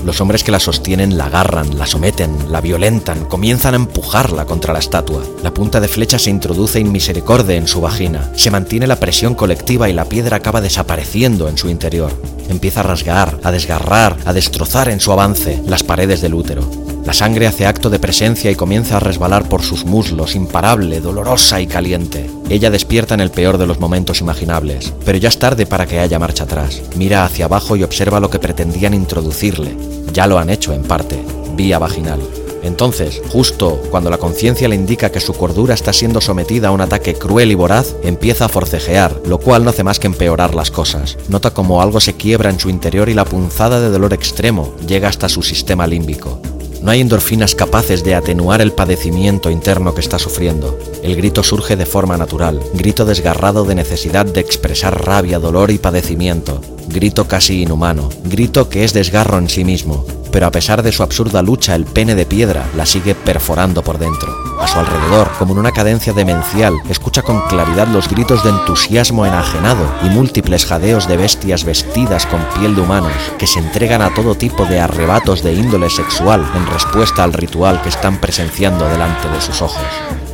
Los 0.06 0.20
hombres 0.20 0.44
que 0.44 0.52
la 0.52 0.60
sostienen 0.60 1.18
la 1.18 1.26
agarran, 1.26 1.76
la 1.76 1.84
someten, 1.84 2.52
la 2.52 2.60
violentan, 2.60 3.24
comienzan 3.24 3.74
a 3.74 3.78
empujarla 3.78 4.44
contra 4.44 4.72
la 4.72 4.78
estatua. 4.78 5.24
La 5.42 5.52
punta 5.52 5.80
de 5.80 5.88
flecha 5.88 6.16
se 6.20 6.30
introduce 6.30 6.78
inmisericordia 6.78 7.56
en 7.56 7.66
su 7.66 7.80
vagina. 7.80 8.30
Se 8.36 8.52
mantiene 8.52 8.86
la 8.86 9.00
presión 9.00 9.34
colectiva 9.34 9.88
y 9.88 9.92
la 9.92 10.04
piedra 10.04 10.36
acaba 10.36 10.60
desapareciendo 10.60 11.48
en 11.48 11.58
su 11.58 11.68
interior. 11.68 12.12
Empieza 12.48 12.80
a 12.80 12.84
rasgar, 12.84 13.40
a 13.42 13.50
desgarrar, 13.50 14.16
a 14.24 14.32
destrozar 14.32 14.90
en 14.90 15.00
su 15.00 15.10
avance 15.10 15.60
las 15.66 15.82
paredes 15.82 16.20
del 16.20 16.34
útero. 16.34 16.85
La 17.06 17.12
sangre 17.12 17.46
hace 17.46 17.66
acto 17.66 17.88
de 17.88 18.00
presencia 18.00 18.50
y 18.50 18.56
comienza 18.56 18.96
a 18.96 19.00
resbalar 19.00 19.48
por 19.48 19.62
sus 19.62 19.84
muslos, 19.84 20.34
imparable, 20.34 21.00
dolorosa 21.00 21.60
y 21.60 21.68
caliente. 21.68 22.28
Ella 22.50 22.68
despierta 22.68 23.14
en 23.14 23.20
el 23.20 23.30
peor 23.30 23.58
de 23.58 23.66
los 23.68 23.78
momentos 23.78 24.20
imaginables, 24.20 24.92
pero 25.04 25.16
ya 25.16 25.28
es 25.28 25.38
tarde 25.38 25.66
para 25.66 25.86
que 25.86 26.00
haya 26.00 26.18
marcha 26.18 26.42
atrás. 26.42 26.82
Mira 26.96 27.24
hacia 27.24 27.44
abajo 27.44 27.76
y 27.76 27.84
observa 27.84 28.18
lo 28.18 28.28
que 28.28 28.40
pretendían 28.40 28.92
introducirle. 28.92 29.76
Ya 30.12 30.26
lo 30.26 30.36
han 30.36 30.50
hecho 30.50 30.72
en 30.72 30.82
parte, 30.82 31.22
vía 31.54 31.78
vaginal. 31.78 32.18
Entonces, 32.64 33.22
justo 33.30 33.80
cuando 33.92 34.10
la 34.10 34.18
conciencia 34.18 34.66
le 34.66 34.74
indica 34.74 35.12
que 35.12 35.20
su 35.20 35.32
cordura 35.32 35.74
está 35.74 35.92
siendo 35.92 36.20
sometida 36.20 36.68
a 36.68 36.72
un 36.72 36.80
ataque 36.80 37.14
cruel 37.14 37.52
y 37.52 37.54
voraz, 37.54 37.94
empieza 38.02 38.46
a 38.46 38.48
forcejear, 38.48 39.22
lo 39.26 39.38
cual 39.38 39.62
no 39.62 39.70
hace 39.70 39.84
más 39.84 40.00
que 40.00 40.08
empeorar 40.08 40.56
las 40.56 40.72
cosas. 40.72 41.16
Nota 41.28 41.52
como 41.54 41.80
algo 41.80 42.00
se 42.00 42.14
quiebra 42.14 42.50
en 42.50 42.58
su 42.58 42.68
interior 42.68 43.08
y 43.08 43.14
la 43.14 43.24
punzada 43.24 43.80
de 43.80 43.90
dolor 43.90 44.12
extremo 44.12 44.74
llega 44.88 45.08
hasta 45.08 45.28
su 45.28 45.44
sistema 45.44 45.86
límbico. 45.86 46.40
No 46.86 46.92
hay 46.92 47.00
endorfinas 47.00 47.56
capaces 47.56 48.04
de 48.04 48.14
atenuar 48.14 48.60
el 48.60 48.70
padecimiento 48.70 49.50
interno 49.50 49.92
que 49.92 50.00
está 50.00 50.20
sufriendo. 50.20 50.78
El 51.02 51.16
grito 51.16 51.42
surge 51.42 51.74
de 51.74 51.84
forma 51.84 52.16
natural, 52.16 52.60
grito 52.74 53.04
desgarrado 53.04 53.64
de 53.64 53.74
necesidad 53.74 54.24
de 54.24 54.38
expresar 54.38 55.04
rabia, 55.04 55.40
dolor 55.40 55.72
y 55.72 55.78
padecimiento. 55.78 56.60
Grito 56.86 57.26
casi 57.26 57.62
inhumano, 57.62 58.08
grito 58.22 58.68
que 58.68 58.84
es 58.84 58.92
desgarro 58.92 59.38
en 59.38 59.48
sí 59.48 59.64
mismo, 59.64 60.06
pero 60.36 60.48
a 60.48 60.50
pesar 60.50 60.82
de 60.82 60.92
su 60.92 61.02
absurda 61.02 61.40
lucha, 61.40 61.74
el 61.74 61.86
pene 61.86 62.14
de 62.14 62.26
piedra 62.26 62.66
la 62.76 62.84
sigue 62.84 63.14
perforando 63.14 63.82
por 63.82 63.96
dentro. 63.96 64.36
A 64.60 64.66
su 64.66 64.78
alrededor, 64.78 65.30
como 65.38 65.54
en 65.54 65.60
una 65.60 65.72
cadencia 65.72 66.12
demencial, 66.12 66.74
escucha 66.90 67.22
con 67.22 67.40
claridad 67.48 67.88
los 67.88 68.06
gritos 68.06 68.44
de 68.44 68.50
entusiasmo 68.50 69.24
enajenado 69.24 69.90
y 70.04 70.10
múltiples 70.10 70.66
jadeos 70.66 71.08
de 71.08 71.16
bestias 71.16 71.64
vestidas 71.64 72.26
con 72.26 72.44
piel 72.54 72.76
de 72.76 72.82
humanos, 72.82 73.14
que 73.38 73.46
se 73.46 73.60
entregan 73.60 74.02
a 74.02 74.12
todo 74.12 74.34
tipo 74.34 74.66
de 74.66 74.78
arrebatos 74.78 75.42
de 75.42 75.54
índole 75.54 75.88
sexual 75.88 76.46
en 76.54 76.66
respuesta 76.66 77.24
al 77.24 77.32
ritual 77.32 77.80
que 77.80 77.88
están 77.88 78.20
presenciando 78.20 78.86
delante 78.90 79.30
de 79.30 79.40
sus 79.40 79.62
ojos 79.62 79.80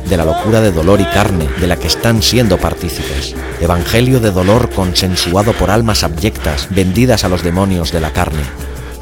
de 0.03 0.17
la 0.17 0.25
locura 0.25 0.59
de 0.59 0.73
dolor 0.73 0.99
y 0.99 1.05
carne 1.05 1.47
de 1.61 1.65
la 1.65 1.77
que 1.77 1.87
están 1.87 2.21
siendo 2.21 2.57
partícipes. 2.57 3.35
Evangelio 3.61 4.19
de 4.19 4.31
dolor 4.31 4.69
consensuado 4.69 5.53
por 5.53 5.71
almas 5.71 6.03
abyectas 6.03 6.67
vendidas 6.71 7.23
a 7.23 7.29
los 7.29 7.41
demonios 7.41 7.93
de 7.93 8.01
la 8.01 8.11
carne 8.11 8.43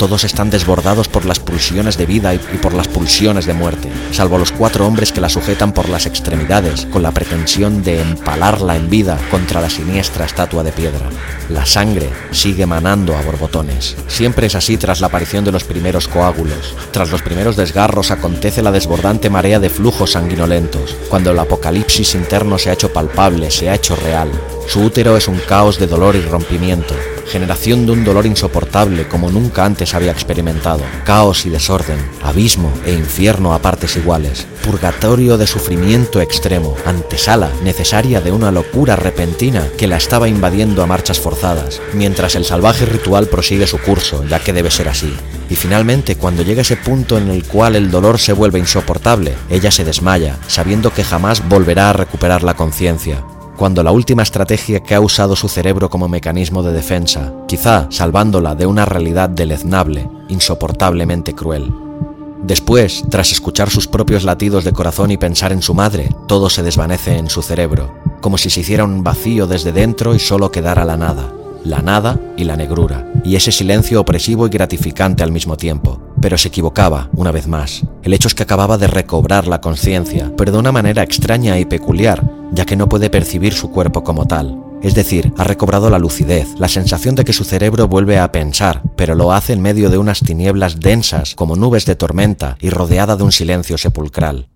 Todos 0.01 0.23
están 0.23 0.49
desbordados 0.49 1.07
por 1.07 1.25
las 1.25 1.37
pulsiones 1.37 1.95
de 1.95 2.07
vida 2.07 2.33
y 2.33 2.39
por 2.39 2.73
las 2.73 2.87
pulsiones 2.87 3.45
de 3.45 3.53
muerte, 3.53 3.87
salvo 4.11 4.39
los 4.39 4.51
cuatro 4.51 4.87
hombres 4.87 5.11
que 5.11 5.21
la 5.21 5.29
sujetan 5.29 5.73
por 5.73 5.89
las 5.89 6.07
extremidades, 6.07 6.87
con 6.87 7.03
la 7.03 7.11
pretensión 7.11 7.83
de 7.83 8.01
empalarla 8.01 8.77
en 8.77 8.89
vida 8.89 9.19
contra 9.29 9.61
la 9.61 9.69
siniestra 9.69 10.25
estatua 10.25 10.63
de 10.63 10.71
piedra. 10.71 11.07
La 11.49 11.67
sangre 11.67 12.09
sigue 12.31 12.65
manando 12.65 13.15
a 13.15 13.21
borbotones. 13.21 13.95
Siempre 14.07 14.47
es 14.47 14.55
así 14.55 14.75
tras 14.75 15.01
la 15.01 15.07
aparición 15.07 15.45
de 15.45 15.51
los 15.51 15.65
primeros 15.65 16.07
coágulos. 16.07 16.73
Tras 16.89 17.11
los 17.11 17.21
primeros 17.21 17.55
desgarros 17.55 18.09
acontece 18.09 18.63
la 18.63 18.71
desbordante 18.71 19.29
marea 19.29 19.59
de 19.59 19.69
flujos 19.69 20.13
sanguinolentos, 20.13 20.97
cuando 21.09 21.29
el 21.29 21.37
apocalipsis 21.37 22.15
interno 22.15 22.57
se 22.57 22.71
ha 22.71 22.73
hecho 22.73 22.91
palpable, 22.91 23.51
se 23.51 23.69
ha 23.69 23.75
hecho 23.75 23.95
real. 23.95 24.31
Su 24.71 24.83
útero 24.83 25.17
es 25.17 25.27
un 25.27 25.37
caos 25.37 25.79
de 25.79 25.85
dolor 25.85 26.15
y 26.15 26.21
rompimiento, 26.21 26.95
generación 27.27 27.85
de 27.85 27.91
un 27.91 28.05
dolor 28.05 28.25
insoportable 28.25 29.05
como 29.05 29.29
nunca 29.29 29.65
antes 29.65 29.93
había 29.93 30.13
experimentado, 30.13 30.79
caos 31.03 31.45
y 31.45 31.49
desorden, 31.49 31.97
abismo 32.23 32.71
e 32.85 32.93
infierno 32.93 33.53
a 33.53 33.59
partes 33.59 33.97
iguales, 33.97 34.47
purgatorio 34.63 35.37
de 35.37 35.45
sufrimiento 35.45 36.21
extremo, 36.21 36.77
antesala 36.85 37.51
necesaria 37.65 38.21
de 38.21 38.31
una 38.31 38.49
locura 38.49 38.95
repentina 38.95 39.67
que 39.77 39.87
la 39.87 39.97
estaba 39.97 40.29
invadiendo 40.29 40.81
a 40.81 40.87
marchas 40.87 41.19
forzadas, 41.19 41.81
mientras 41.91 42.35
el 42.35 42.45
salvaje 42.45 42.85
ritual 42.85 43.27
prosigue 43.27 43.67
su 43.67 43.77
curso, 43.77 44.23
ya 44.23 44.39
que 44.39 44.53
debe 44.53 44.71
ser 44.71 44.87
así. 44.87 45.13
Y 45.49 45.55
finalmente, 45.55 46.15
cuando 46.15 46.43
llega 46.43 46.61
ese 46.61 46.77
punto 46.77 47.17
en 47.17 47.29
el 47.29 47.43
cual 47.43 47.75
el 47.75 47.91
dolor 47.91 48.19
se 48.19 48.31
vuelve 48.31 48.59
insoportable, 48.59 49.33
ella 49.49 49.69
se 49.69 49.83
desmaya, 49.83 50.37
sabiendo 50.47 50.93
que 50.93 51.03
jamás 51.03 51.45
volverá 51.49 51.89
a 51.89 51.93
recuperar 51.93 52.43
la 52.43 52.53
conciencia, 52.53 53.21
cuando 53.61 53.83
la 53.83 53.91
última 53.91 54.23
estrategia 54.23 54.79
que 54.79 54.95
ha 54.95 54.99
usado 54.99 55.35
su 55.35 55.47
cerebro 55.47 55.87
como 55.87 56.07
mecanismo 56.07 56.63
de 56.63 56.73
defensa, 56.73 57.31
quizá 57.47 57.85
salvándola 57.91 58.55
de 58.55 58.65
una 58.65 58.85
realidad 58.85 59.29
deleznable, 59.29 60.09
insoportablemente 60.29 61.35
cruel. 61.35 61.71
Después, 62.41 63.03
tras 63.11 63.31
escuchar 63.31 63.69
sus 63.69 63.87
propios 63.87 64.23
latidos 64.23 64.63
de 64.63 64.73
corazón 64.73 65.11
y 65.11 65.17
pensar 65.17 65.51
en 65.51 65.61
su 65.61 65.75
madre, 65.75 66.09
todo 66.27 66.49
se 66.49 66.63
desvanece 66.63 67.19
en 67.19 67.29
su 67.29 67.43
cerebro, 67.43 67.93
como 68.19 68.39
si 68.39 68.49
se 68.49 68.61
hiciera 68.61 68.83
un 68.83 69.03
vacío 69.03 69.45
desde 69.45 69.71
dentro 69.71 70.15
y 70.15 70.19
solo 70.19 70.51
quedara 70.51 70.83
la 70.83 70.97
nada, 70.97 71.31
la 71.63 71.83
nada 71.83 72.19
y 72.37 72.45
la 72.45 72.55
negrura, 72.55 73.11
y 73.23 73.35
ese 73.35 73.51
silencio 73.51 74.01
opresivo 74.01 74.47
y 74.47 74.49
gratificante 74.49 75.21
al 75.21 75.31
mismo 75.31 75.55
tiempo. 75.55 76.01
Pero 76.21 76.37
se 76.37 76.49
equivocaba, 76.49 77.09
una 77.13 77.31
vez 77.31 77.47
más. 77.47 77.83
El 78.03 78.13
hecho 78.13 78.27
es 78.27 78.35
que 78.35 78.43
acababa 78.43 78.77
de 78.77 78.87
recobrar 78.87 79.47
la 79.47 79.59
conciencia, 79.59 80.31
pero 80.37 80.51
de 80.51 80.59
una 80.59 80.71
manera 80.71 81.03
extraña 81.03 81.59
y 81.59 81.65
peculiar, 81.65 82.23
ya 82.51 82.65
que 82.65 82.75
no 82.75 82.87
puede 82.87 83.09
percibir 83.09 83.53
su 83.53 83.71
cuerpo 83.71 84.03
como 84.03 84.27
tal. 84.27 84.57
Es 84.81 84.95
decir, 84.95 85.31
ha 85.37 85.43
recobrado 85.43 85.89
la 85.89 85.99
lucidez, 85.99 86.47
la 86.57 86.67
sensación 86.67 87.15
de 87.15 87.23
que 87.23 87.33
su 87.33 87.43
cerebro 87.43 87.87
vuelve 87.87 88.17
a 88.17 88.31
pensar, 88.31 88.81
pero 88.95 89.13
lo 89.13 89.31
hace 89.31 89.53
en 89.53 89.61
medio 89.61 89.89
de 89.89 89.97
unas 89.97 90.21
tinieblas 90.21 90.79
densas 90.79 91.35
como 91.35 91.55
nubes 91.55 91.85
de 91.85 91.95
tormenta 91.95 92.57
y 92.59 92.69
rodeada 92.71 93.15
de 93.15 93.23
un 93.23 93.31
silencio 93.31 93.77
sepulcral. 93.77 94.50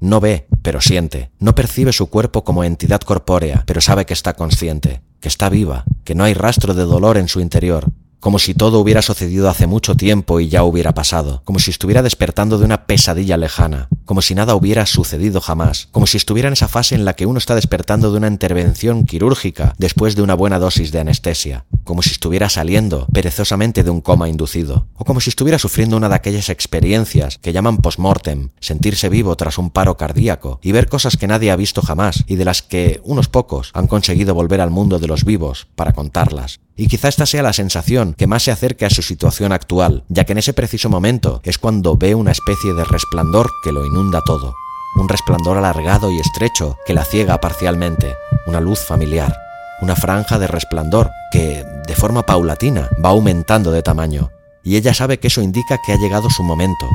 No 0.00 0.20
ve, 0.20 0.46
pero 0.62 0.80
siente. 0.80 1.30
No 1.38 1.54
percibe 1.54 1.92
su 1.92 2.08
cuerpo 2.08 2.44
como 2.44 2.64
entidad 2.64 3.00
corpórea, 3.00 3.64
pero 3.66 3.80
sabe 3.80 4.06
que 4.06 4.14
está 4.14 4.34
consciente, 4.34 5.02
que 5.20 5.28
está 5.28 5.48
viva, 5.48 5.84
que 6.04 6.14
no 6.14 6.24
hay 6.24 6.34
rastro 6.34 6.74
de 6.74 6.84
dolor 6.84 7.16
en 7.16 7.28
su 7.28 7.40
interior, 7.40 7.88
como 8.20 8.38
si 8.38 8.54
todo 8.54 8.80
hubiera 8.80 9.02
sucedido 9.02 9.48
hace 9.48 9.66
mucho 9.66 9.96
tiempo 9.96 10.40
y 10.40 10.48
ya 10.48 10.64
hubiera 10.64 10.94
pasado, 10.94 11.42
como 11.44 11.58
si 11.58 11.70
estuviera 11.70 12.02
despertando 12.02 12.58
de 12.58 12.64
una 12.64 12.86
pesadilla 12.86 13.36
lejana, 13.36 13.88
como 14.04 14.22
si 14.22 14.34
nada 14.34 14.54
hubiera 14.54 14.86
sucedido 14.86 15.40
jamás, 15.40 15.88
como 15.92 16.06
si 16.06 16.16
estuviera 16.16 16.48
en 16.48 16.54
esa 16.54 16.68
fase 16.68 16.94
en 16.94 17.04
la 17.04 17.14
que 17.14 17.26
uno 17.26 17.38
está 17.38 17.54
despertando 17.54 18.10
de 18.10 18.18
una 18.18 18.28
intervención 18.28 19.04
quirúrgica 19.04 19.74
después 19.78 20.16
de 20.16 20.22
una 20.22 20.34
buena 20.34 20.58
dosis 20.58 20.92
de 20.92 21.00
anestesia, 21.00 21.64
como 21.84 22.02
si 22.02 22.10
estuviera 22.10 22.48
saliendo 22.48 23.06
perezosamente 23.12 23.84
de 23.84 23.90
un 23.90 24.00
coma 24.00 24.28
inducido, 24.28 24.88
o 24.94 25.04
como 25.04 25.20
si 25.20 25.30
estuviera 25.30 25.58
sufriendo 25.58 25.96
una 25.96 26.08
de 26.08 26.14
aquellas 26.16 26.48
experiencias 26.48 27.38
que 27.38 27.52
llaman 27.52 27.78
post-mortem, 27.78 28.50
sentirse 28.60 29.08
vivo 29.08 29.36
tras 29.36 29.58
un 29.58 29.70
paro 29.70 29.96
cardíaco 29.96 30.60
y 30.62 30.72
ver 30.72 30.88
cosas 30.88 31.16
que 31.16 31.26
nadie 31.26 31.50
ha 31.50 31.56
visto 31.56 31.82
jamás 31.82 32.24
y 32.26 32.36
de 32.36 32.44
las 32.44 32.62
que 32.62 33.00
unos 33.04 33.28
pocos 33.28 33.70
han 33.74 33.86
conseguido 33.86 34.34
volver 34.34 34.60
al 34.60 34.70
mundo 34.70 34.98
de 34.98 35.06
los 35.06 35.24
vivos 35.24 35.68
para 35.74 35.92
contarlas. 35.92 36.60
Y 36.80 36.86
quizá 36.86 37.08
esta 37.08 37.26
sea 37.26 37.42
la 37.42 37.52
sensación 37.52 38.14
que 38.14 38.28
más 38.28 38.44
se 38.44 38.52
acerque 38.52 38.86
a 38.86 38.90
su 38.90 39.02
situación 39.02 39.50
actual, 39.50 40.04
ya 40.08 40.24
que 40.24 40.30
en 40.30 40.38
ese 40.38 40.52
preciso 40.52 40.88
momento 40.88 41.40
es 41.42 41.58
cuando 41.58 41.96
ve 41.96 42.14
una 42.14 42.30
especie 42.30 42.72
de 42.72 42.84
resplandor 42.84 43.50
que 43.64 43.72
lo 43.72 43.84
inunda 43.84 44.22
todo. 44.24 44.54
Un 44.94 45.08
resplandor 45.08 45.58
alargado 45.58 46.12
y 46.12 46.20
estrecho 46.20 46.76
que 46.86 46.94
la 46.94 47.04
ciega 47.04 47.40
parcialmente, 47.40 48.14
una 48.46 48.60
luz 48.60 48.78
familiar, 48.78 49.36
una 49.80 49.96
franja 49.96 50.38
de 50.38 50.46
resplandor 50.46 51.10
que, 51.32 51.64
de 51.84 51.94
forma 51.96 52.24
paulatina, 52.24 52.88
va 53.04 53.10
aumentando 53.10 53.72
de 53.72 53.82
tamaño. 53.82 54.30
Y 54.62 54.76
ella 54.76 54.94
sabe 54.94 55.18
que 55.18 55.26
eso 55.26 55.42
indica 55.42 55.80
que 55.84 55.92
ha 55.92 55.98
llegado 55.98 56.30
su 56.30 56.44
momento, 56.44 56.88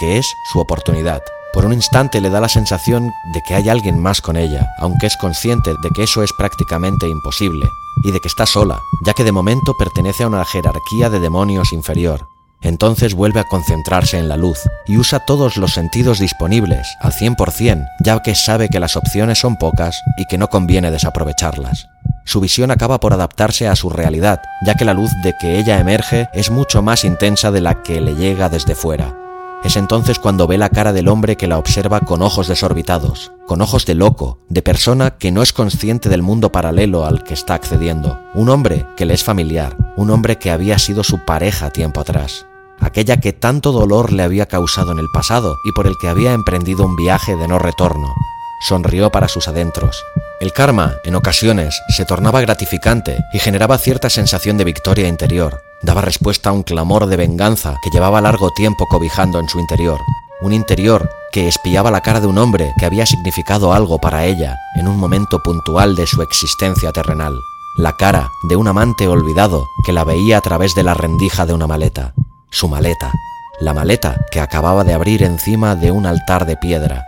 que 0.00 0.18
es 0.18 0.26
su 0.52 0.60
oportunidad. 0.60 1.22
Por 1.52 1.64
un 1.64 1.72
instante 1.72 2.20
le 2.20 2.30
da 2.30 2.40
la 2.40 2.48
sensación 2.48 3.10
de 3.34 3.42
que 3.42 3.54
hay 3.54 3.68
alguien 3.68 3.98
más 3.98 4.20
con 4.20 4.36
ella, 4.36 4.68
aunque 4.78 5.06
es 5.06 5.16
consciente 5.16 5.70
de 5.82 5.90
que 5.90 6.04
eso 6.04 6.22
es 6.22 6.32
prácticamente 6.32 7.08
imposible, 7.08 7.66
y 8.04 8.12
de 8.12 8.20
que 8.20 8.28
está 8.28 8.46
sola, 8.46 8.78
ya 9.04 9.14
que 9.14 9.24
de 9.24 9.32
momento 9.32 9.76
pertenece 9.76 10.22
a 10.22 10.28
una 10.28 10.44
jerarquía 10.44 11.10
de 11.10 11.18
demonios 11.18 11.72
inferior. 11.72 12.20
Entonces 12.62 13.14
vuelve 13.14 13.40
a 13.40 13.48
concentrarse 13.48 14.18
en 14.18 14.28
la 14.28 14.36
luz 14.36 14.58
y 14.86 14.98
usa 14.98 15.24
todos 15.26 15.56
los 15.56 15.72
sentidos 15.72 16.18
disponibles 16.18 16.86
al 17.00 17.12
100%, 17.12 17.86
ya 18.04 18.20
que 18.20 18.34
sabe 18.34 18.68
que 18.68 18.80
las 18.80 18.96
opciones 18.96 19.38
son 19.38 19.56
pocas 19.56 20.00
y 20.18 20.26
que 20.26 20.38
no 20.38 20.48
conviene 20.48 20.90
desaprovecharlas. 20.90 21.86
Su 22.26 22.40
visión 22.40 22.70
acaba 22.70 23.00
por 23.00 23.12
adaptarse 23.12 23.66
a 23.66 23.74
su 23.74 23.90
realidad, 23.90 24.40
ya 24.64 24.74
que 24.74 24.84
la 24.84 24.94
luz 24.94 25.10
de 25.24 25.34
que 25.40 25.58
ella 25.58 25.80
emerge 25.80 26.28
es 26.32 26.50
mucho 26.50 26.82
más 26.82 27.04
intensa 27.04 27.50
de 27.50 27.62
la 27.62 27.82
que 27.82 28.00
le 28.00 28.14
llega 28.14 28.48
desde 28.50 28.74
fuera. 28.74 29.19
Es 29.62 29.76
entonces 29.76 30.18
cuando 30.18 30.46
ve 30.46 30.56
la 30.56 30.70
cara 30.70 30.92
del 30.92 31.08
hombre 31.08 31.36
que 31.36 31.46
la 31.46 31.58
observa 31.58 32.00
con 32.00 32.22
ojos 32.22 32.48
desorbitados, 32.48 33.30
con 33.46 33.60
ojos 33.60 33.84
de 33.84 33.94
loco, 33.94 34.38
de 34.48 34.62
persona 34.62 35.18
que 35.18 35.30
no 35.30 35.42
es 35.42 35.52
consciente 35.52 36.08
del 36.08 36.22
mundo 36.22 36.50
paralelo 36.50 37.04
al 37.04 37.24
que 37.24 37.34
está 37.34 37.54
accediendo, 37.54 38.18
un 38.32 38.48
hombre 38.48 38.86
que 38.96 39.04
le 39.04 39.12
es 39.12 39.22
familiar, 39.22 39.76
un 39.96 40.10
hombre 40.10 40.38
que 40.38 40.50
había 40.50 40.78
sido 40.78 41.04
su 41.04 41.18
pareja 41.26 41.70
tiempo 41.70 42.00
atrás, 42.00 42.46
aquella 42.80 43.18
que 43.18 43.34
tanto 43.34 43.70
dolor 43.70 44.12
le 44.12 44.22
había 44.22 44.46
causado 44.46 44.92
en 44.92 44.98
el 44.98 45.08
pasado 45.12 45.56
y 45.64 45.72
por 45.72 45.86
el 45.86 45.94
que 46.00 46.08
había 46.08 46.32
emprendido 46.32 46.86
un 46.86 46.96
viaje 46.96 47.36
de 47.36 47.46
no 47.46 47.58
retorno. 47.58 48.14
Sonrió 48.62 49.10
para 49.10 49.28
sus 49.28 49.46
adentros. 49.46 50.02
El 50.40 50.52
karma, 50.52 50.96
en 51.04 51.14
ocasiones, 51.14 51.80
se 51.88 52.06
tornaba 52.06 52.40
gratificante 52.40 53.18
y 53.32 53.38
generaba 53.38 53.76
cierta 53.76 54.08
sensación 54.08 54.56
de 54.56 54.64
victoria 54.64 55.08
interior, 55.08 55.62
daba 55.82 56.02
respuesta 56.02 56.50
a 56.50 56.52
un 56.52 56.62
clamor 56.62 57.06
de 57.06 57.16
venganza 57.16 57.78
que 57.82 57.90
llevaba 57.90 58.20
largo 58.20 58.50
tiempo 58.50 58.86
cobijando 58.86 59.40
en 59.40 59.48
su 59.48 59.58
interior. 59.58 60.00
Un 60.42 60.52
interior 60.52 61.10
que 61.32 61.48
espiaba 61.48 61.90
la 61.90 62.00
cara 62.00 62.20
de 62.20 62.26
un 62.26 62.38
hombre 62.38 62.72
que 62.78 62.86
había 62.86 63.06
significado 63.06 63.72
algo 63.72 63.98
para 63.98 64.24
ella 64.24 64.58
en 64.76 64.88
un 64.88 64.98
momento 64.98 65.42
puntual 65.42 65.96
de 65.96 66.06
su 66.06 66.22
existencia 66.22 66.92
terrenal. 66.92 67.34
La 67.78 67.96
cara 67.96 68.30
de 68.48 68.56
un 68.56 68.68
amante 68.68 69.06
olvidado 69.08 69.66
que 69.84 69.92
la 69.92 70.04
veía 70.04 70.38
a 70.38 70.40
través 70.40 70.74
de 70.74 70.82
la 70.82 70.94
rendija 70.94 71.46
de 71.46 71.54
una 71.54 71.66
maleta. 71.66 72.14
Su 72.50 72.68
maleta. 72.68 73.12
La 73.60 73.74
maleta 73.74 74.16
que 74.30 74.40
acababa 74.40 74.84
de 74.84 74.94
abrir 74.94 75.22
encima 75.22 75.76
de 75.76 75.90
un 75.90 76.06
altar 76.06 76.46
de 76.46 76.56
piedra. 76.56 77.06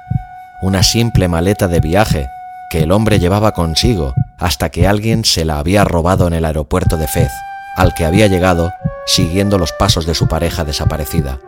Una 0.63 0.83
simple 0.83 1.29
maleta 1.29 1.69
de 1.69 1.81
viaje 1.81 2.27
que 2.71 2.83
el 2.83 2.93
hombre 2.93 3.19
llevaba 3.19 3.53
consigo 3.53 4.15
hasta 4.39 4.71
que 4.71 4.87
alguien 4.87 5.25
se 5.25 5.45
la 5.45 5.59
había 5.59 5.85
robado 5.85 6.27
en 6.27 6.35
el 6.35 6.45
aeropuerto 6.45 6.97
de 6.97 7.09
Fez 7.09 7.31
al 7.77 7.95
que 7.95 8.05
había 8.05 8.27
llegado 8.27 8.73
siguiendo 9.07 9.59
los 9.59 9.73
pasos 9.73 10.07
de 10.07 10.15
su 10.15 10.29
pareja 10.29 10.65
desaparecida. 10.65 11.41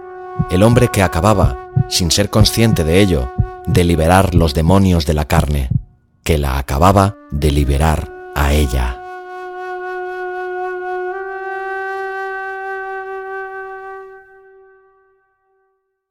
El 0.51 0.63
hombre 0.63 0.89
que 0.89 1.03
acababa, 1.03 1.71
sin 1.89 2.11
ser 2.11 2.31
consciente 2.31 2.85
de 2.85 3.01
ello, 3.01 3.33
de 3.67 3.85
liberar 3.85 4.35
los 4.35 4.55
demonios 4.55 5.07
de 5.07 5.15
la 5.15 5.27
carne, 5.27 5.71
que 6.23 6.39
la 6.39 6.59
acababa 6.59 7.17
de 7.31 7.51
liberar 7.51 8.13
a 8.35 8.53
ella. 8.53 9.01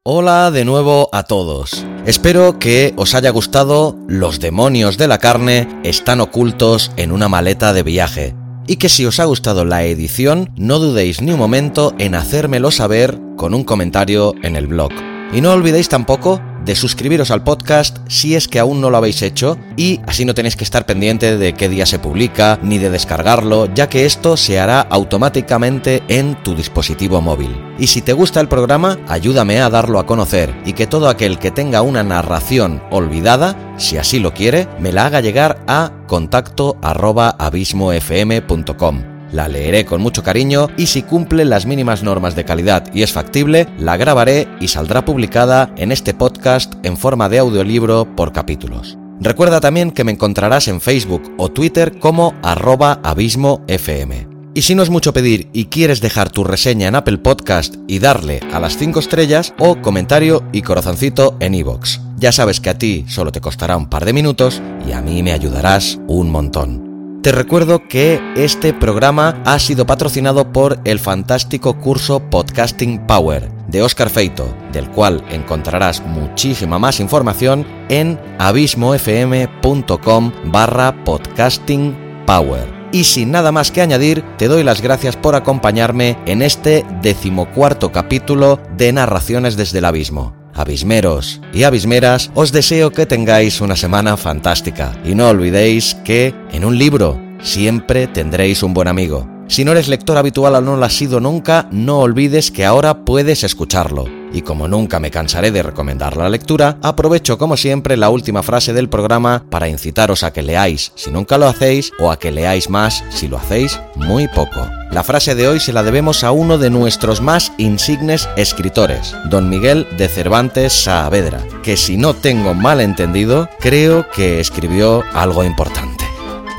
Hola 0.05 0.51
de 0.51 0.65
nuevo 0.65 1.09
a 1.13 1.23
todos. 1.23 1.85
Espero 2.05 2.59
que 2.59 2.93
os 2.97 3.15
haya 3.15 3.29
gustado 3.29 3.97
Los 4.07 4.41
demonios 4.41 4.97
de 4.97 5.07
la 5.07 5.17
carne 5.17 5.79
están 5.83 6.19
ocultos 6.19 6.91
en 6.97 7.13
una 7.13 7.29
maleta 7.29 7.71
de 7.71 7.83
viaje 7.83 8.35
y 8.67 8.77
que 8.77 8.89
si 8.89 9.05
os 9.05 9.19
ha 9.19 9.25
gustado 9.25 9.65
la 9.65 9.83
edición 9.83 10.51
no 10.55 10.79
dudéis 10.79 11.21
ni 11.21 11.31
un 11.31 11.39
momento 11.39 11.93
en 11.97 12.15
hacérmelo 12.15 12.71
saber 12.71 13.19
con 13.35 13.53
un 13.53 13.63
comentario 13.63 14.33
en 14.43 14.55
el 14.55 14.67
blog. 14.67 14.91
Y 15.33 15.41
no 15.41 15.51
olvidéis 15.51 15.89
tampoco 15.89 16.41
de 16.65 16.75
suscribiros 16.75 17.31
al 17.31 17.43
podcast 17.43 17.97
si 18.07 18.35
es 18.35 18.47
que 18.47 18.59
aún 18.59 18.81
no 18.81 18.89
lo 18.89 18.97
habéis 18.97 19.21
hecho 19.21 19.57
y 19.77 20.01
así 20.07 20.25
no 20.25 20.33
tenéis 20.33 20.55
que 20.55 20.63
estar 20.63 20.85
pendiente 20.85 21.37
de 21.37 21.53
qué 21.53 21.69
día 21.69 21.85
se 21.85 21.99
publica 21.99 22.59
ni 22.61 22.77
de 22.77 22.89
descargarlo, 22.89 23.73
ya 23.73 23.89
que 23.89 24.05
esto 24.05 24.37
se 24.37 24.59
hará 24.59 24.81
automáticamente 24.81 26.03
en 26.07 26.41
tu 26.43 26.55
dispositivo 26.55 27.21
móvil. 27.21 27.55
Y 27.79 27.87
si 27.87 28.01
te 28.01 28.13
gusta 28.13 28.39
el 28.39 28.47
programa, 28.47 28.99
ayúdame 29.07 29.61
a 29.61 29.69
darlo 29.69 29.99
a 29.99 30.05
conocer 30.05 30.53
y 30.65 30.73
que 30.73 30.87
todo 30.87 31.09
aquel 31.09 31.39
que 31.39 31.51
tenga 31.51 31.81
una 31.81 32.03
narración 32.03 32.83
olvidada, 32.91 33.75
si 33.77 33.97
así 33.97 34.19
lo 34.19 34.33
quiere, 34.33 34.67
me 34.79 34.91
la 34.91 35.05
haga 35.05 35.21
llegar 35.21 35.63
a 35.67 35.91
contacto 36.07 36.77
abismofm.com 36.81 39.12
la 39.33 39.47
leeré 39.47 39.83
con 39.83 40.01
mucho 40.01 40.23
cariño 40.23 40.69
y 40.77 40.85
si 40.85 41.01
cumple 41.01 41.43
las 41.43 41.65
mínimas 41.65 42.03
normas 42.03 42.35
de 42.35 42.45
calidad 42.45 42.85
y 42.93 43.01
es 43.01 43.11
factible, 43.11 43.67
la 43.77 43.97
grabaré 43.97 44.47
y 44.61 44.69
saldrá 44.69 45.03
publicada 45.03 45.73
en 45.75 45.91
este 45.91 46.13
podcast 46.13 46.73
en 46.83 46.95
forma 46.95 47.27
de 47.27 47.39
audiolibro 47.39 48.15
por 48.15 48.31
capítulos. 48.31 48.97
Recuerda 49.19 49.59
también 49.59 49.91
que 49.91 50.03
me 50.03 50.11
encontrarás 50.11 50.67
en 50.67 50.81
Facebook 50.81 51.33
o 51.37 51.49
Twitter 51.49 51.99
como 51.99 52.35
arroba 52.43 52.99
abismofm. 53.03 54.31
Y 54.55 54.61
si 54.61 54.75
no 54.75 54.83
es 54.83 54.91
mucho 54.91 55.13
pedir 55.13 55.49
y 55.51 55.65
quieres 55.65 55.99
dejar 55.99 56.29
tu 56.29 56.43
reseña 56.43 56.87
en 56.87 56.95
Apple 56.95 57.17
Podcast 57.17 57.75
y 57.87 57.97
darle 57.97 58.39
a 58.51 58.59
las 58.59 58.77
5 58.77 58.99
estrellas 58.99 59.53
o 59.57 59.81
comentario 59.81 60.43
y 60.51 60.61
corazoncito 60.61 61.37
en 61.39 61.55
iVoox. 61.55 61.99
Ya 62.17 62.31
sabes 62.31 62.59
que 62.59 62.69
a 62.69 62.77
ti 62.77 63.05
solo 63.07 63.31
te 63.31 63.41
costará 63.41 63.77
un 63.77 63.89
par 63.89 64.05
de 64.05 64.13
minutos 64.13 64.61
y 64.87 64.91
a 64.91 65.01
mí 65.01 65.23
me 65.23 65.31
ayudarás 65.31 65.99
un 66.07 66.29
montón. 66.29 66.82
Te 67.23 67.31
recuerdo 67.31 67.87
que 67.87 68.19
este 68.35 68.73
programa 68.73 69.41
ha 69.45 69.57
sido 69.57 69.85
patrocinado 69.85 70.51
por 70.51 70.81
el 70.83 70.99
fantástico 70.99 71.79
curso 71.79 72.19
Podcasting 72.19 73.07
Power 73.07 73.49
de 73.69 73.81
Oscar 73.81 74.09
Feito, 74.09 74.53
del 74.73 74.89
cual 74.89 75.23
encontrarás 75.29 76.01
muchísima 76.05 76.79
más 76.79 76.99
información 76.99 77.65
en 77.87 78.19
abismofm.com 78.39 80.31
barra 80.51 81.01
podcasting 81.05 81.95
power. 82.27 82.67
Y 82.91 83.05
sin 83.05 83.31
nada 83.31 83.53
más 83.53 83.71
que 83.71 83.81
añadir, 83.81 84.21
te 84.37 84.49
doy 84.49 84.65
las 84.65 84.81
gracias 84.81 85.15
por 85.15 85.35
acompañarme 85.35 86.17
en 86.25 86.41
este 86.41 86.85
decimocuarto 87.01 87.93
capítulo 87.93 88.59
de 88.75 88.91
Narraciones 88.91 89.55
desde 89.55 89.77
el 89.77 89.85
Abismo. 89.85 90.42
Abismeros 90.53 91.41
y 91.53 91.63
abismeras, 91.63 92.31
os 92.35 92.51
deseo 92.51 92.91
que 92.91 93.05
tengáis 93.05 93.61
una 93.61 93.75
semana 93.75 94.17
fantástica 94.17 94.93
y 95.03 95.15
no 95.15 95.29
olvidéis 95.29 95.95
que 96.05 96.35
en 96.51 96.63
un 96.63 96.77
libro 96.77 97.19
siempre 97.41 98.07
tendréis 98.07 98.63
un 98.63 98.73
buen 98.73 98.87
amigo. 98.87 99.27
Si 99.47 99.65
no 99.65 99.71
eres 99.71 99.87
lector 99.87 100.17
habitual 100.17 100.55
o 100.55 100.61
no 100.61 100.77
lo 100.77 100.85
has 100.85 100.93
sido 100.93 101.19
nunca, 101.19 101.67
no 101.71 101.99
olvides 101.99 102.51
que 102.51 102.65
ahora 102.65 103.03
puedes 103.03 103.43
escucharlo. 103.43 104.22
Y 104.33 104.41
como 104.41 104.67
nunca 104.67 104.99
me 104.99 105.11
cansaré 105.11 105.51
de 105.51 105.61
recomendar 105.61 106.17
la 106.17 106.27
lectura, 106.27 106.79
aprovecho 106.81 107.37
como 107.37 107.55
siempre 107.55 107.95
la 107.95 108.09
última 108.09 108.41
frase 108.41 108.73
del 108.73 108.89
programa 108.89 109.45
para 109.49 109.69
incitaros 109.69 110.23
a 110.23 110.33
que 110.33 110.41
leáis 110.41 110.91
si 110.95 111.11
nunca 111.11 111.37
lo 111.37 111.47
hacéis 111.47 111.91
o 111.99 112.11
a 112.11 112.17
que 112.17 112.31
leáis 112.31 112.67
más 112.69 113.03
si 113.09 113.27
lo 113.27 113.37
hacéis 113.37 113.79
muy 113.95 114.27
poco. 114.27 114.67
La 114.91 115.03
frase 115.03 115.35
de 115.35 115.47
hoy 115.47 115.59
se 115.59 115.71
la 115.71 115.83
debemos 115.83 116.23
a 116.23 116.31
uno 116.31 116.57
de 116.57 116.69
nuestros 116.69 117.21
más 117.21 117.51
insignes 117.57 118.27
escritores, 118.35 119.15
don 119.29 119.49
Miguel 119.49 119.87
de 119.97 120.07
Cervantes 120.07 120.73
Saavedra, 120.73 121.39
que 121.61 121.77
si 121.77 121.97
no 121.97 122.15
tengo 122.15 122.53
mal 122.53 122.81
entendido, 122.81 123.49
creo 123.59 124.09
que 124.11 124.39
escribió 124.39 125.03
algo 125.13 125.43
importante. 125.43 126.05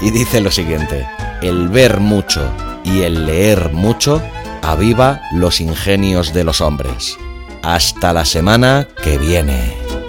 Y 0.00 0.10
dice 0.10 0.40
lo 0.40 0.50
siguiente, 0.50 1.06
el 1.42 1.68
ver 1.68 2.00
mucho 2.00 2.42
y 2.84 3.02
el 3.02 3.26
leer 3.26 3.72
mucho 3.72 4.22
aviva 4.62 5.20
los 5.32 5.60
ingenios 5.60 6.32
de 6.32 6.44
los 6.44 6.60
hombres. 6.60 7.18
Hasta 7.64 8.12
la 8.12 8.26
semana 8.26 8.86
que 9.02 9.16
viene. 9.16 10.03